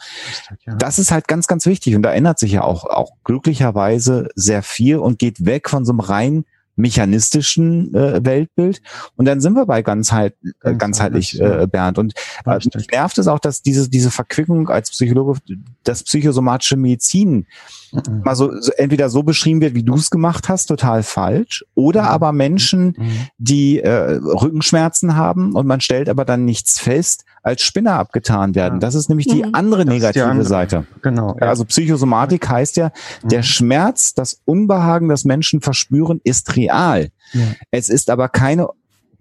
[0.78, 4.64] Das ist halt ganz, ganz wichtig und da ändert sich ja auch, auch glücklicherweise sehr
[4.64, 6.46] viel und geht weg von so einem rein
[6.76, 8.82] mechanistischen äh, Weltbild
[9.16, 11.98] und dann sind wir bei ganzheit, äh, ganzheitlich, äh, Bernd.
[11.98, 12.14] Und
[12.46, 15.40] äh, mich nervt es auch, dass diese, diese Verquickung als Psychologe,
[15.84, 17.46] dass psychosomatische Medizin
[17.94, 18.22] Mhm.
[18.24, 22.04] mal so, so entweder so beschrieben wird, wie du es gemacht hast, total falsch, oder
[22.04, 22.08] Mhm.
[22.08, 23.28] aber Menschen, Mhm.
[23.38, 28.76] die äh, Rückenschmerzen haben und man stellt aber dann nichts fest, als Spinner abgetan werden.
[28.76, 28.80] Ja.
[28.80, 29.50] Das ist nämlich die Mhm.
[29.54, 30.48] andere Das ist die negative andere.
[30.48, 30.86] Seite.
[31.02, 31.36] Genau.
[31.40, 32.92] Ja, also Psychosomatik heißt ja,
[33.24, 33.44] der Mhm.
[33.44, 37.10] Schmerz, das Unbehagen, das Menschen verspüren, ist real.
[37.34, 37.42] Ja.
[37.72, 38.68] Es ist aber keine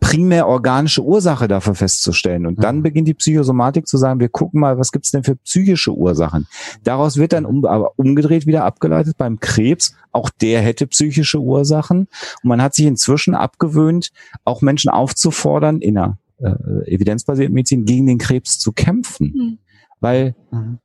[0.00, 2.46] primär organische Ursache dafür festzustellen.
[2.46, 2.82] Und dann Mhm.
[2.82, 6.46] beginnt die Psychosomatik zu sagen, wir gucken mal, was gibt's denn für psychische Ursachen.
[6.84, 9.94] Daraus wird dann um, aber umgedreht wieder abgeleitet beim Krebs.
[10.10, 12.08] Auch der hätte psychische Ursachen.
[12.42, 14.10] Und man hat sich inzwischen abgewöhnt,
[14.44, 19.32] auch Menschen aufzufordern, in einer äh, evidenzbasierten Medizin gegen den Krebs zu kämpfen.
[19.34, 19.58] Mhm.
[20.02, 20.34] Weil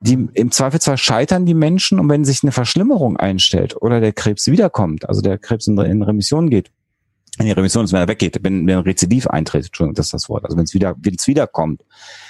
[0.01, 4.47] die, im Zweifelsfall scheitern die Menschen und wenn sich eine Verschlimmerung einstellt oder der Krebs
[4.47, 6.69] wiederkommt, also der Krebs in, in Remission geht,
[7.39, 10.13] in die Remission ist, wenn er weggeht, wenn, wenn ein Rezidiv eintritt, Entschuldigung, das ist
[10.13, 11.83] das Wort, also wenn es wieder, wenn es wiederkommt,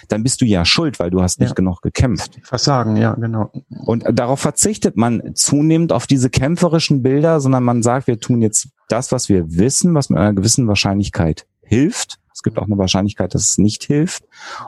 [0.09, 1.55] dann bist du ja schuld, weil du hast nicht Ja.
[1.55, 2.39] genug gekämpft.
[2.43, 3.51] Versagen, ja, genau.
[3.85, 8.69] Und darauf verzichtet man zunehmend auf diese kämpferischen Bilder, sondern man sagt, wir tun jetzt
[8.89, 12.19] das, was wir wissen, was mit einer gewissen Wahrscheinlichkeit hilft.
[12.45, 14.23] Es gibt auch eine Wahrscheinlichkeit, dass es nicht hilft.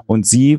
[0.08, 0.58] Und sie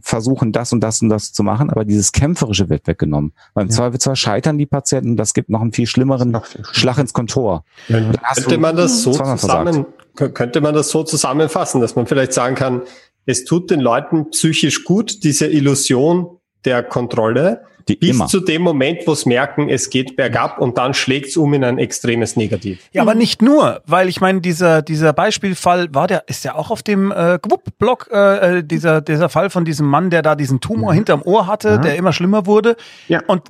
[0.00, 3.32] versuchen das und das und das zu machen, aber dieses Kämpferische wird weggenommen.
[3.54, 3.74] Beim Ja.
[3.74, 6.74] Zweifelsfall scheitern die Patienten und das gibt noch einen viel schlimmeren Noch viel schlimmer.
[6.74, 7.64] Schlag ins Kontor.
[7.88, 8.12] Ja.
[8.34, 9.40] Könnte man das so versagt.
[9.40, 9.86] zusammen,
[10.16, 12.82] kö- könnte man das so zusammenfassen, dass man vielleicht sagen kann,
[13.26, 18.26] es tut den Leuten psychisch gut, diese Illusion der Kontrolle, Die bis immer.
[18.28, 21.62] zu dem Moment, wo es merken, es geht bergab und dann schlägt es um in
[21.64, 22.88] ein extremes Negativ.
[22.92, 26.70] Ja, aber nicht nur, weil ich meine, dieser dieser Beispielfall war der ist ja auch
[26.70, 30.60] auf dem äh, Gwupp-Blog äh, äh, dieser dieser Fall von diesem Mann, der da diesen
[30.60, 30.94] Tumor Ja.
[30.96, 31.76] hinterm Ohr hatte, Ja.
[31.78, 32.76] der immer schlimmer wurde.
[33.08, 33.20] Ja.
[33.26, 33.42] Und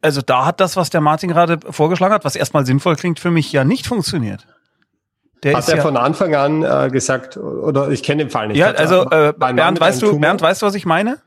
[0.00, 3.30] also da hat das, was der Martin gerade vorgeschlagen hat, was erstmal sinnvoll klingt, für
[3.30, 4.46] mich ja nicht funktioniert.
[5.42, 8.56] Der Hat er ja, von Anfang an äh, gesagt, oder ich kenne den Fall nicht.
[8.58, 10.20] ja, also äh, Bernd, weißt du, Tumor?
[10.20, 11.18] Bernd, weißt du, was ich meine?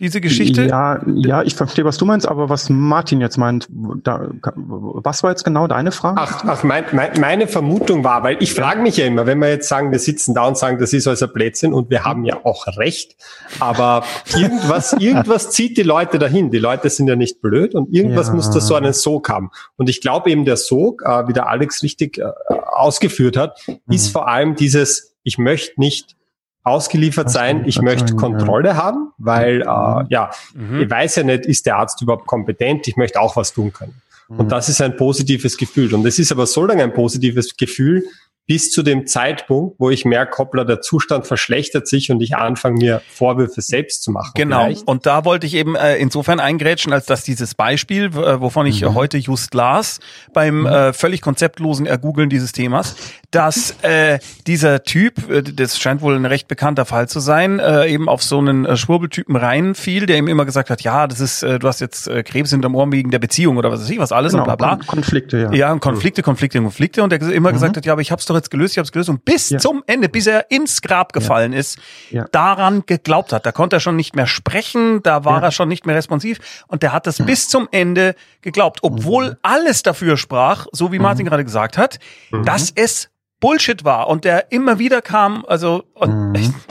[0.00, 0.64] Diese Geschichte?
[0.66, 5.30] Ja, ja, ich verstehe, was du meinst, aber was Martin jetzt meint, da, was war
[5.30, 6.16] jetzt genau deine Frage?
[6.20, 9.48] Ach, ach mein, mein, meine Vermutung war, weil ich frage mich ja immer, wenn wir
[9.50, 12.24] jetzt sagen, wir sitzen da und sagen, das ist also ein Blödsinn und wir haben
[12.24, 13.14] ja auch recht,
[13.60, 14.02] aber
[14.36, 16.50] irgendwas, irgendwas zieht die Leute dahin.
[16.50, 18.34] Die Leute sind ja nicht blöd und irgendwas Ja.
[18.34, 19.50] muss da so einen Sog haben.
[19.76, 22.24] Und ich glaube eben, der Sog, äh, wie der Alex richtig äh,
[22.72, 24.12] ausgeführt hat, ist Mhm.
[24.12, 26.16] vor allem dieses, ich möchte nicht
[26.64, 28.20] ausgeliefert sein, ich möchte sein, ja.
[28.20, 29.64] Kontrolle haben, weil äh,
[30.08, 30.80] ja, Mhm.
[30.80, 33.94] ich weiß ja nicht, ist der Arzt überhaupt kompetent, ich möchte auch was tun können.
[34.28, 34.48] Und Mhm.
[34.48, 35.92] das ist ein positives Gefühl.
[35.94, 38.04] Und es ist aber so lange ein positives Gefühl,
[38.46, 42.76] bis zu dem Zeitpunkt, wo ich merke, hoppla, der Zustand verschlechtert sich und ich anfange
[42.76, 44.32] mir Vorwürfe selbst zu machen.
[44.34, 44.64] Genau.
[44.64, 44.86] Vielleicht.
[44.86, 48.82] Und da wollte ich eben äh, insofern eingrätschen, als dass dieses Beispiel, äh, wovon ich
[48.82, 48.94] Mhm.
[48.94, 50.00] heute just las,
[50.34, 52.96] beim äh, völlig konzeptlosen Ergoogeln dieses Themas,
[53.30, 57.86] dass äh, dieser Typ, äh, das scheint wohl ein recht bekannter Fall zu sein, äh,
[57.88, 61.42] eben auf so einen äh, Schwurbeltypen reinfiel, der ihm immer gesagt hat, ja, das ist,
[61.42, 63.98] äh, du hast jetzt äh, Krebs hinterm Ohr wegen der Beziehung oder was weiß ich,
[63.98, 64.76] was alles und bla bla.
[64.76, 65.52] Kon Konflikte, ja.
[65.52, 67.02] Ja, und Konflikte, Konflikte, Konflikte.
[67.02, 69.08] Und der immer gesagt hat, ja, aber ich hab's doch jetzt gelöst, ich hab's gelöst.
[69.10, 69.58] Und bis Ja.
[69.58, 71.78] zum Ende, bis er ins Grab gefallen ist,
[72.10, 72.26] Ja.
[72.32, 73.46] daran geglaubt hat.
[73.46, 75.48] Da konnte er schon nicht mehr sprechen, da war Ja.
[75.48, 76.64] er schon nicht mehr responsiv.
[76.68, 79.36] Und der hat das bis zum Ende geglaubt, obwohl Mhm.
[79.42, 81.98] alles dafür sprach, so wie Martin gerade gesagt hat,
[82.44, 83.10] dass es
[83.40, 84.08] Bullshit war.
[84.08, 86.34] Und der immer wieder kam, also, Mhm.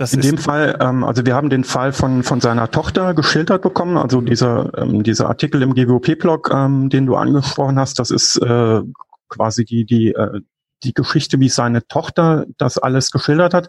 [0.00, 3.62] Das In dem Fall, ähm, also wir haben den Fall von, von seiner Tochter geschildert
[3.62, 3.96] bekommen.
[3.96, 8.80] Also dieser, ähm, dieser Artikel im GWOP-Blog, ähm, den du angesprochen hast, das ist äh,
[9.28, 10.40] quasi die, die, äh,
[10.82, 13.68] die Geschichte, wie seine Tochter das alles geschildert hat.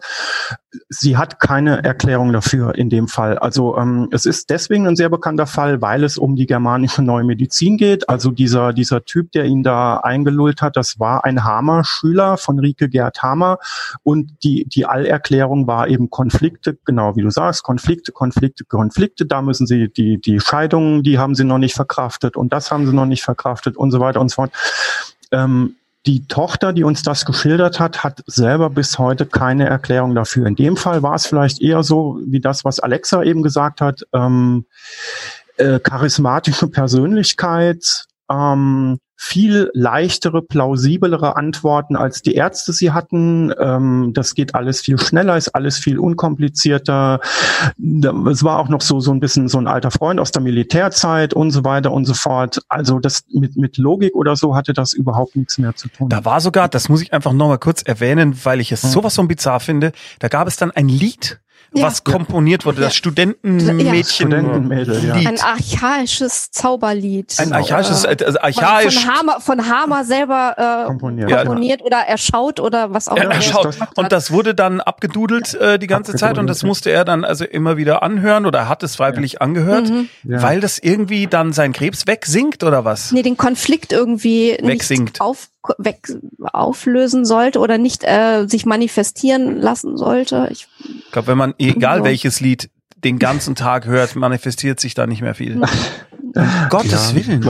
[0.88, 3.38] Sie hat keine Erklärung dafür in dem Fall.
[3.38, 7.24] Also ähm, es ist deswegen ein sehr bekannter Fall, weil es um die germanische Neue
[7.24, 8.08] Medizin geht.
[8.08, 12.88] Also dieser, dieser Typ, der ihn da eingelullt hat, das war ein Hamer-Schüler von Rike
[12.88, 13.58] Gerd Hamer.
[14.02, 19.26] Und die, die Allerklärung war eben Konflikte, genau wie du sagst, Konflikte, Konflikte, Konflikte.
[19.26, 22.86] Da müssen sie die, die Scheidungen, die haben sie noch nicht verkraftet und das haben
[22.86, 24.52] sie noch nicht verkraftet und so weiter und so fort.
[25.32, 30.46] Ähm, die Tochter, die uns das geschildert hat, hat selber bis heute keine Erklärung dafür.
[30.46, 34.02] In dem Fall war es vielleicht eher so wie das, was Alexa eben gesagt hat,
[34.14, 34.64] ähm,
[35.58, 43.52] äh, charismatische Persönlichkeit, ähm, viel leichtere, plausiblere Antworten, als die Ärzte sie hatten.
[43.60, 47.20] Ähm, das geht alles viel schneller, ist alles viel unkomplizierter.
[48.30, 51.34] Es war auch noch so, so ein bisschen so ein alter Freund aus der Militärzeit
[51.34, 52.62] und so weiter und so fort.
[52.70, 56.08] Also das mit, mit Logik oder so hatte das überhaupt nichts mehr zu tun.
[56.08, 59.28] da war sogar, das muss ich einfach nochmal kurz erwähnen, weil ich es sowas von
[59.28, 61.40] bizarr finde, da gab es dann ein Lied,
[61.72, 61.84] Ja.
[61.86, 65.14] was komponiert wurde, das Studentenmädchen ja.
[65.14, 67.34] Ein archaisches Zauberlied.
[67.38, 68.98] Ein archaisches, Äh, also von, archaisch.
[69.04, 71.30] von, Hammer, von Hammer selber äh, Komponiert.
[71.30, 71.44] Ja.
[71.44, 73.34] komponiert oder erschaut oder was auch Er, immer.
[73.34, 73.76] er schaut.
[73.96, 77.44] Und das wurde dann abgedudelt äh, die ganze Zeit und das musste er dann also
[77.44, 80.08] immer wieder anhören oder hat es freiwillig angehört, Mhm.
[80.24, 80.42] Ja.
[80.42, 83.12] weil das irgendwie dann sein Krebs wegsinkt oder was?
[83.12, 85.04] nee, den Konflikt irgendwie Wegsinkt.
[85.14, 85.48] nicht auf,
[85.78, 86.08] weg,
[86.52, 90.48] auflösen sollte oder nicht äh, sich manifestieren lassen sollte.
[90.50, 92.04] Ich, Ich glaube, wenn man egal So.
[92.04, 92.70] welches Lied
[93.04, 95.60] den ganzen Tag hört, manifestiert sich da nicht mehr viel.
[96.34, 97.26] Um Gottes Ja.
[97.26, 97.40] Willen.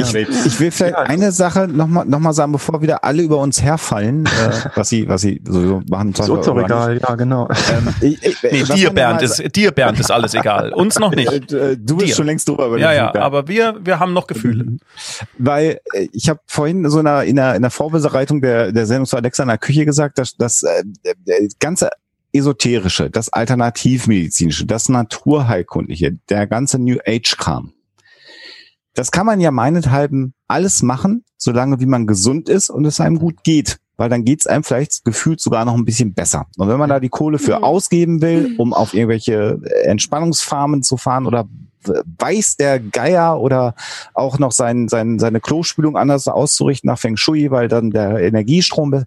[0.00, 0.46] Krebs.
[0.46, 1.02] Ich will vielleicht Ja.
[1.02, 4.30] eine Sache nochmal noch mal sagen, bevor wieder alle über uns herfallen, äh,
[4.74, 6.10] was sie, was sie sowieso machen.
[6.12, 7.48] ist uns doch egal, ja, genau.
[7.48, 10.72] Ähm, ich, ich, Nee, dir ja Bernd ist, dir Bernd ist alles egal.
[10.72, 11.30] Uns noch nicht.
[11.52, 12.14] Äh, Du bist Dir.
[12.16, 12.66] schon längst drüber.
[12.68, 13.24] über Ja, ja, Bernd.
[13.24, 14.76] aber wir, wir haben noch Gefühle.
[15.38, 18.86] Weil äh, ich habe vorhin so in der, in der, in der Vorbereitung der, der
[18.86, 21.90] Sendung zu Alexa in der Küche gesagt, dass das äh, äh, ganze
[22.32, 27.72] Esoterische, das Alternativmedizinische, das Naturheilkundliche, der ganze New Age-Kram,
[29.00, 33.18] das kann man ja meinethalben alles machen, solange wie man gesund ist und es einem
[33.18, 33.78] gut geht.
[33.96, 36.46] Weil dann geht's einem vielleicht gefühlt sogar noch ein bisschen besser.
[36.58, 37.64] Und wenn man da die Kohle für Mhm.
[37.64, 41.48] ausgeben will, um auf irgendwelche äh, Entspannungsfarmen zu fahren oder
[42.18, 43.74] weiß der Geier oder
[44.12, 49.04] auch noch sein, sein, seine Klospülung anders auszurichten nach Feng Shui, weil dann der Energiestrom,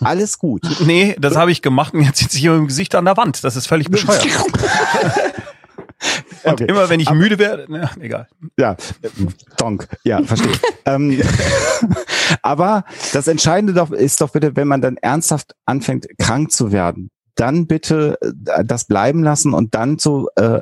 [0.00, 0.62] alles gut.
[0.86, 3.44] Nee, das habe ich gemacht und jetzt sitze ich hier im Gesicht an der Wand.
[3.44, 4.26] Das ist völlig bescheuert.
[6.44, 6.66] Und Okay.
[6.68, 8.28] immer wenn ich müde werde, na, egal.
[8.58, 8.76] Ja,
[9.56, 10.52] Donk, ja, verstehe.
[10.84, 11.20] ähm,
[12.42, 17.10] aber das Entscheidende doch ist doch bitte, wenn man dann ernsthaft anfängt, krank zu werden,
[17.34, 20.60] dann bitte äh, das bleiben lassen und dann zu äh,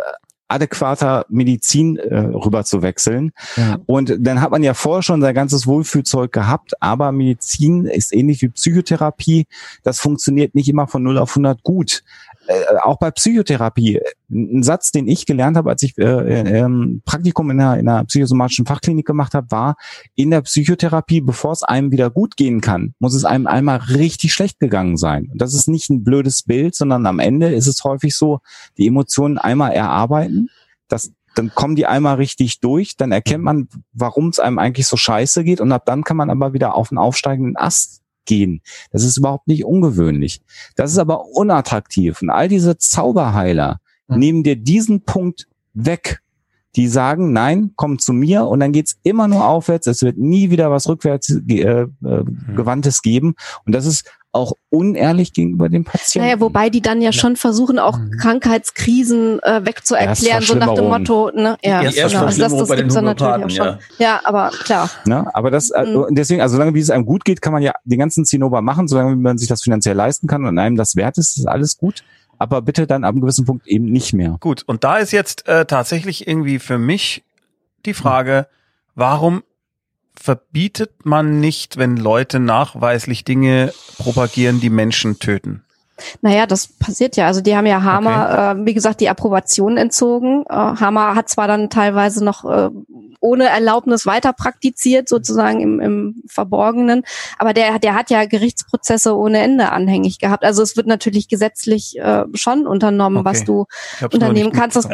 [0.48, 3.32] adäquater Medizin äh, rüber zu wechseln.
[3.56, 3.78] Ja.
[3.86, 8.42] Und dann hat man ja vorher schon sein ganzes Wohlfühlzeug gehabt, aber Medizin ist ähnlich
[8.42, 9.46] wie Psychotherapie.
[9.82, 12.02] Das funktioniert nicht immer von 0 auf 100 gut.
[12.46, 14.00] Äh, auch bei Psychotherapie.
[14.30, 16.68] Ein Satz, den ich gelernt habe, als ich äh, äh,
[17.04, 19.76] Praktikum in einer, in einer psychosomatischen Fachklinik gemacht habe, war,
[20.14, 24.32] in der Psychotherapie, bevor es einem wieder gut gehen kann, muss es einem einmal richtig
[24.32, 25.28] schlecht gegangen sein.
[25.30, 28.40] Und das ist nicht ein blödes Bild, sondern am Ende ist es häufig so,
[28.76, 30.48] die Emotionen einmal erarbeiten,
[30.88, 34.98] das dann kommen die einmal richtig durch, dann erkennt man, warum es einem eigentlich so
[34.98, 38.60] scheiße geht und ab dann kann man aber wieder auf einen aufsteigenden Ast gehen.
[38.90, 40.40] Das ist überhaupt nicht ungewöhnlich.
[40.76, 42.22] Das ist aber unattraktiv.
[42.22, 44.18] Und all diese Zauberheiler Mhm.
[44.18, 46.20] nehmen dir diesen Punkt weg.
[46.74, 49.86] Die sagen, nein, komm zu mir und dann geht's immer nur aufwärts.
[49.86, 53.34] Es wird nie wieder was rückwärts äh, äh, gewandtes geben.
[53.66, 56.26] Und das ist auch unehrlich gegenüber dem Patienten.
[56.26, 58.16] naja, wobei die dann ja schon versuchen, auch Mhm.
[58.18, 60.86] Krankheitskrisen äh, wegzuerklären, so nach dem.
[60.86, 61.56] Motto, ne?
[61.62, 62.24] Ja, Die genau.
[62.24, 63.78] Also das, das bei gibt's dann natürlich auch schon.
[63.98, 64.20] Ja.
[64.24, 64.90] aber klar.
[65.04, 65.26] Ne?
[65.34, 67.98] Aber das, und deswegen, also solange wie es einem gut geht, kann man ja den
[67.98, 71.36] ganzen Zinnober machen, solange man sich das finanziell leisten kann und einem das wert ist,
[71.36, 72.02] ist alles gut.
[72.38, 74.36] Aber bitte dann ab einem gewissen Punkt eben nicht mehr.
[74.40, 77.22] Gut, und da ist jetzt äh, tatsächlich irgendwie für mich
[77.86, 78.48] die Frage,
[78.94, 79.42] warum
[80.22, 85.64] verbietet man nicht, wenn Leute nachweislich Dinge propagieren, die Menschen töten?
[86.20, 87.26] Naja, das passiert ja.
[87.26, 90.44] Also die haben ja Hammer, äh, wie gesagt, die Approbation entzogen.
[90.48, 92.70] Äh, Hammer hat zwar dann teilweise noch äh,
[93.20, 97.04] ohne Erlaubnis weiter praktiziert, sozusagen im, im Verborgenen,
[97.38, 100.44] aber der, der hat ja Gerichtsprozesse ohne Ende anhängig gehabt.
[100.44, 103.28] Also es wird natürlich gesetzlich äh, schon unternommen, Okay.
[103.28, 103.66] was du
[104.12, 104.76] unternehmen kannst.
[104.76, 104.88] Das,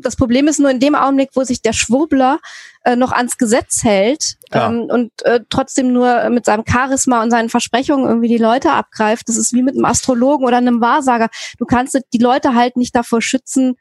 [0.00, 2.38] das Problem ist nur in dem Augenblick, wo sich der Schwurbler
[2.84, 4.68] äh, noch ans Gesetz hält Ja.
[4.68, 9.28] ähm, und äh, trotzdem nur mit seinem Charisma und seinen Versprechungen irgendwie die Leute abgreift.
[9.28, 11.28] Das ist wie mit einem Astrologen oder einem Wahrsager.
[11.58, 13.76] Du kannst die Leute halt nicht davor schützen,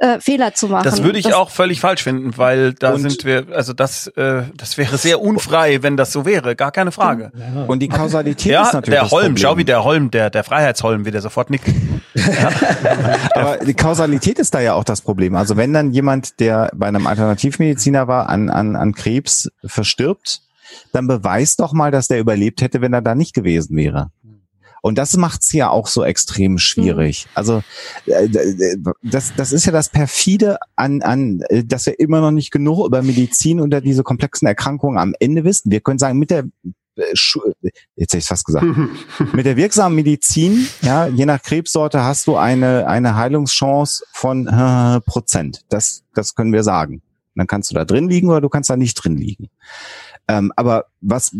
[0.00, 0.84] äh, Fehler zu machen.
[0.84, 4.78] Das würde ich auch völlig falsch finden, weil da sind wir, also das, äh, das
[4.78, 7.32] wäre sehr unfrei, wenn das so wäre, gar keine Frage.
[7.66, 10.44] Und die Kausalität Ja, ist natürlich der das Holm, schau wie der Holm, der, der
[10.44, 11.68] Freiheitsholm, wie der sofort nickt.
[13.34, 15.36] Aber die Kausalität ist da ja auch das Problem.
[15.36, 20.42] Also wenn dann jemand, der bei einem Alternativmediziner war, an, an, an Krebs verstirbt,
[20.92, 24.10] dann beweist doch mal, dass der überlebt hätte, wenn er da nicht gewesen wäre.
[24.80, 27.26] Und das macht's ja auch so extrem schwierig.
[27.34, 27.62] Also
[28.06, 28.28] äh,
[29.02, 32.86] das, das ist ja das perfide an, an, äh, dass wir immer noch nicht genug
[32.86, 35.70] über Medizin und diese komplexen Erkrankungen am Ende wissen.
[35.70, 36.44] Wir können sagen, mit der
[36.98, 38.66] jetzt hätte ich fast gesagt,
[39.32, 45.00] mit der wirksamen Medizin, ja, je nach Krebssorte hast du eine, eine Heilungschance von äh,
[45.00, 45.64] Prozent.
[45.68, 47.02] Das, das können wir sagen.
[47.34, 49.48] Dann kannst du da drin liegen oder du kannst da nicht drin liegen.
[50.26, 51.30] Ähm, aber was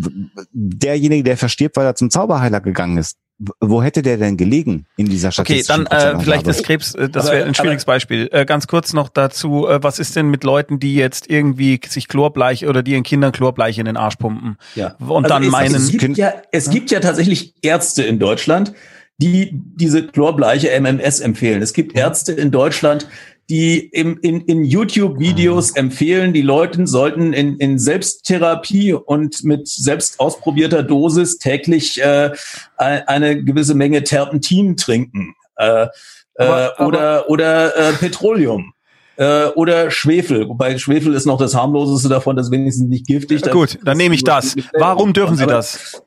[0.53, 3.19] derjenige, der verstirbt, weil er zum Zauberheiler gegangen ist,
[3.61, 6.51] wo hätte der denn gelegen in dieser Okay, statistischen dann äh, vielleicht Prozentangabe?
[6.51, 8.29] ist Krebs, äh, das wäre ein schwieriges Beispiel.
[8.33, 12.09] Äh, ganz kurz noch dazu, äh, was ist denn mit Leuten, die jetzt irgendwie sich
[12.09, 14.57] Chlorbleich oder die ihren Kindern Chlorbleich in den Arsch pumpen?
[14.75, 14.97] Ja.
[14.99, 18.73] Und Also dann es, meinen, Es gibt, ja, es gibt ja tatsächlich Ärzte in Deutschland,
[19.19, 21.63] die diese chlorbleiche MMS empfehlen.
[21.63, 23.09] Es gibt Ärzte in Deutschland,
[23.51, 30.21] die im, in, in YouTube-Videos empfehlen, die Leute sollten in, in Selbsttherapie und mit selbst
[30.21, 32.31] ausprobierter Dosis täglich äh,
[32.77, 35.35] ein- eine gewisse Menge Terpentin trinken.
[35.57, 35.89] Äh, äh,
[36.37, 38.73] Aber- aber- oder oder äh, Petroleum.
[39.17, 43.43] Äh, oder Schwefel, wobei Schwefel ist noch das harmloseste davon, das ist wenigstens nicht giftig.
[43.51, 44.55] Gut, dann nehme ich das.
[44.79, 46.01] Warum dürfen Sie Aber, das?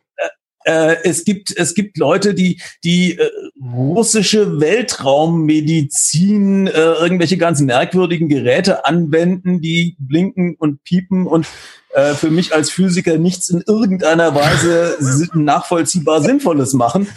[0.64, 3.30] Äh, es gibt es gibt Leute, die die äh,
[3.62, 11.48] russische Weltraummedizin äh, irgendwelche ganz merkwürdigen Geräte anwenden, die blinken und piepen und
[11.94, 14.98] äh, für mich als Physiker nichts in irgendeiner Weise
[15.34, 17.08] nachvollziehbar Sinnvolles machen.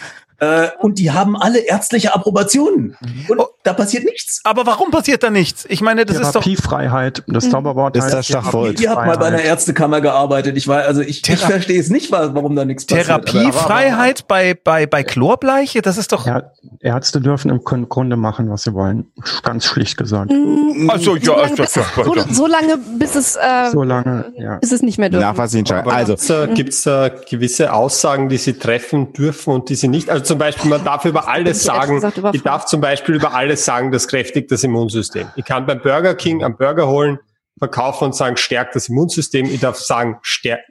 [0.44, 2.96] Äh, und die haben alle ärztliche Approbationen.
[3.28, 3.46] Und Oh.
[3.62, 4.40] da passiert nichts.
[4.44, 5.64] Aber warum passiert da nichts?
[5.68, 8.80] Ich meine, das ist doch Therapiefreiheit, das Zauberwort Ist heißt das Stichwort.
[8.80, 9.44] Ihr habt mal bei einer Therapiefreiheit.
[9.44, 10.56] Ärztekammer gearbeitet.
[10.56, 13.10] Ich weiß, also ich, ich Thera- verstehe es nicht, wa- warum da nichts passiert.
[13.10, 15.82] Aber- Therapiefreiheit bei, bei, bei Chlorbleiche?
[15.82, 16.26] Das ist doch.
[16.26, 16.50] Ja,
[16.80, 19.06] Ärzte dürfen im Grund- Grunde machen, was sie wollen.
[19.42, 20.30] Ganz schlicht gesagt.
[20.30, 23.82] Mm, Also, ja, so, lange, also, bis, ja, so, so lange, bis es, äh, So
[23.82, 24.56] lange, ja.
[24.56, 25.22] bis es nicht mehr dürfen.
[25.26, 25.84] Nachweislich entscheiden.
[25.86, 29.88] Aber Also, gibt's, äh, gibt's äh, gewisse Aussagen, die sie treffen dürfen und die sie
[29.88, 30.10] nicht?
[30.10, 32.02] Also zum Beispiel, man darf über alles ich sagen,
[32.32, 35.28] ich darf zum Beispiel über alles sagen, das kräftigt das Immunsystem.
[35.36, 37.20] Ich kann beim Burger King am Burger holen,
[37.58, 39.46] verkaufen und sagen, stärkt das Immunsystem.
[39.46, 40.18] Ich darf sagen,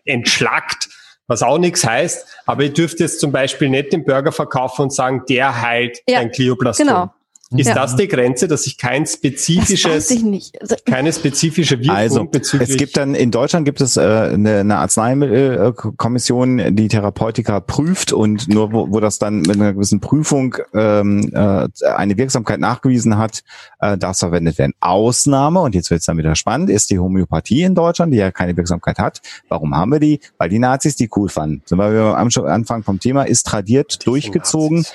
[0.03, 0.89] entschlackt,
[1.27, 2.27] was auch nichts heißt.
[2.45, 6.19] Aber ich dürfte jetzt zum Beispiel nicht den Burger verkaufen und sagen, der heilt Ja,
[6.19, 6.85] ein Glioblastom.
[6.85, 7.13] genau.
[7.57, 7.73] Ist Ja.
[7.75, 10.61] das die Grenze, dass ich kein spezifisches, weiß ich nicht.
[10.61, 14.59] Also, keine spezifische Wirkung Also, bezüglich es gibt dann in Deutschland gibt es äh, eine,
[14.59, 20.55] eine Arzneimittelkommission, die Therapeutika prüft und nur wo, wo das dann mit einer gewissen Prüfung
[20.73, 23.43] ähm, äh, eine Wirksamkeit nachgewiesen hat,
[23.79, 24.73] äh, darf es verwendet werden.
[24.79, 28.31] Ausnahme und jetzt wird es dann wieder spannend, ist die Homöopathie in Deutschland, die ja
[28.31, 29.21] keine Wirksamkeit hat.
[29.49, 30.19] Warum haben wir die?
[30.37, 31.61] Weil die Nazis die cool fanden.
[31.65, 34.77] Sind wir am Anfang vom Thema ist tradiert, durchgezogen.
[34.79, 34.93] Nazis.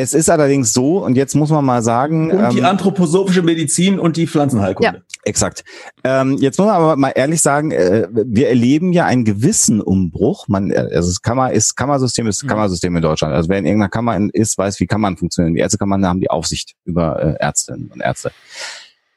[0.00, 3.98] Es ist allerdings so und jetzt muss man mal sagen, Und die ähm, anthroposophische Medizin
[3.98, 5.02] und die Pflanzenheilkunde.
[5.24, 5.64] Exakt.
[6.04, 10.48] Ähm, jetzt muss man aber mal ehrlich sagen, äh, wir erleben ja einen gewissen Umbruch.
[10.48, 12.48] Man, äh, also das Kammer ist Kammersystem ist Mhm.
[12.48, 13.34] Kammersystem in Deutschland.
[13.34, 15.54] Also wer in irgendeiner Kammer ist, weiß, wie Kammern funktionieren.
[15.54, 18.30] Die Ärztekammern haben die Aufsicht über äh, Ärztinnen und Ärzte.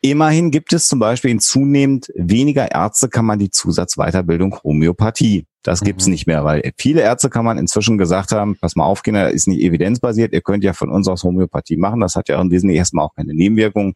[0.01, 5.45] Immerhin gibt es zum Beispiel in zunehmend weniger Ärztekammern die Zusatzweiterbildung Homöopathie.
[5.61, 6.11] Das gibt's Mhm.
[6.11, 10.33] nicht mehr, weil viele Ärztekammern inzwischen gesagt haben, pass mal auf, Kinder, ist nicht evidenzbasiert,
[10.33, 13.13] ihr könnt ja von uns aus Homöopathie machen, das hat ja im Wesentlichen erstmal auch
[13.13, 13.93] keine Nebenwirkungen,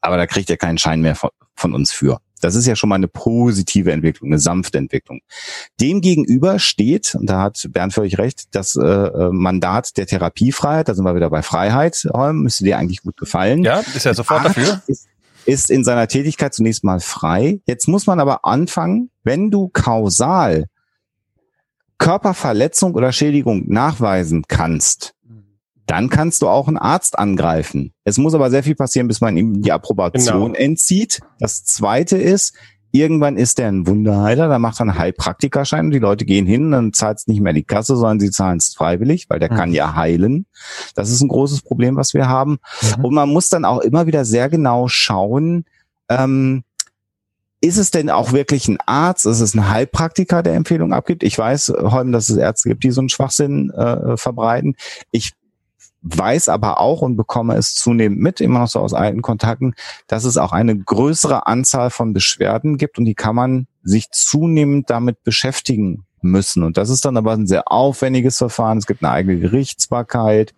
[0.00, 2.18] aber da kriegt ihr keinen Schein mehr von, von uns für.
[2.40, 5.20] Das ist ja schon mal eine positive Entwicklung, eine sanfte Entwicklung.
[5.80, 10.94] Demgegenüber steht, und da hat Bernd völlig recht, das äh, äh, Mandat der Therapiefreiheit, da
[10.94, 13.62] sind wir wieder bei Freiheit, Holm, müsste dir eigentlich gut gefallen.
[13.62, 14.82] Ja, ist ja sofort Arzt dafür.
[14.88, 15.06] Ist,
[15.46, 17.60] ist in seiner Tätigkeit zunächst mal frei.
[17.66, 20.66] Jetzt muss man aber anfangen, wenn du kausal
[21.98, 25.14] Körperverletzung oder Schädigung nachweisen kannst,
[25.86, 27.92] dann kannst du auch einen Arzt angreifen.
[28.04, 30.54] Es muss aber sehr viel passieren, bis man ihm die Approbation Genau.
[30.54, 31.20] entzieht.
[31.38, 32.54] Das zweite ist,
[32.98, 36.70] irgendwann ist der ein Wunderheiler, da macht er einen Heilpraktikerschein und die Leute gehen hin,
[36.70, 39.56] dann zahlt es nicht mehr die Kasse, sondern sie zahlen es freiwillig, weil der Mhm.
[39.56, 40.46] kann ja heilen.
[40.94, 42.58] Das ist ein großes Problem, was wir haben.
[42.98, 43.04] Mhm.
[43.04, 45.64] Und man muss dann auch immer wieder sehr genau schauen,
[46.08, 46.62] ähm,
[47.62, 49.26] ist es denn auch wirklich ein Arzt?
[49.26, 51.22] Ist es ein Heilpraktiker, der Empfehlungen abgibt?
[51.22, 54.76] Ich weiß, Holm, dass es Ärzte gibt, die so einen Schwachsinn äh, verbreiten.
[55.10, 55.32] Ich
[56.14, 59.74] weiß aber auch und bekomme es zunehmend mit, immer noch so aus alten Kontakten,
[60.06, 64.90] dass es auch eine größere Anzahl von Beschwerden gibt und die kann man sich zunehmend
[64.90, 66.62] damit beschäftigen müssen.
[66.62, 68.78] Und das ist dann aber ein sehr aufwendiges Verfahren.
[68.78, 70.54] Es gibt eine eigene Gerichtsbarkeit.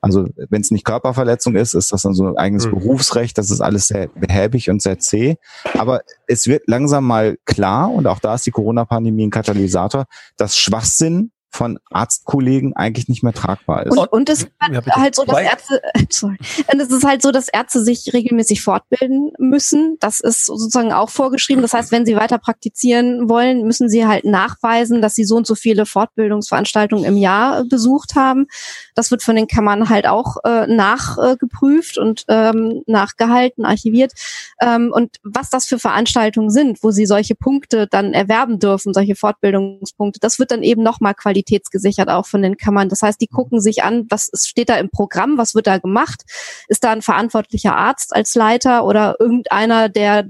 [0.00, 2.72] Also wenn es nicht Körperverletzung ist, ist das dann so ein eigenes mhm.
[2.72, 3.38] Berufsrecht.
[3.38, 5.36] Das ist alles sehr behäbig und sehr zäh.
[5.78, 10.06] Aber es wird langsam mal klar, und auch da ist die Corona-Pandemie ein Katalysator,
[10.36, 13.96] dass Schwachsinn von Arztkollegen eigentlich nicht mehr tragbar ist.
[13.96, 16.38] Und, und es ist ja, halt so, dass Ärzte, sorry,
[16.72, 19.98] und es ist halt so, dass Ärzte sich regelmäßig fortbilden müssen.
[20.00, 21.60] Das ist sozusagen auch vorgeschrieben.
[21.60, 25.46] Das heißt, wenn sie weiter praktizieren wollen, müssen sie halt nachweisen, dass sie so und
[25.46, 28.46] so viele Fortbildungsveranstaltungen im Jahr besucht haben.
[28.94, 34.12] Das wird von den Kammern halt auch äh, nachgeprüft äh, und ähm, nachgehalten, archiviert.
[34.60, 39.16] Ähm, und was das für Veranstaltungen sind, wo sie solche Punkte dann erwerben dürfen, solche
[39.16, 42.88] Fortbildungspunkte, das wird dann eben nochmal qualitätsgesichert auch von den Kammern.
[42.88, 46.22] Das heißt, die gucken sich an, was steht da im Programm, was wird da gemacht?
[46.68, 50.24] Ist da ein verantwortlicher Arzt als Leiter oder irgendeiner, der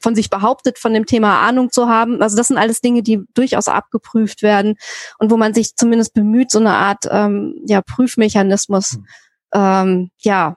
[0.00, 2.20] von sich behauptet, von dem Thema Ahnung zu haben.
[2.20, 4.74] Also das sind alles Dinge, die durchaus abgeprüft werden
[5.18, 9.04] und wo man sich zumindest bemüht, so eine Art ähm, ja, Prüfmechanismus hm.
[9.54, 10.56] ähm, ja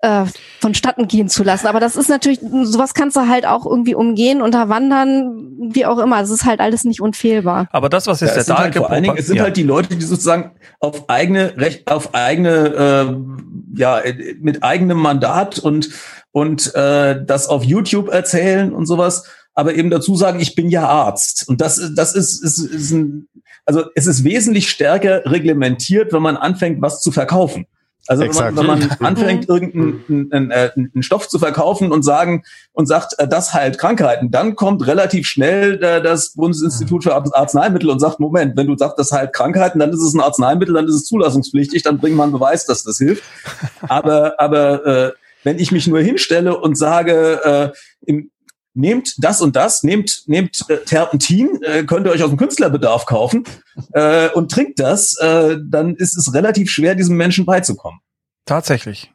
[0.00, 0.24] äh,
[0.60, 1.66] vonstatten gehen zu lassen.
[1.66, 6.20] Aber das ist natürlich, sowas kannst du halt auch irgendwie umgehen, unterwandern, wie auch immer.
[6.20, 7.68] Es ist halt alles nicht unfehlbar.
[7.72, 9.44] Aber das, was jetzt ja, der Dark halt vor allen Dingen, es sind ja.
[9.44, 12.50] halt die Leute, die sozusagen auf eigene Recht, auf eigene,
[13.74, 14.02] äh, ja,
[14.40, 15.90] mit eigenem Mandat und
[16.30, 20.86] und äh, das auf YouTube erzählen und sowas, aber eben dazu sagen, ich bin ja
[20.86, 21.48] Arzt.
[21.48, 23.28] Und das, das ist, ist, ist ein,
[23.64, 27.66] also es ist wesentlich stärker reglementiert, wenn man anfängt, was zu verkaufen.
[28.08, 32.42] Also wenn man, wenn man, anfängt, irgendeinen einen, einen, einen Stoff zu verkaufen und sagen
[32.72, 37.90] und sagt, äh, das heilt Krankheiten, dann kommt relativ schnell äh, das Bundesinstitut für Arzneimittel
[37.90, 40.86] und sagt, Moment, wenn du sagst, das heilt Krankheiten, dann ist es ein Arzneimittel, dann
[40.86, 43.22] ist es zulassungspflichtig, dann bringt man Beweis, dass das hilft.
[43.82, 45.12] Aber, aber äh,
[45.44, 48.30] wenn ich mich nur hinstelle und sage, äh, im,
[48.78, 53.06] nehmt das und das, nehmt, nehmt äh, Terpentin, äh, könnt ihr euch aus dem Künstlerbedarf
[53.06, 53.44] kaufen
[53.92, 58.00] äh, und trinkt das, äh, dann ist es relativ schwer, diesem Menschen beizukommen.
[58.46, 59.12] Tatsächlich.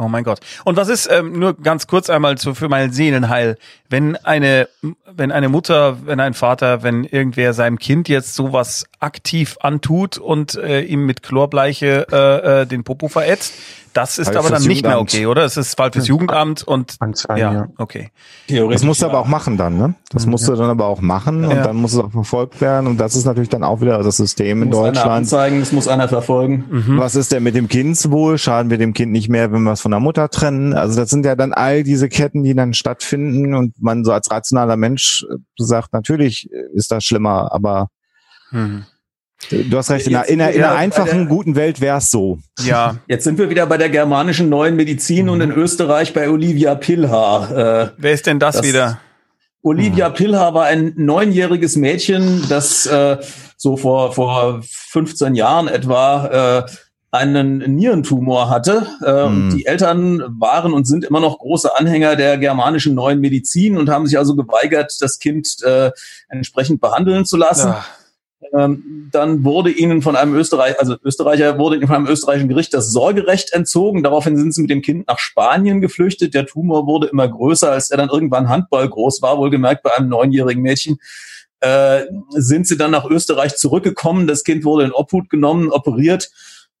[0.00, 0.38] Oh mein Gott.
[0.64, 3.58] Und was ist, ähm, nur ganz kurz einmal zu, für mein Seelenheil,
[3.90, 4.68] wenn eine,
[5.10, 10.54] wenn eine Mutter, wenn ein Vater, wenn irgendwer seinem Kind jetzt sowas aktiv antut und
[10.54, 13.54] äh, ihm mit Chlorbleiche äh, äh, den Popo verätzt,
[13.92, 15.44] das ist aber dann nicht mehr okay, oder?
[15.44, 18.10] Es ist Fall fürs Jugendamt und Anzeigen, ja, ja, okay.
[18.48, 19.94] Das musst du aber auch machen dann, ne?
[20.10, 22.98] Das musst du dann aber auch machen und dann muss es auch verfolgt werden und
[22.98, 24.98] das ist natürlich dann auch wieder das System in Deutschland.
[24.98, 26.64] Einer anzeigen, das muss einer verfolgen.
[26.70, 26.98] Mhm.
[26.98, 28.38] Was ist denn mit dem Kindswohl?
[28.38, 30.72] Schaden wir dem Kind nicht mehr, wenn wir es von der Mutter trennen?
[30.72, 34.30] Also das sind ja dann all diese Ketten, die dann stattfinden und man so als
[34.30, 37.88] rationaler Mensch sagt, natürlich ist das schlimmer, aber
[38.50, 38.84] mhm.
[39.50, 42.10] Du hast recht, in, einer, in, einer, in einer einfachen, der, guten Welt wäre es
[42.10, 42.38] so.
[42.60, 42.96] Ja.
[43.06, 45.32] Jetzt sind wir wieder bei der germanischen neuen Medizin mhm.
[45.32, 47.50] und in Österreich bei Olivia Pilhar.
[47.50, 49.00] Äh, Wer ist denn das, das wieder?
[49.62, 50.14] Olivia mhm.
[50.14, 53.18] Pilhar war ein neunjähriges Mädchen, das äh,
[53.56, 56.70] so vor, vor 15 Jahren etwa äh,
[57.10, 58.86] einen Nierentumor hatte.
[59.04, 59.56] Äh, mhm.
[59.56, 64.06] Die Eltern waren und sind immer noch große Anhänger der germanischen neuen Medizin und haben
[64.06, 65.90] sich also geweigert, das Kind äh,
[66.28, 67.68] entsprechend behandeln zu lassen.
[67.68, 67.84] Ja.
[68.52, 72.72] Ähm, dann wurde ihnen von einem Österreich, also Österreicher wurde ihnen von einem österreichischen Gericht
[72.72, 74.02] das Sorgerecht entzogen.
[74.02, 76.34] Daraufhin sind sie mit dem Kind nach Spanien geflüchtet.
[76.34, 80.08] Der Tumor wurde immer größer, als er dann irgendwann Handball groß war, wohlgemerkt bei einem
[80.08, 80.98] neunjährigen Mädchen.
[81.60, 84.28] Äh, sind sie dann nach Österreich zurückgekommen.
[84.28, 86.30] Das Kind wurde in Obhut genommen, operiert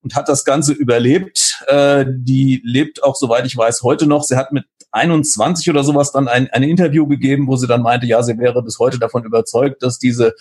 [0.02, 1.64] und hat das Ganze überlebt.
[1.66, 4.22] Äh, die lebt auch, soweit ich weiß, heute noch.
[4.22, 8.06] Sie hat mit 21 oder sowas dann ein, ein Interview gegeben, wo sie dann meinte,
[8.06, 10.34] ja, sie wäre bis heute davon überzeugt, dass diese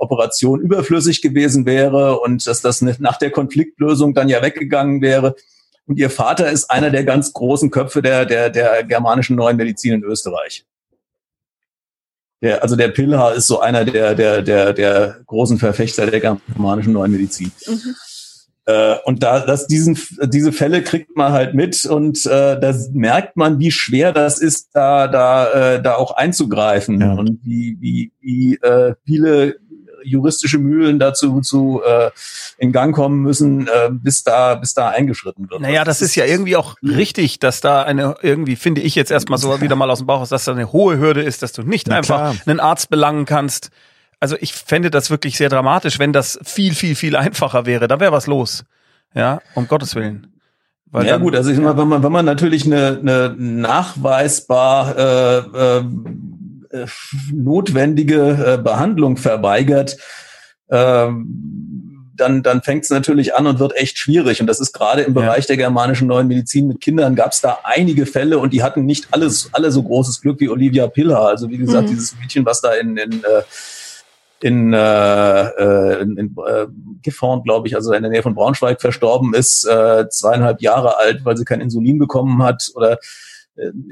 [0.00, 5.36] Operation überflüssig gewesen wäre und dass das nach der Konfliktlösung dann ja weggegangen wäre.
[5.86, 9.94] Und ihr Vater ist einer der ganz großen Köpfe der, der, der germanischen neuen Medizin
[9.94, 10.64] in Österreich.
[12.42, 16.94] Der, also der Pilha ist so einer der, der, der, der großen Verfechter der germanischen
[16.94, 17.52] neuen Medizin.
[17.66, 17.94] Mhm.
[18.66, 23.36] Äh, und da, dass diesen, diese Fälle kriegt man halt mit und äh, da merkt
[23.36, 27.12] man, wie schwer das ist, da, da, äh, da auch einzugreifen ja.
[27.14, 29.56] und wie, wie, wie äh, viele
[30.04, 32.10] juristische Mühlen dazu zu äh,
[32.58, 35.60] in Gang kommen müssen, äh, bis da bis da eingeschritten wird.
[35.60, 39.10] Naja, das, das ist ja irgendwie auch richtig, dass da eine irgendwie finde ich jetzt
[39.10, 41.52] erstmal so wieder mal aus dem Bauch aus, dass da eine hohe Hürde ist, dass
[41.52, 42.36] du nicht Na einfach klar.
[42.46, 43.70] einen Arzt belangen kannst.
[44.18, 47.88] Also ich fände das wirklich sehr dramatisch, wenn das viel viel viel einfacher wäre.
[47.88, 48.64] Da wäre was los.
[49.14, 50.26] Ja, um Gottes willen.
[50.92, 53.34] Weil ja dann, gut, also ich sag mal, wenn man, wenn man natürlich eine, eine
[53.38, 55.84] nachweisbar äh, äh,
[56.70, 56.86] äh,
[57.32, 59.96] notwendige äh, Behandlung verweigert,
[60.70, 64.40] ähm, dann, dann fängt es natürlich an und wird echt schwierig.
[64.40, 67.58] Und das ist gerade im Bereich der germanischen neuen Medizin mit Kindern gab es da
[67.64, 71.20] einige Fälle und die hatten nicht alles, alle so großes Glück wie Olivia Piller.
[71.20, 71.92] Also wie gesagt, mhm.
[71.92, 73.42] dieses Mädchen, was da in, in äh,
[74.42, 76.66] in, äh, äh in, in äh,
[77.02, 81.24] Gifhorn, glaube ich, also in der Nähe von Braunschweig verstorben ist, äh, zweieinhalb Jahre alt,
[81.24, 82.96] weil sie kein Insulin bekommen hat oder äh,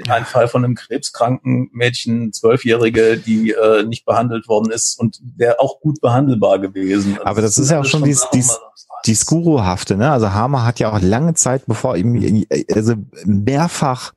[0.08, 5.60] ein Fall von einem krebskranken Mädchen, Zwölfjährige, die äh, nicht behandelt worden ist und wäre
[5.60, 7.14] auch gut behandelbar gewesen.
[7.14, 8.58] Also Aber das, das ist ja auch schon dies, dies,
[9.06, 10.10] die Skuruhafte, ne?
[10.10, 12.94] Also Hamer hat ja auch lange Zeit, bevor ihm also
[13.24, 14.12] mehrfach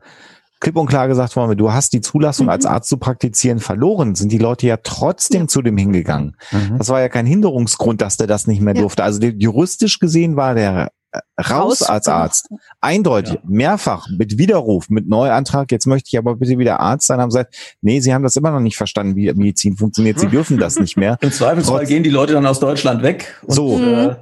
[0.61, 2.51] klipp und klar gesagt worden, du hast die Zulassung mhm.
[2.51, 5.47] als Arzt zu praktizieren verloren, sind die Leute ja trotzdem ja.
[5.47, 6.37] zu dem hingegangen.
[6.51, 6.77] Mhm.
[6.77, 8.81] Das war ja kein Hinderungsgrund, dass der das nicht mehr ja.
[8.81, 9.03] durfte.
[9.03, 10.91] Also juristisch gesehen war der
[11.39, 12.49] raus, raus als Arzt.
[12.79, 13.39] Eindeutig, ja.
[13.43, 17.55] mehrfach, mit Widerruf, mit Neuantrag, jetzt möchte ich aber bitte wieder Arzt sein, haben gesagt,
[17.81, 20.97] nee, sie haben das immer noch nicht verstanden, wie Medizin funktioniert, sie dürfen das nicht
[20.97, 21.17] mehr.
[21.21, 23.41] Im Zweifelsfall Trotz gehen die Leute dann aus Deutschland weg.
[23.47, 24.15] so, äh,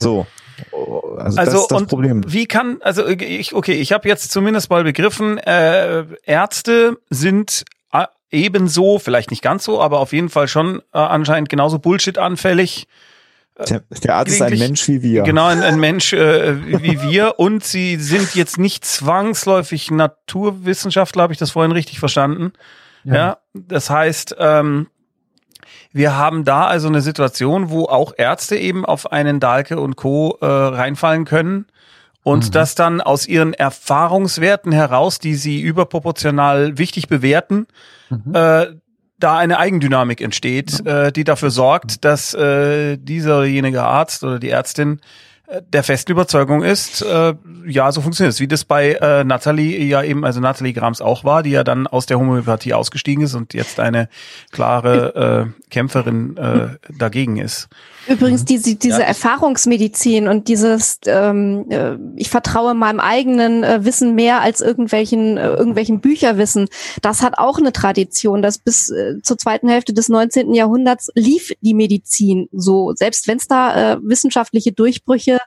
[0.00, 0.26] so.
[0.72, 2.22] Also, also das ist das und Problem.
[2.26, 8.06] Wie kann, also ich, okay, ich habe jetzt zumindest mal begriffen, äh, Ärzte sind äh,
[8.30, 12.86] ebenso, vielleicht nicht ganz so, aber auf jeden Fall schon äh, anscheinend genauso Bullshit anfällig
[13.58, 15.22] der, der Arzt ist ein Mensch wie wir.
[15.22, 17.38] Genau, ein, ein Mensch äh, wie wir.
[17.38, 22.52] Und sie sind jetzt nicht zwangsläufig Naturwissenschaftler, habe ich das vorhin richtig verstanden.
[23.04, 23.14] Ja.
[23.14, 24.88] ja das heißt, ähm,
[25.92, 30.36] wir haben da also eine Situation, wo auch Ärzte eben auf einen Dahlke und Co.
[30.40, 31.66] Äh, reinfallen können
[32.22, 32.50] und mhm.
[32.50, 37.66] das dann aus ihren Erfahrungswerten heraus, die sie überproportional wichtig bewerten,
[38.10, 38.34] mhm.
[38.34, 38.66] äh,
[39.18, 45.00] da eine Eigendynamik entsteht, äh, die dafür sorgt, dass äh, dieserjenige Arzt oder die Ärztin
[45.72, 47.34] der festen Überzeugung ist, äh,
[47.66, 48.40] ja, so funktioniert es.
[48.40, 51.86] Wie das bei äh, Natalie ja eben, also Natalie Grams auch war, die ja dann
[51.86, 54.08] aus der Homöopathie ausgestiegen ist und jetzt eine
[54.50, 57.68] klare äh, Kämpferin äh, dagegen ist.
[58.08, 59.06] Übrigens diese, diese ja.
[59.06, 65.48] Erfahrungsmedizin und dieses, ähm, äh, ich vertraue meinem eigenen äh, Wissen mehr als irgendwelchen, äh,
[65.48, 66.68] irgendwelchen Bücherwissen,
[67.02, 68.42] das hat auch eine Tradition.
[68.42, 70.54] Das bis äh, zur zweiten Hälfte des 19.
[70.54, 72.92] Jahrhunderts lief die Medizin so.
[72.94, 75.38] Selbst wenn es da äh, wissenschaftliche Durchbrüche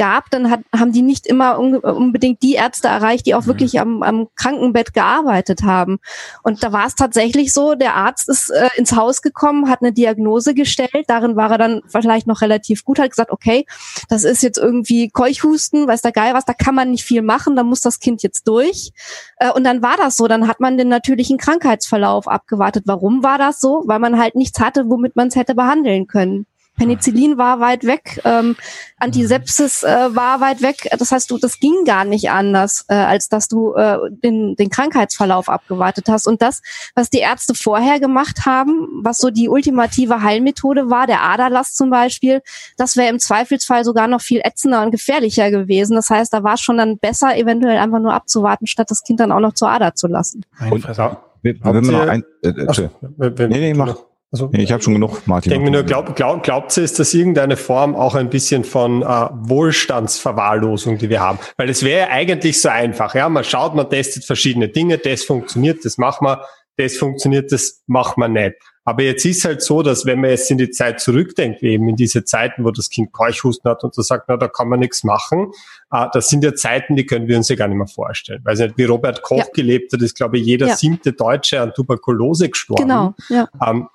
[0.00, 3.48] gab, dann hat, haben die nicht immer un unbedingt die Ärzte erreicht, die auch mhm.
[3.48, 5.98] wirklich am, am Krankenbett gearbeitet haben.
[6.42, 9.92] Und da war es tatsächlich so, der Arzt ist äh, ins Haus gekommen, hat eine
[9.92, 13.66] Diagnose gestellt, darin war er dann vielleicht noch relativ gut, hat gesagt, okay,
[14.08, 17.54] das ist jetzt irgendwie Keuchhusten, weiß der Geil was, da kann man nicht viel machen,
[17.54, 18.92] da muss das Kind jetzt durch.
[19.36, 22.84] Äh, und dann war das so, dann hat man den natürlichen Krankheitsverlauf abgewartet.
[22.86, 23.82] Warum war das so?
[23.84, 26.46] Weil man halt nichts hatte, womit man es hätte behandeln können.
[26.80, 28.56] Penicillin war weit weg, ähm,
[28.98, 30.88] Antisepsis äh, war weit weg.
[30.98, 34.70] Das heißt, du, das ging gar nicht anders, äh, als dass du äh, den, den
[34.70, 36.26] Krankheitsverlauf abgewartet hast.
[36.26, 36.62] Und das,
[36.94, 41.90] was die Ärzte vorher gemacht haben, was so die ultimative Heilmethode war, der Aderlass zum
[41.90, 42.40] Beispiel,
[42.78, 45.96] das wäre im Zweifelsfall sogar noch viel ätzender und gefährlicher gewesen.
[45.96, 49.20] Das heißt, da war es schon dann besser, eventuell einfach nur abzuwarten, statt das Kind
[49.20, 50.46] dann auch noch zur Ader zu lassen.
[50.70, 50.88] Und,
[51.74, 53.96] wenn wir noch ein, äh, äh, nee, nee, mach.
[54.32, 55.50] Also, ich habe schon genug, Martin.
[55.50, 58.62] Ich denke mir nur, glaub, glaub, glaubt ihr, ist das irgendeine Form auch ein bisschen
[58.62, 61.40] von äh, Wohlstandsverwahrlosung, die wir haben?
[61.56, 63.16] Weil es wäre eigentlich so einfach.
[63.16, 66.44] Ja, man schaut, man testet verschiedene Dinge, das funktioniert, das machen wir,
[66.76, 68.54] das funktioniert, das macht man nicht.
[68.84, 71.96] Aber jetzt ist halt so, dass wenn man jetzt in die Zeit zurückdenkt, eben in
[71.96, 75.02] diese Zeiten, wo das Kind Keuchhusten hat und so sagt, na, da kann man nichts
[75.02, 75.50] machen,
[75.90, 78.42] äh, das sind ja Zeiten, die können wir uns ja gar nicht mehr vorstellen.
[78.44, 79.46] Weiß nicht, wie Robert Koch ja.
[79.52, 80.76] gelebt hat, ist, glaube ich, jeder ja.
[80.76, 82.82] siebte Deutsche an Tuberkulose gestorben.
[82.82, 83.48] Genau, ja.
[83.66, 83.88] Ähm,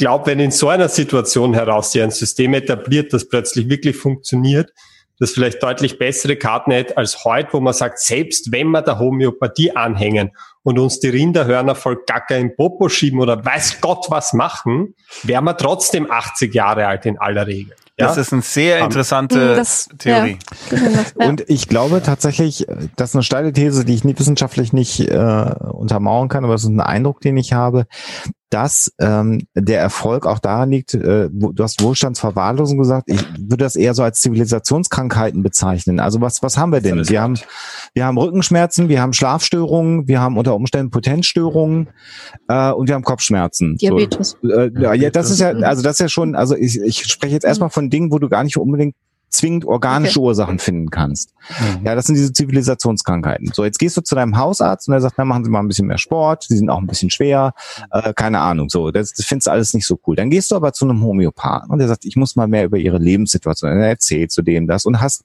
[0.00, 4.72] glaube, wenn in so einer Situation heraus sich ein System etabliert, das plötzlich wirklich funktioniert,
[5.20, 8.98] das vielleicht deutlich bessere Karten hätte als heute, wo man sagt, selbst wenn wir der
[8.98, 10.30] Homöopathie anhängen
[10.62, 15.44] und uns die Rinderhörner voll Gacker im Popo schieben oder weiß Gott was machen, wären
[15.44, 17.74] wir trotzdem 80 Jahre alt in aller Regel.
[17.98, 18.06] Ja?
[18.06, 20.38] Das ist eine sehr interessante das, Theorie.
[20.70, 21.26] Ja.
[21.26, 22.66] Und ich glaube tatsächlich,
[22.96, 26.62] das ist eine steile These, die ich nicht wissenschaftlich nicht äh, untermauern kann, aber es
[26.62, 27.86] ist ein Eindruck, den ich habe,
[28.50, 33.76] dass ähm, der Erfolg auch daran liegt, äh, du hast Wohlstandsverwahrlosung gesagt, ich würde das
[33.76, 36.00] eher so als Zivilisationskrankheiten bezeichnen.
[36.00, 37.08] Also was, was haben wir denn?
[37.08, 37.38] Wir haben,
[37.94, 41.88] wir haben Rückenschmerzen, wir haben Schlafstörungen, wir haben unter Umständen Potenzstörungen
[42.48, 43.76] äh, und wir haben Kopfschmerzen.
[43.76, 44.36] Diabetes.
[44.42, 47.34] So, äh, ja, das ist ja, also das ist ja schon, also ich, ich spreche
[47.34, 48.94] jetzt erstmal von Dingen, wo du gar nicht unbedingt
[49.30, 50.26] zwingend organische okay.
[50.26, 51.32] Ursachen finden kannst.
[51.48, 51.86] Mhm.
[51.86, 53.52] Ja, das sind diese Zivilisationskrankheiten.
[53.54, 55.68] So, jetzt gehst du zu deinem Hausarzt und er sagt, na, machen Sie mal ein
[55.68, 57.54] bisschen mehr Sport, Sie sind auch ein bisschen schwer,
[57.90, 60.16] äh, keine Ahnung, so, das, das findest du alles nicht so cool.
[60.16, 62.76] Dann gehst du aber zu einem Homöopathen und der sagt, ich muss mal mehr über
[62.76, 65.24] Ihre Lebenssituation, er erzählt zu dem das und hast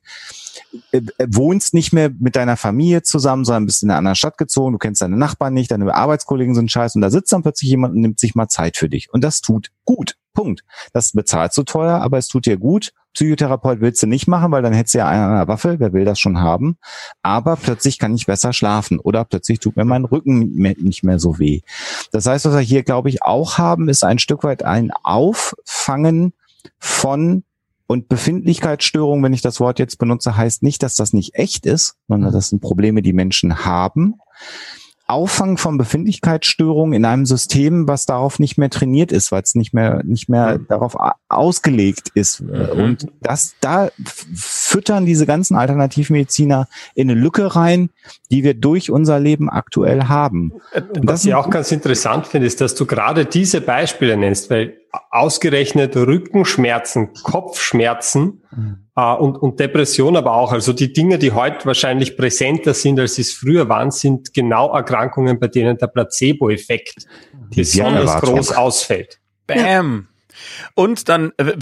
[0.91, 4.37] äh, äh, wohnst nicht mehr mit deiner Familie zusammen, sondern bist in einer anderen Stadt
[4.37, 7.69] gezogen, du kennst deine Nachbarn nicht, deine Arbeitskollegen sind scheiße und da sitzt dann plötzlich
[7.69, 10.63] jemand und nimmt sich mal Zeit für dich und das tut gut Punkt.
[10.93, 12.93] Das bezahlt so teuer, aber es tut dir gut.
[13.15, 16.19] Psychotherapeut willst du nicht machen, weil dann hättest du ja einen Waffe, wer will das
[16.19, 16.77] schon haben.
[17.23, 21.39] Aber plötzlich kann ich besser schlafen oder plötzlich tut mir mein Rücken nicht mehr so
[21.39, 21.61] weh.
[22.11, 26.33] Das heißt, was wir hier, glaube ich, auch haben, ist ein Stück weit ein Auffangen
[26.77, 27.43] von
[27.87, 31.97] und Befindlichkeitsstörung, wenn ich das Wort jetzt benutze, heißt nicht, dass das nicht echt ist,
[32.07, 34.15] sondern das sind Probleme, die Menschen haben.
[35.07, 39.73] Auffangen von Befindlichkeitsstörungen in einem System, was darauf nicht mehr trainiert ist, weil es nicht
[39.73, 40.67] mehr nicht mehr mhm.
[40.67, 40.95] darauf
[41.29, 42.41] ausgelegt ist.
[42.41, 42.69] Mhm.
[42.71, 43.89] Und das da
[44.33, 47.91] füttern diese ganzen Alternativmediziner in eine Lücke rein,
[48.31, 50.53] die wir durch unser Leben aktuell haben.
[50.73, 54.77] Und Was ich auch ganz interessant finde, ist, dass du gerade diese Beispiele nennst, weil
[55.11, 58.87] ausgerechnet Rückenschmerzen, Kopfschmerzen mhm.
[58.95, 63.17] äh, und, und Depression aber auch, also die Dinge, die heute wahrscheinlich präsenter sind, als
[63.17, 67.05] es früher waren, sind genau Erkrankungen, bei denen der Placebo-Effekt
[67.53, 69.19] besonders groß ausfällt.
[69.47, 70.07] Bam.
[70.73, 71.53] Und dann äh,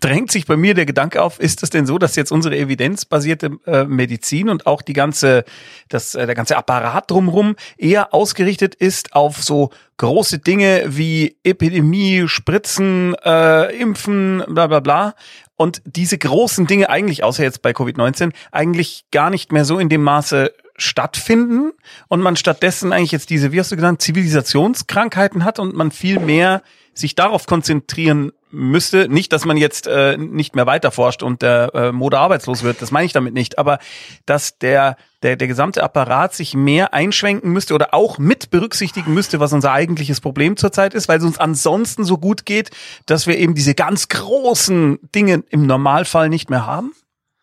[0.00, 3.50] drängt sich bei mir der Gedanke auf, ist es denn so, dass jetzt unsere evidenzbasierte
[3.66, 5.44] äh, Medizin und auch die ganze,
[5.88, 12.28] das, äh, der ganze Apparat drumherum eher ausgerichtet ist auf so große Dinge wie Epidemie,
[12.28, 15.14] Spritzen, äh, Impfen, bla bla bla.
[15.56, 19.88] Und diese großen Dinge eigentlich, außer jetzt bei Covid-19, eigentlich gar nicht mehr so in
[19.88, 21.72] dem Maße stattfinden
[22.08, 26.18] und man stattdessen eigentlich jetzt diese, wie hast du genannt, Zivilisationskrankheiten hat und man viel
[26.20, 26.62] mehr
[26.94, 29.08] sich darauf konzentrieren müsste.
[29.08, 32.80] Nicht, dass man jetzt äh, nicht mehr weiter forscht und der äh, Mode arbeitslos wird,
[32.82, 33.78] das meine ich damit nicht, aber
[34.26, 39.40] dass der, der, der gesamte Apparat sich mehr einschwenken müsste oder auch mit berücksichtigen müsste,
[39.40, 42.70] was unser eigentliches Problem zurzeit ist, weil es uns ansonsten so gut geht,
[43.06, 46.92] dass wir eben diese ganz großen Dinge im Normalfall nicht mehr haben?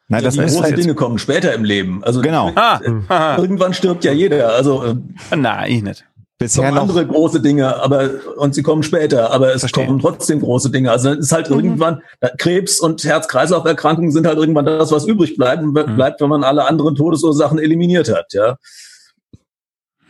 [0.07, 2.03] Nein, ja, das die großen halt Dinge kommen später im Leben.
[2.03, 2.52] Also genau.
[3.07, 3.38] Ah.
[3.38, 4.53] irgendwann stirbt ja jeder.
[4.53, 6.06] Also äh, nein, ich nicht.
[6.38, 9.88] Bisher noch andere große Dinge, aber und sie kommen später, aber es Verstehen.
[9.88, 10.91] kommen trotzdem große Dinge.
[10.91, 11.56] Also es ist halt mhm.
[11.56, 12.02] irgendwann
[12.38, 15.73] Krebs und Herz-Kreislauf-Erkrankungen sind halt irgendwann das, was übrig bleibt, mhm.
[15.95, 18.57] bleibt, wenn man alle anderen Todesursachen eliminiert hat, ja.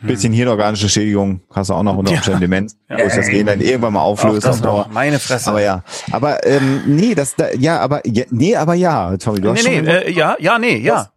[0.02, 2.46] Bisschen hirnorganische Schädigung hast du auch noch unter Umständen ja.
[2.46, 4.46] Demenz, wo sich das Gehirn dann irgendwann mal auflöst.
[4.46, 4.88] Auf Dauer.
[4.92, 5.50] Meine Fresse.
[5.50, 5.82] Aber ja,
[6.12, 9.80] aber ähm, nee, das da, ja, aber ja, nee, aber ja, Tommy, du hast nee,
[9.80, 11.08] nee, äh, ja, ja, nee, ja.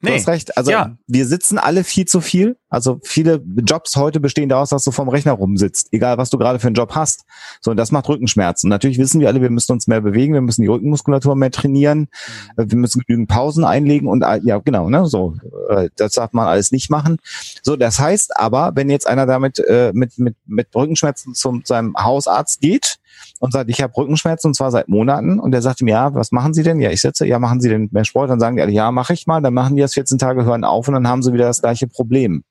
[0.00, 0.14] Du nee.
[0.14, 0.56] hast recht.
[0.56, 0.96] Also ja.
[1.08, 2.56] wir sitzen alle viel zu viel.
[2.68, 6.60] Also viele Jobs heute bestehen daraus, dass du vorm Rechner rumsitzt, egal was du gerade
[6.60, 7.24] für einen Job hast.
[7.60, 8.68] So, und das macht Rückenschmerzen.
[8.68, 12.08] natürlich wissen wir alle, wir müssen uns mehr bewegen, wir müssen die Rückenmuskulatur mehr trainieren,
[12.56, 12.70] mhm.
[12.70, 15.34] wir müssen genügend Pausen einlegen und ja, genau, ne, so.
[15.68, 17.16] Äh, das darf man alles nicht machen.
[17.62, 21.96] So, das heißt aber, wenn jetzt einer damit äh, mit, mit, mit Rückenschmerzen zum seinem
[21.96, 22.98] Hausarzt geht,
[23.38, 25.38] und sagt, ich habe Rückenschmerzen und zwar seit Monaten.
[25.38, 26.80] Und der sagt ihm, ja, was machen Sie denn?
[26.80, 28.30] Ja, ich sitze, ja, machen Sie denn mehr Sport?
[28.30, 29.40] Dann sagen die alle, ja, mache ich mal.
[29.40, 31.86] Dann machen die das 14 Tage, hören auf und dann haben sie wieder das gleiche
[31.86, 32.44] Problem.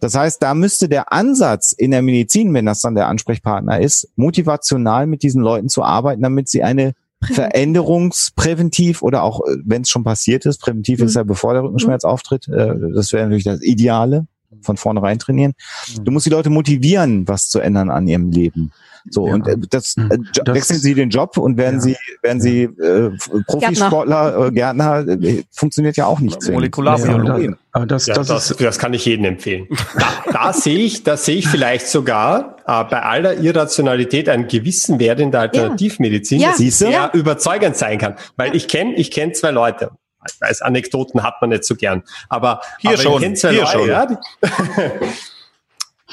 [0.00, 4.08] Das heißt, da müsste der Ansatz in der Medizin, wenn das dann der Ansprechpartner ist,
[4.16, 6.92] motivational mit diesen Leuten zu arbeiten, damit sie eine
[7.22, 11.06] Veränderungspräventiv oder auch, äh, wenn es schon passiert ist, präventiv mhm.
[11.06, 12.10] ist ja bevor der Rückenschmerz mhm.
[12.10, 14.26] auftritt, äh, das wäre natürlich das Ideale,
[14.62, 15.52] von vornherein trainieren.
[15.96, 16.04] Mhm.
[16.04, 18.72] Du musst die Leute motivieren, was zu ändern an ihrem Leben.
[19.08, 19.34] So, ja.
[19.34, 20.10] und äh, das, hm.
[20.10, 21.80] äh, das wechseln sie den Job und werden ja.
[21.80, 23.10] sie, werden sie äh,
[23.46, 26.42] Profisportler, Gärtner, äh, Gärtner äh, funktioniert ja auch nicht.
[26.50, 27.54] Molekularbiologie.
[27.74, 29.68] Ja, das, das, das, ist, das kann ich jedem empfehlen.
[29.98, 34.98] Da, da sehe ich, da sehe ich vielleicht sogar äh, bei aller Irrationalität einen gewissen
[34.98, 36.54] Wert in der Alternativmedizin, ja.
[36.58, 38.16] der sehr überzeugend sein kann.
[38.36, 39.90] Weil ich kenne, ich kenne zwei Leute.
[40.32, 42.02] Ich weiß, Anekdoten hat man nicht so gern.
[42.28, 43.88] Aber, hier aber schon, hier Leute, schon.
[43.88, 44.16] Ja, die,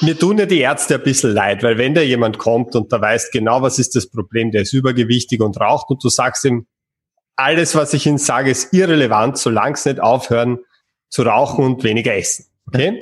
[0.04, 3.00] mir tun ja die Ärzte ein bisschen leid, weil wenn da jemand kommt und da
[3.00, 6.66] weiß genau, was ist das Problem, der ist übergewichtig und raucht und du sagst ihm,
[7.36, 10.58] alles, was ich ihnen sage, ist irrelevant, solange sie nicht aufhören
[11.08, 12.46] zu rauchen und weniger essen.
[12.68, 13.00] Okay?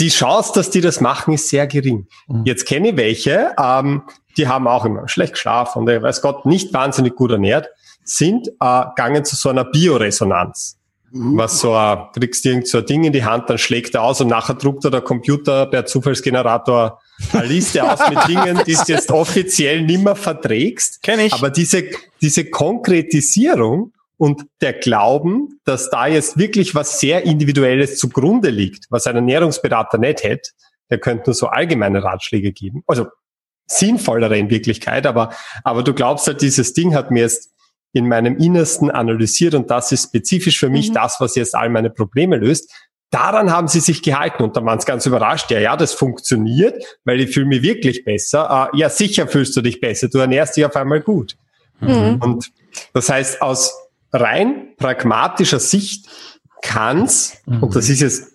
[0.00, 2.08] Die Chance, dass die das machen, ist sehr gering.
[2.26, 2.42] Mhm.
[2.44, 4.02] Jetzt kenne ich welche, ähm,
[4.36, 7.68] die haben auch immer schlecht geschlafen und weiß Gott nicht wahnsinnig gut ernährt,
[8.04, 10.78] sind äh, gegangen zu so einer Bioresonanz.
[11.12, 11.36] Mhm.
[11.36, 14.20] Was so, ein, kriegst irgend so ein Ding in die Hand, dann schlägt er aus
[14.20, 17.00] und nachher druckt er der Computer per Zufallsgenerator
[17.32, 21.02] eine Liste aus mit Dingen, die du jetzt offiziell nimmer verträgst.
[21.02, 21.32] Kenn ich.
[21.32, 21.84] Aber diese,
[22.20, 29.06] diese Konkretisierung und der Glauben, dass da jetzt wirklich was sehr Individuelles zugrunde liegt, was
[29.06, 30.50] ein Ernährungsberater nicht hätte,
[30.90, 32.84] der könnte nur so allgemeine Ratschläge geben.
[32.86, 33.06] Also
[33.66, 35.32] sinnvollere in Wirklichkeit, aber,
[35.64, 37.51] aber du glaubst halt, dieses Ding hat mir jetzt
[37.92, 40.94] in meinem Innersten analysiert und das ist spezifisch für mich mhm.
[40.94, 42.72] das, was jetzt all meine Probleme löst.
[43.10, 45.50] Daran haben sie sich gehalten und da waren sie ganz überrascht.
[45.50, 48.70] Ja, ja, das funktioniert, weil ich fühle mich wirklich besser.
[48.72, 50.08] Uh, ja, sicher fühlst du dich besser.
[50.08, 51.36] Du ernährst dich auf einmal gut.
[51.80, 52.20] Mhm.
[52.22, 52.50] Und
[52.94, 53.76] das heißt, aus
[54.12, 56.08] rein pragmatischer Sicht
[56.62, 57.64] kann's, mhm.
[57.64, 58.32] und das ist jetzt,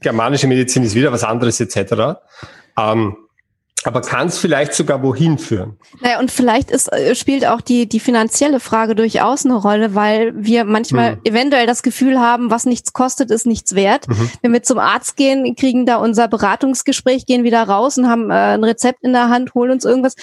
[0.00, 2.20] germanische Medizin ist wieder was anderes etc.,
[2.78, 3.16] ähm,
[3.84, 5.76] Aber kann es vielleicht sogar wohin führen?
[6.00, 10.32] Naja, und vielleicht ist, äh, spielt auch die, die finanzielle Frage durchaus eine Rolle, weil
[10.36, 11.20] wir manchmal Mhm.
[11.24, 14.08] eventuell das Gefühl haben, was nichts kostet, ist nichts wert.
[14.08, 14.30] Mhm.
[14.42, 18.34] Wenn wir zum Arzt gehen, kriegen da unser Beratungsgespräch, gehen wieder raus und haben äh,
[18.54, 20.14] ein Rezept in der Hand, holen uns irgendwas.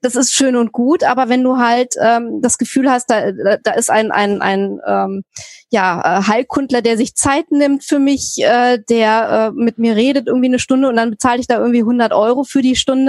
[0.00, 3.30] Das ist schön und gut, aber wenn du halt ähm, das Gefühl hast, da,
[3.62, 5.24] da- ist ein, ein, ein ähm,
[5.70, 10.26] ja, äh, Heilkundler, der sich Zeit nimmt für mich, äh, der äh, mit mir redet
[10.28, 13.03] irgendwie eine Stunde und dann bezahle ich da irgendwie 100 Euro für die Stunde,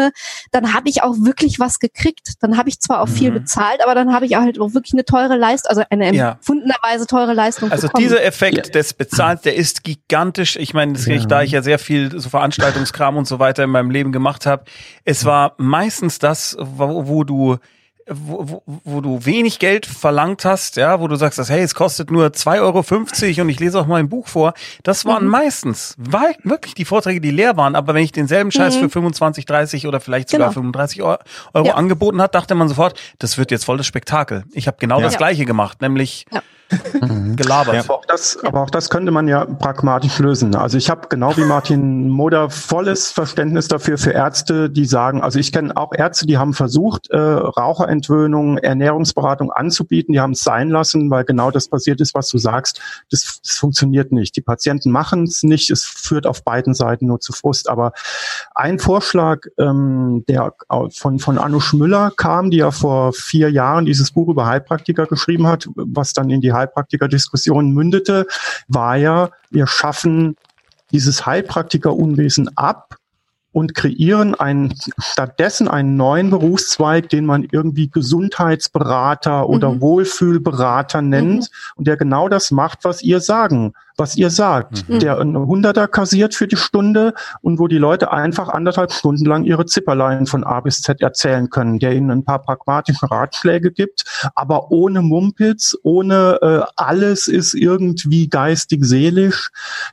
[0.52, 2.34] dann habe ich auch wirklich was gekriegt.
[2.42, 3.36] Dann habe ich zwar auch viel Mhm.
[3.36, 6.32] bezahlt, aber dann habe ich auch halt auch wirklich eine teure Leistung, also eine Ja.
[6.34, 8.04] empfundenerweise teure Leistung Also bekommen.
[8.04, 10.56] dieser Effekt des Bezahlens, der ist gigantisch.
[10.56, 13.70] Ich meine, das, ich, da ich ja sehr viel so Veranstaltungskram und so weiter in
[13.70, 14.66] meinem Leben gemacht habe,
[15.04, 17.58] es war meistens das, wo, wo du
[18.08, 21.74] wo, wo, wo du wenig Geld verlangt hast, ja, wo du sagst, dass, hey, es
[21.74, 22.60] kostet nur 2,50
[23.38, 24.54] Euro und ich lese auch mal ein Buch vor.
[24.84, 27.76] Das waren meistens wei- wirklich die Vorträge, die leer waren.
[27.76, 28.80] Aber wenn ich denselben Scheiß Mhm.
[28.82, 30.54] für 25, 30 oder vielleicht sogar Genau.
[30.54, 31.20] 35 Euro,
[31.64, 31.74] Ja.
[31.74, 34.44] angeboten hat, dachte man sofort, das wird jetzt voll das Spektakel.
[34.54, 35.06] Ich habe genau Ja.
[35.06, 35.18] das.
[35.18, 36.42] Gleiche gemacht, nämlich Ja.
[37.36, 37.76] Gelabert.
[37.76, 40.56] Aber auch, das, aber auch das könnte man ja pragmatisch lösen.
[40.56, 45.40] Also ich habe genau wie Martin Moder volles Verständnis dafür für Ärzte, die sagen, also
[45.40, 50.70] ich kenne auch Ärzte, die haben versucht, äh, Raucherentwöhnung, Ernährungsberatung anzubieten, die haben es sein
[50.70, 52.82] lassen, weil genau das passiert ist, was du sagst.
[53.12, 54.36] Das, das funktioniert nicht.
[54.36, 57.70] Die Patienten machen es nicht, es führt auf beiden Seiten nur zu Frust.
[57.70, 57.92] Aber
[58.56, 60.54] ein Vorschlag, ähm, der
[60.92, 65.48] von, von Anusch Müller kam, die ja vor vier Jahren dieses Buch über Heilpraktiker geschrieben
[65.48, 68.26] hat, was dann in die Heilpraktiker-Diskussion mündete,
[68.68, 70.36] war ja, wir schaffen
[70.92, 72.98] dieses Heilpraktiker-Unwesen ab
[73.56, 79.82] und kreieren einen, stattdessen einen neuen Berufszweig, den man irgendwie Gesundheitsberater oder Mhm.
[79.82, 84.90] Wohlfühlberater nennt und der genau das macht, was ihr sagen, was ihr sagt.
[84.90, 85.00] Mhm.
[85.00, 89.46] Der einen Hunderter kassiert für die Stunde und wo die Leute einfach anderthalb Stunden lang
[89.46, 94.04] ihre Zipperlein von A bis Z erzählen können, der ihnen ein paar pragmatische Ratschläge gibt,
[94.36, 99.50] aber ohne Mumpitz, ohne äh, alles ist irgendwie geistig seelisch,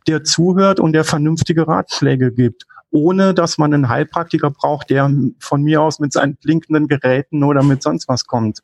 [0.08, 5.10] der zuhört und der vernünftige Ratschläge gibt ohne dass man einen Heilpraktiker braucht, der
[5.40, 8.60] von mir aus mit seinen blinkenden Geräten oder mit sonst was kommt.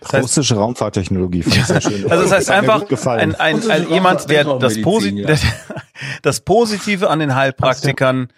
[0.00, 1.42] Das heißt- Russische Raumfahrttechnologie.
[1.42, 2.10] schön.
[2.10, 5.42] Also das heißt einfach ein, ein, Russische ein, jemand, der das, Posi Weltraum-Medizin,
[6.22, 8.28] das Positive an den Heilpraktikern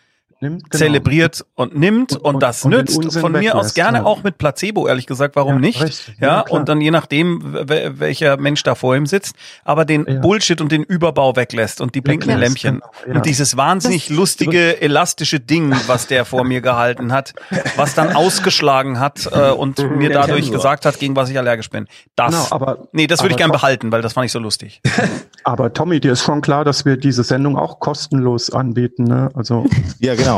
[0.43, 0.79] Nimmt, genau.
[0.85, 3.19] zelebriert und nimmt und, Und- das und nützt.
[3.19, 4.05] Von mir aus gerne ja.
[4.05, 5.81] auch mit Placebo, ehrlich gesagt, warum Ja, nicht?
[5.83, 6.17] richtig.
[6.21, 10.05] Ja, Ja, und dann je nachdem, wel- welcher Mensch da vor ihm sitzt, aber den
[10.07, 10.21] Ja.
[10.21, 12.75] Bullshit und den Überbau weglässt und die blinkenden Lämpchen.
[12.81, 13.15] genau, ja.
[13.15, 17.35] Und dieses wahnsinnig Das- lustige, elastische Ding, was der vor mir gehalten hat,
[17.77, 21.71] was dann ausgeschlagen hat äh, und mir Der dadurch gesagt hat, gegen was ich allergisch
[21.71, 21.87] bin.
[22.17, 22.31] Das.
[22.33, 24.81] Genau, aber- nee, das würde ich gern behalten, weil das fand ich so lustig.
[25.45, 29.05] Aber Tommy, dir ist schon klar, dass wir diese Sendung auch kostenlos anbieten.
[29.05, 29.29] Ne?
[29.35, 29.67] Also
[29.99, 30.32] ja, genau.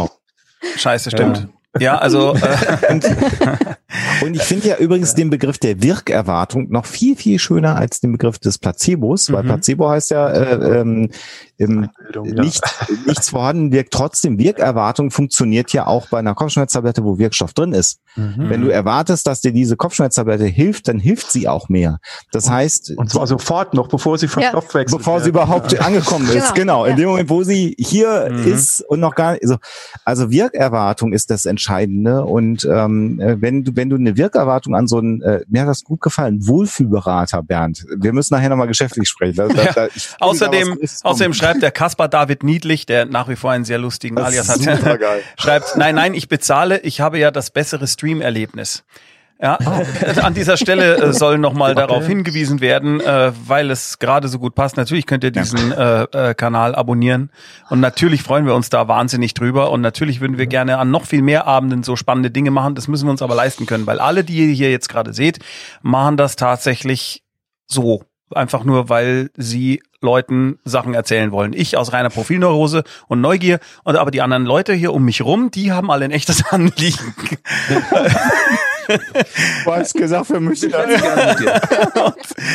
[0.77, 1.49] Scheiße, stimmt.
[1.81, 3.01] Ja, also äh,
[4.23, 8.13] Und ich finde ja übrigens den Begriff der Wirkerwartung noch viel, viel schöner als den
[8.13, 9.49] Begriff des Placebos, weil Mhm.
[9.49, 11.11] Placebo heißt ja, äh, ähm,
[11.59, 12.43] ähm, Bildung, ja.
[12.43, 12.63] nicht,
[13.07, 13.93] nichts vorhanden wirkt.
[13.93, 18.01] Trotzdem, Wirkerwartung funktioniert ja auch bei einer Kopfschmerztablette, wo Wirkstoff drin ist.
[18.17, 18.49] Mhm.
[18.51, 21.99] Wenn du erwartest, dass dir diese Kopfschmerztablette hilft, dann hilft sie auch mehr.
[22.33, 24.33] Das heißt, und zwar sofort noch, bevor sie Ja.
[24.33, 26.55] verstoffwechselt bevor sie überhaupt angekommen ist.
[26.55, 26.97] Genau, Genau, in ja.
[26.97, 28.53] dem Moment, wo sie hier Mhm.
[28.53, 29.43] ist und noch gar nicht.
[29.45, 29.57] Also,
[30.05, 32.25] also Wirkerwartung ist das Entscheidende.
[32.25, 35.69] Und ähm, äh, wenn du wenn du eine Wirkerwartung an so einen, äh, mir hat
[35.69, 37.85] das gut gefallen, Wohlfühlberater Bernd.
[37.99, 39.37] Wir müssen nachher nochmal geschäftlich sprechen.
[39.37, 39.73] Da, da, Ja.
[39.73, 43.79] da, ich Außerdem, außerdem schreibt der Kaspar David Niedlich, der nach wie vor einen sehr
[43.79, 44.61] lustigen Das Alias hat,
[45.39, 48.85] schreibt, nein, nein, ich bezahle, ich habe ja das bessere Stream-Erlebnis.
[49.43, 49.59] Ja,
[50.23, 54.55] an dieser Stelle äh, soll nochmal darauf hingewiesen werden, äh, weil es gerade so gut
[54.55, 54.77] passt.
[54.77, 57.31] Natürlich könnt ihr diesen äh, äh, Kanal abonnieren
[57.69, 61.05] und natürlich freuen wir uns da wahnsinnig drüber und natürlich würden wir gerne an noch
[61.05, 62.77] viel mehr Abenden so spannende Dinge machen.
[62.77, 65.41] Das müssen wir uns aber leisten können, weil alle, die ihr hier jetzt gerade seht,
[65.83, 67.25] machen das tatsächlich
[67.67, 68.05] so.
[68.31, 71.53] Einfach nur, weil sie Leuten Sachen erzählen wollen.
[71.53, 75.51] Ich aus reiner Profilneurose und Neugier und aber die anderen Leute hier um mich rum,
[75.51, 77.15] die haben alle ein echtes Anliegen.
[79.65, 80.85] Du hast gesagt, wir möchten das.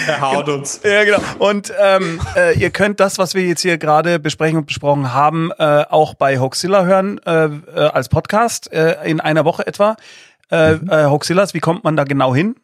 [0.07, 0.79] Er haut uns.
[0.83, 1.19] Ja, genau.
[1.39, 5.51] Und ähm, äh, ihr könnt das, was wir jetzt hier gerade besprechen und besprochen haben,
[5.57, 9.97] äh, auch bei Hoaxilla hören äh, äh, als Podcast äh, in einer Woche etwa.
[10.51, 12.55] Äh, äh, Hoaxillas, wie kommt man da genau hin?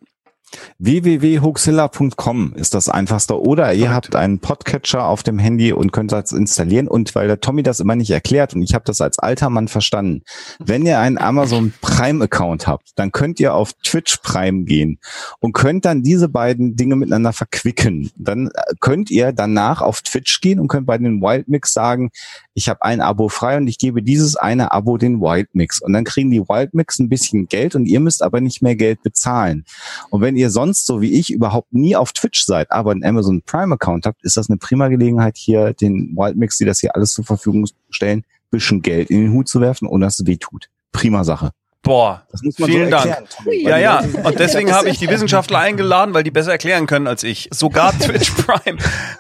[0.79, 3.41] www.hoaxilla.com ist das einfachste.
[3.41, 6.87] Oder ihr habt einen Podcatcher auf dem Handy und könnt das installieren.
[6.87, 9.67] Und weil der Tommy das immer nicht erklärt und ich habe das als alter Mann
[9.67, 10.23] verstanden,
[10.59, 14.99] wenn ihr einen Amazon Prime-Account habt, dann könnt ihr auf Twitch Prime gehen
[15.39, 18.11] und könnt dann diese beiden Dinge miteinander verquicken.
[18.17, 22.11] Dann äh, könnt ihr danach auf Twitch gehen und könnt bei den Wildmix sagen,
[22.53, 25.81] ich habe ein Abo frei und ich gebe dieses eine Abo den Wildmix.
[25.81, 29.03] Und dann kriegen die Wildmix ein bisschen Geld und ihr müsst aber nicht mehr Geld
[29.03, 29.65] bezahlen.
[30.09, 33.41] Und wenn ihr sonst, so wie ich, überhaupt nie auf Twitch seid, aber einen Amazon
[33.41, 37.13] Prime Account habt, ist das eine prima Gelegenheit, hier den Wildmix, die das hier alles
[37.13, 40.69] zur Verfügung stellen, bisschen Geld in den Hut zu werfen, ohne dass es weh tut.
[40.91, 41.51] Prima Sache.
[41.85, 43.29] Boah, Das muss man vielen so Dank.
[43.29, 44.03] Tommy, Ja, ja.
[44.23, 47.47] Und deswegen habe ich die Wissenschaftler eingeladen, weil die besser erklären können als ich.
[47.51, 48.79] Sogar Twitch Prime.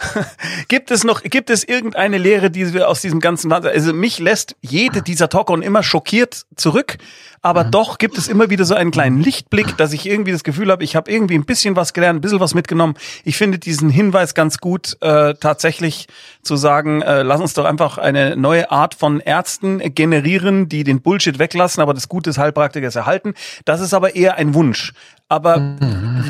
[0.67, 4.17] gibt es noch, gibt es irgendeine Lehre, die wir aus diesem ganzen Wahnsinn, also mich
[4.17, 6.97] lässt jede dieser Talker immer schockiert zurück,
[7.45, 10.71] aber doch gibt es immer wieder so einen kleinen Lichtblick, dass ich irgendwie das Gefühl
[10.71, 12.95] habe, ich habe irgendwie ein bisschen was gelernt, ein bisschen was mitgenommen.
[13.23, 16.07] Ich finde diesen Hinweis ganz gut, äh, tatsächlich
[16.41, 21.03] zu sagen, äh, lass uns doch einfach eine neue Art von Ärzten generieren, die den
[21.03, 23.35] Bullshit weglassen, aber das Gute des Heilpraktikers erhalten.
[23.63, 24.93] Das ist aber eher ein Wunsch.
[25.29, 25.77] Aber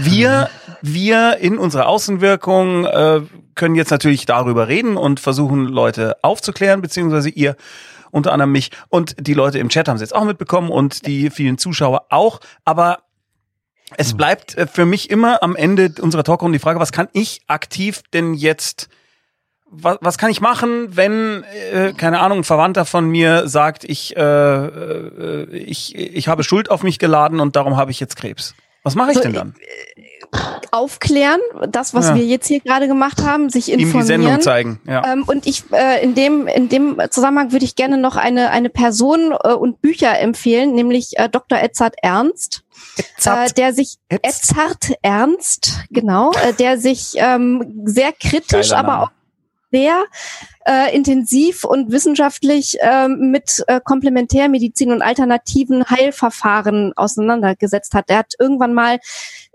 [0.04, 0.50] wir,
[0.82, 3.22] wir in unserer Außenwirkung äh,
[3.56, 7.56] können jetzt natürlich darüber reden und versuchen, Leute aufzuklären, beziehungsweise ihr
[8.16, 11.30] unter anderem mich und die Leute im Chat haben es jetzt auch mitbekommen und die
[11.30, 12.40] vielen Zuschauer auch.
[12.64, 13.00] Aber
[13.98, 17.42] es bleibt äh, für mich immer am Ende unserer Talkrunde die Frage, was kann ich
[17.48, 18.90] aktiv denn jetzt
[19.70, 21.44] was, was kann ich machen, wenn,
[21.74, 26.72] äh, keine Ahnung, ein Verwandter von mir sagt, ich, äh, äh, ich, ich habe Schuld
[26.72, 28.56] auf mich geladen und darum habe ich jetzt Krebs.
[28.84, 29.56] Was mache ich denn dann?
[30.72, 31.40] Aufklären,
[31.70, 32.16] das, was Ja.
[32.16, 34.42] wir jetzt hier gerade gemacht haben, sich Ihm die Sendung informieren.
[34.42, 34.82] zeigen.
[34.88, 35.14] Ja.
[35.14, 38.70] Ähm, und ich äh, in dem in dem Zusammenhang würde ich gerne noch eine eine
[38.70, 41.60] Person äh, und Bücher empfehlen, nämlich äh, Dr.
[41.60, 42.64] Edzard Ernst,
[43.26, 44.22] äh, der sich Etz-
[44.52, 49.04] Edzard Ernst, genau, äh, der sich ähm, sehr kritisch, Geiler aber Name.
[49.04, 49.10] auch
[49.72, 50.04] sehr
[50.68, 58.10] äh, intensiv und wissenschaftlich ähm, mit äh, Komplementärmedizin und alternativen Heilverfahren auseinandergesetzt hat.
[58.10, 59.00] Er hat irgendwann mal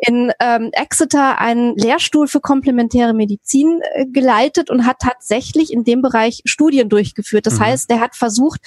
[0.07, 6.01] in ähm, Exeter einen Lehrstuhl für komplementäre Medizin äh, geleitet und hat tatsächlich in dem
[6.03, 7.47] Bereich Studien durchgeführt.
[7.47, 7.65] Das Mhm.
[7.65, 8.61] heißt, er hat versucht,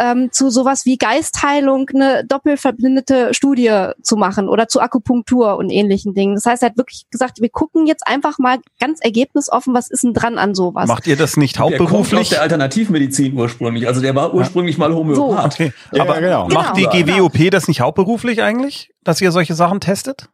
[0.00, 6.14] ähm, zu sowas wie Geistheilung eine doppelverblindete Studie zu machen oder zu Akupunktur und ähnlichen
[6.14, 6.34] Dingen.
[6.34, 10.02] Das heißt, er hat wirklich gesagt, wir gucken jetzt einfach mal ganz ergebnisoffen, was ist
[10.02, 10.88] denn dran an sowas.
[10.88, 12.28] Macht ihr das nicht Der kommt aus hauptberuflich?
[12.30, 13.86] der Alternativmedizin ursprünglich.
[13.86, 15.54] Also der war ursprünglich mal Homöopath.
[15.54, 15.72] Okay.
[15.92, 16.48] Ja, Aber genau.
[16.48, 17.28] macht die Genau.
[17.28, 20.28] GWOP das nicht hauptberuflich eigentlich, dass ihr solche Sachen testet?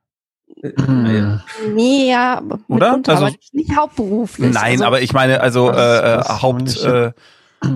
[0.63, 1.41] Ja.
[1.75, 2.89] Nee, ja, Oder?
[2.89, 4.53] mitunter, Also- aber nicht hauptberuflich.
[4.55, 5.77] Nein, also, aber ich meine also äh, äh,
[6.17, 7.13] das Haupt äh,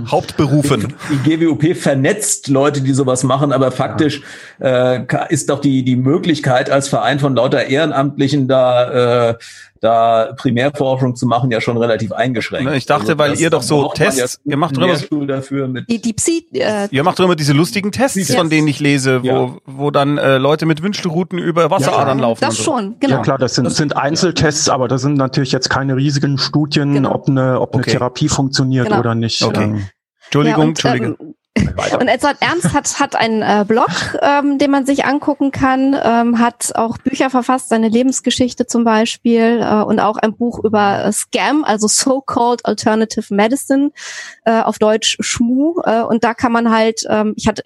[0.06, 0.92] Hauptberufen.
[1.24, 4.20] Die GWOP vernetzt Leute, die sowas machen, aber faktisch
[4.60, 9.34] äh, ka- ist doch die, die Möglichkeit als Verein von lauter Ehrenamtlichen da, äh,
[9.80, 12.70] da Primärforschung zu machen, ja schon relativ eingeschränkt.
[12.70, 15.68] Ne, ich dachte, weil das- ihr doch so Tests- ja ihr macht doch immer dafür
[15.68, 18.34] mit die, die Psi, äh, Ihr macht doch immer diese lustigen Tests, Yes.
[18.34, 19.56] von denen ich lese, wo, Ja.
[19.64, 22.40] wo dann äh, Leute mit Wünschelruten über Wasseradern laufen.
[22.42, 22.64] das so.
[22.64, 23.16] schon, genau.
[23.16, 27.14] Ja klar, das sind, sind Einzeltests, aber das sind natürlich jetzt keine riesigen Studien, Genau.
[27.14, 27.92] ob eine, ob eine Okay.
[27.92, 29.00] Therapie funktioniert Genau.
[29.00, 29.42] oder nicht.
[29.42, 29.64] Okay.
[29.64, 29.86] Ähm,
[30.26, 31.06] Entschuldigung, Ja, und, Entschuldige.
[31.20, 33.90] Ähm, und Edzard Ernst hat, hat einen äh, Blog,
[34.22, 39.60] ähm, den man sich angucken kann, ähm, hat auch Bücher verfasst, seine Lebensgeschichte zum Beispiel
[39.62, 43.90] äh, und auch ein Buch über äh, Scam, also So-Called Alternative Medicine,
[44.44, 45.80] äh, auf Deutsch Schmu.
[45.84, 47.62] Äh, und da kann man halt, ähm, ich hatte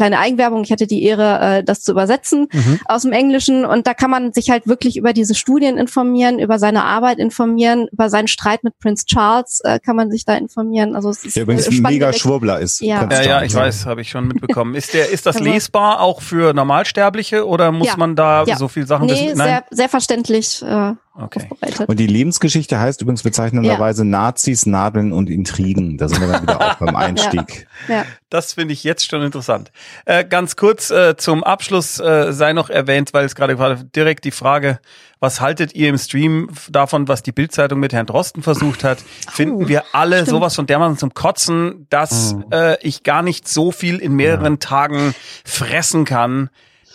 [0.00, 2.80] kleine Eigenwerbung, ich hatte die Ehre, äh, das zu übersetzen Mhm.
[2.86, 6.58] aus dem Englischen und da kann man sich halt wirklich über diese Studien informieren, über
[6.58, 10.96] seine Arbeit informieren, über seinen Streit mit Prince Charles äh, kann man sich da informieren.
[10.96, 12.12] Also es ist Der übrigens äh, ein mega.
[12.14, 12.80] Schwurbler ist.
[12.80, 13.00] Ja.
[13.00, 14.74] Prinz Ja, ja, ich weiß, habe ich schon mitbekommen.
[14.74, 17.96] Ist der, ist das lesbar auch für Normalsterbliche oder muss Ja.
[17.98, 18.56] man da Ja.
[18.56, 19.38] so viel Sachen Nee, wissen?
[19.38, 19.46] Nein.
[19.48, 21.46] sehr, sehr verständlich äh, Okay.
[21.50, 21.88] aufbereitet.
[21.88, 25.98] Und die Lebensgeschichte heißt übrigens bezeichnenderweise Nazis, Nadeln und Intrigen.
[25.98, 27.66] Da sind wir dann wieder auch beim Einstieg.
[27.88, 28.04] Ja.
[28.30, 29.70] Das finde ich jetzt schon interessant.
[30.04, 34.24] Äh, ganz kurz äh, zum Abschluss äh, sei noch erwähnt, weil es gerade gerade direkt
[34.24, 34.80] die Frage,
[35.18, 38.98] was haltet ihr im Stream davon, was die Bildzeitung mit Herrn Drosten versucht hat?
[39.30, 40.28] Finden wir alle stimmt.
[40.30, 45.14] sowas von dermaßen zum Kotzen, dass äh, ich gar nicht so viel in mehreren Tagen
[45.44, 46.48] fressen kann.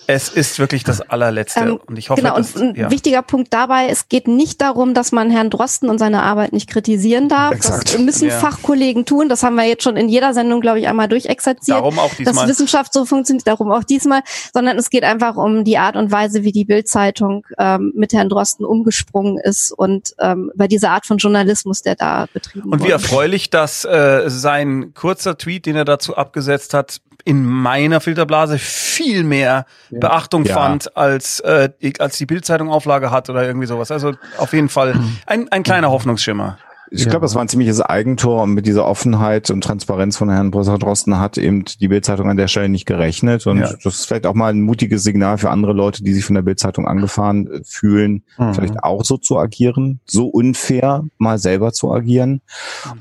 [0.07, 2.91] Es ist wirklich das allerletzte Ähm, und ich hoffe, genau, dass, und ein ja.
[2.91, 6.69] wichtiger Punkt dabei, es geht nicht darum, dass man Herrn Drosten und seine Arbeit nicht
[6.69, 7.53] kritisieren darf.
[7.53, 7.93] Exakt.
[7.93, 8.39] Das müssen Ja.
[8.39, 9.29] Fachkollegen tun.
[9.29, 11.77] Das haben wir jetzt schon in jeder Sendung, glaube ich, einmal durchexerziert.
[11.77, 12.47] darum auch dass diesmal.
[12.47, 14.21] Wissenschaft so funktioniert, darum auch diesmal,
[14.53, 18.29] sondern es geht einfach um die Art und Weise, wie die Bild-Zeitung ähm, mit Herrn
[18.29, 22.83] Drosten umgesprungen ist und ähm, über diese Art von Journalismus, der da betrieben Und wie
[22.83, 22.93] wurde.
[22.93, 29.23] erfreulich, dass äh, sein kurzer Tweet, den er dazu abgesetzt hat, in meiner Filterblase viel
[29.23, 30.53] mehr Beachtung Ja.
[30.53, 31.69] fand, als, äh,
[31.99, 33.91] als die Bildzeitung Auflage hat oder irgendwie sowas.
[33.91, 34.93] Also auf jeden Fall
[35.25, 36.57] ein, ein kleiner Hoffnungsschimmer.
[36.95, 37.09] Ich Ja.
[37.09, 40.79] glaube, das war ein ziemliches Eigentor und mit dieser Offenheit und Transparenz von Herrn Professor
[40.79, 43.45] Drosten hat eben die Bildzeitung an der Stelle nicht gerechnet.
[43.47, 43.73] Und Ja.
[43.83, 46.41] das ist vielleicht auch mal ein mutiges Signal für andere Leute, die sich von der
[46.41, 48.53] Bildzeitung angefahren äh, fühlen, Mhm.
[48.53, 52.41] vielleicht auch so zu agieren, so unfair mal selber zu agieren.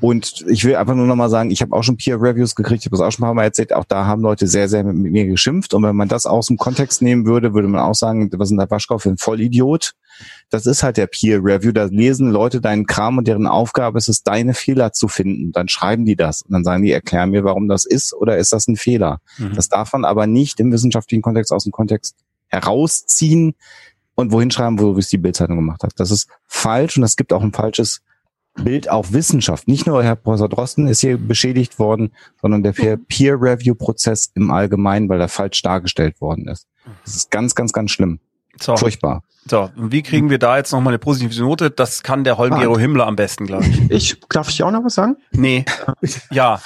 [0.01, 2.81] Und ich will einfach nur noch mal sagen, ich habe auch schon Peer Reviews gekriegt,
[2.81, 4.83] ich habe das auch schon ein paar Mal erzählt, auch da haben Leute sehr, sehr
[4.83, 5.73] mit mir geschimpft.
[5.73, 8.49] Und wenn man das aus dem Kontext nehmen würde, würde man auch sagen, was ist
[8.51, 9.93] denn der Waschkau für ein Vollidiot?
[10.49, 11.71] Das ist halt der Peer Review.
[11.71, 15.51] Da lesen Leute deinen Kram und deren Aufgabe ist es, deine Fehler zu finden.
[15.51, 18.53] Dann schreiben die das und dann sagen die, erklär mir, warum das ist oder ist
[18.53, 19.19] das ein Fehler.
[19.37, 19.55] Mhm.
[19.55, 22.15] Das darf man aber nicht im wissenschaftlichen Kontext aus dem Kontext
[22.47, 23.55] herausziehen
[24.15, 25.93] und wohin schreiben, wo es die Bildzeitung gemacht hat.
[25.97, 28.01] Das ist falsch und es gibt auch ein falsches
[28.55, 29.67] Bild auf Wissenschaft.
[29.67, 32.11] Nicht nur Herr Professor Drosten ist hier beschädigt worden,
[32.41, 36.67] sondern der Peer Review Prozess im Allgemeinen, weil er falsch dargestellt worden ist.
[37.03, 38.19] Das ist ganz, ganz, ganz schlimm.
[38.61, 39.23] So, Furchtbar.
[39.49, 41.69] so, und wie kriegen wir da jetzt nochmal eine positive Note?
[41.71, 43.91] Das kann der Holmgero Himmler am besten, glaube ich.
[43.91, 45.17] Ich, darf ich auch noch was sagen?
[45.31, 45.65] Nee.
[46.31, 46.59] Ja.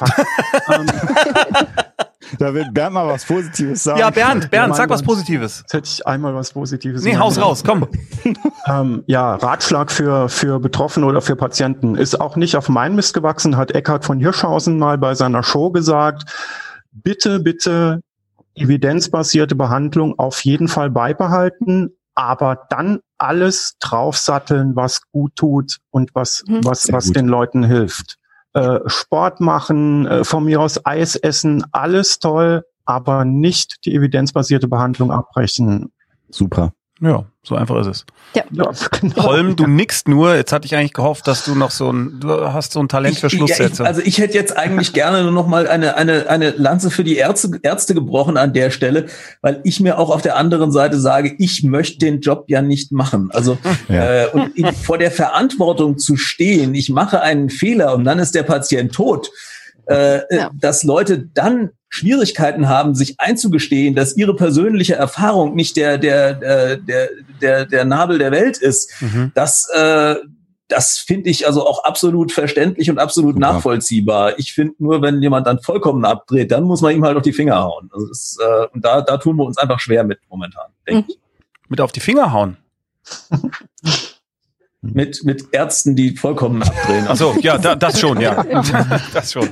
[0.72, 0.86] Ähm,
[2.38, 4.00] Da wird Bernd mal was Positives sagen.
[4.00, 5.02] Ja, Bernd, Bernd, sag was.
[5.02, 5.60] Positives.
[5.62, 7.04] Jetzt hätte ich einmal was Positives.
[7.04, 7.88] Nee, haus raus, komm.
[8.68, 13.14] Ähm, ja, Ratschlag für, für Betroffene oder für Patienten ist auch nicht auf mein Mist
[13.14, 16.30] gewachsen, hat Eckhard von Hirschhausen mal bei seiner Show gesagt.
[16.92, 18.02] Bitte, bitte
[18.60, 26.44] evidenzbasierte Behandlung auf jeden Fall beibehalten, aber dann alles draufsatteln, was gut tut und was,
[26.48, 26.66] Mhm.
[26.66, 27.16] was, Sehr was gut.
[27.16, 28.18] den Leuten hilft.
[28.54, 34.68] Äh, Sport machen, äh, von mir aus Eis essen, alles toll, aber nicht die evidenzbasierte
[34.68, 35.92] Behandlung abbrechen.
[36.30, 36.74] Super.
[37.00, 38.06] Ja, so einfach ist es.
[38.36, 38.44] Ja,
[39.02, 39.24] genau.
[39.24, 40.36] Holm, du nickst nur.
[40.36, 43.18] Jetzt hatte ich eigentlich gehofft, dass du noch so ein, du hast so ein Talent
[43.18, 43.84] für Ich- ja, Schlusssätze.
[43.84, 47.04] ich, also ich hätte jetzt eigentlich gerne nur noch mal eine, eine, eine Lanze für
[47.04, 49.08] die Ärzte, Ärzte gebrochen an der Stelle,
[49.42, 52.92] weil ich mir auch auf der anderen Seite sage, ich möchte den Job ja nicht
[52.92, 53.30] machen.
[53.34, 53.58] Also
[53.90, 54.24] Ja.
[54.24, 58.36] äh, und in, vor der Verantwortung zu stehen, ich mache einen Fehler und dann ist
[58.36, 59.30] der Patient tot,
[59.88, 60.48] äh, Ja.
[60.48, 66.42] äh, dass Leute dann Schwierigkeiten haben, sich einzugestehen, dass ihre persönliche Erfahrung nicht der der
[66.42, 67.10] äh, der
[67.42, 68.92] der der Nabel der Welt ist.
[69.02, 69.32] Mhm.
[69.34, 70.16] Das äh,
[70.70, 73.54] das finde ich also auch absolut verständlich und absolut Super.
[73.54, 74.38] nachvollziehbar.
[74.38, 77.34] Ich finde nur, wenn jemand dann vollkommen abdreht, dann muss man ihm halt auf die
[77.34, 77.90] Finger hauen.
[77.92, 81.20] Also das, äh, und da, da tun wir uns einfach schwer mit momentan, denke ich.
[81.70, 82.58] Mit auf die Finger hauen.
[84.82, 87.06] Mit, mit Ärzten, die vollkommen abdrehen.
[87.08, 88.44] Ach so, ja, da, das schon, ja.
[89.14, 89.50] das schon.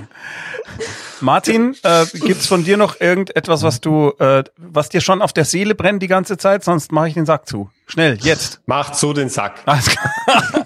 [1.22, 5.46] Martin, äh, gibt's von dir noch irgendetwas, was du, äh, was dir schon auf der
[5.46, 6.64] Seele brennt die ganze Zeit?
[6.64, 7.70] Sonst mache ich den Sack zu.
[7.88, 8.62] Schnell, jetzt.
[8.66, 9.62] Macht so den Sack.
[9.66, 10.12] Alles klar.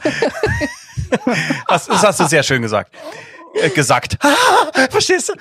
[1.67, 2.95] Das, das hast du sehr schön gesagt.
[3.53, 4.17] Äh, gesagt.
[4.91, 5.33] Verstehst du?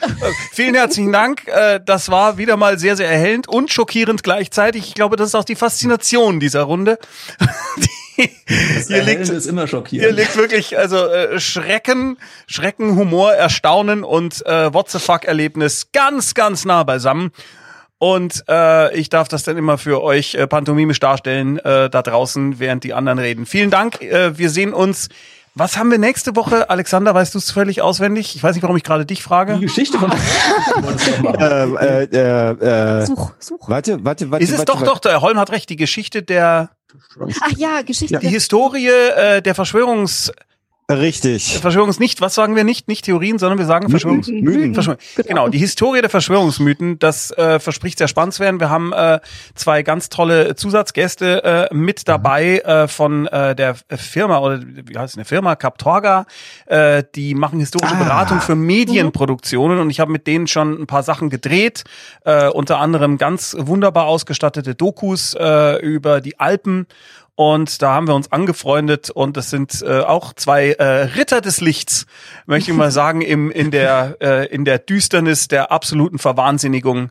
[0.53, 1.47] Vielen herzlichen Dank.
[1.47, 4.89] Äh, das war wieder mal sehr, sehr erhellend und schockierend gleichzeitig.
[4.89, 6.99] Ich glaube, das ist auch die Faszination dieser Runde.
[8.21, 8.31] Die,
[8.77, 10.17] Das hier liegt ist immer hier schockierend.
[10.19, 12.17] liegt wirklich also äh, Schrecken,
[12.47, 17.31] Schrecken, Humor, Erstaunen und äh, What the fuck Erlebnis ganz, ganz nah beisammen.
[17.99, 22.59] Und äh, ich darf das dann immer für euch äh, pantomimisch darstellen äh, da draußen,
[22.59, 23.45] während die anderen reden.
[23.45, 24.01] Vielen Dank.
[24.01, 25.09] Äh, wir sehen uns.
[25.57, 26.71] Was haben wir nächste Woche?
[26.71, 28.37] Alexander, weißt du es völlig auswendig?
[28.37, 29.59] Ich weiß nicht, warum ich gerade dich Die frage.
[29.59, 30.09] Geschichte von
[30.83, 31.35] machen.
[31.41, 33.69] Äh, äh, äh, äh, Such, such.
[33.69, 34.45] warte, warte, warte.
[34.45, 34.91] Ist es warte, doch, warte.
[34.93, 35.69] doch, der Holm hat recht.
[35.69, 36.71] Die Geschichte der,
[37.41, 38.19] Ach ja, Geschichte.
[38.19, 40.33] die Historie äh, der Verschwörungs,
[40.91, 41.59] Richtig.
[41.59, 42.89] Verschwörungs nicht, was sagen wir nicht?
[42.89, 44.75] Nicht Theorien, sondern wir sagen Verschwörungs Mythen.
[44.75, 45.01] Verschwörung.
[45.17, 48.61] Genau, die Historie der Verschwörungsmythen, das äh, verspricht sehr spannend zu werden.
[48.61, 49.21] Wir haben äh,
[49.55, 55.15] zwei ganz tolle Zusatzgäste äh, mit dabei äh, von äh, der Firma, oder wie heißt
[55.15, 56.27] es, eine Firma, Captorga.
[56.67, 58.03] Äh, die machen historische Ah.
[58.03, 61.85] Beratung für Medienproduktionen und ich habe mit denen schon ein paar Sachen gedreht,
[62.25, 66.87] äh, unter anderem ganz wunderbar ausgestattete Dokus äh, über die Alpen
[67.41, 71.63] und da haben wir uns angefreundet und es sind äh, auch zwei äh, Ritter des
[71.63, 72.05] Lichts,
[72.45, 77.09] möchte ich mal sagen, im, in, der, äh, in der Düsternis der absoluten Verwahnsinnigung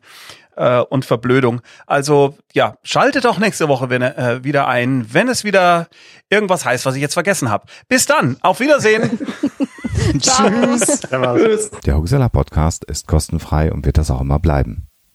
[0.55, 1.61] äh, und Verblödung.
[1.87, 5.87] Also ja, schaltet auch nächste Woche wenn, äh, wieder ein, wenn es wieder
[6.29, 7.65] irgendwas heißt, was ich jetzt vergessen habe.
[7.87, 9.17] Bis dann, auf Wiedersehen.
[10.19, 11.01] Tschüss.
[11.09, 11.71] Tschüss.
[11.87, 14.88] Der Huxella Podcast ist kostenfrei und wird das auch immer bleiben.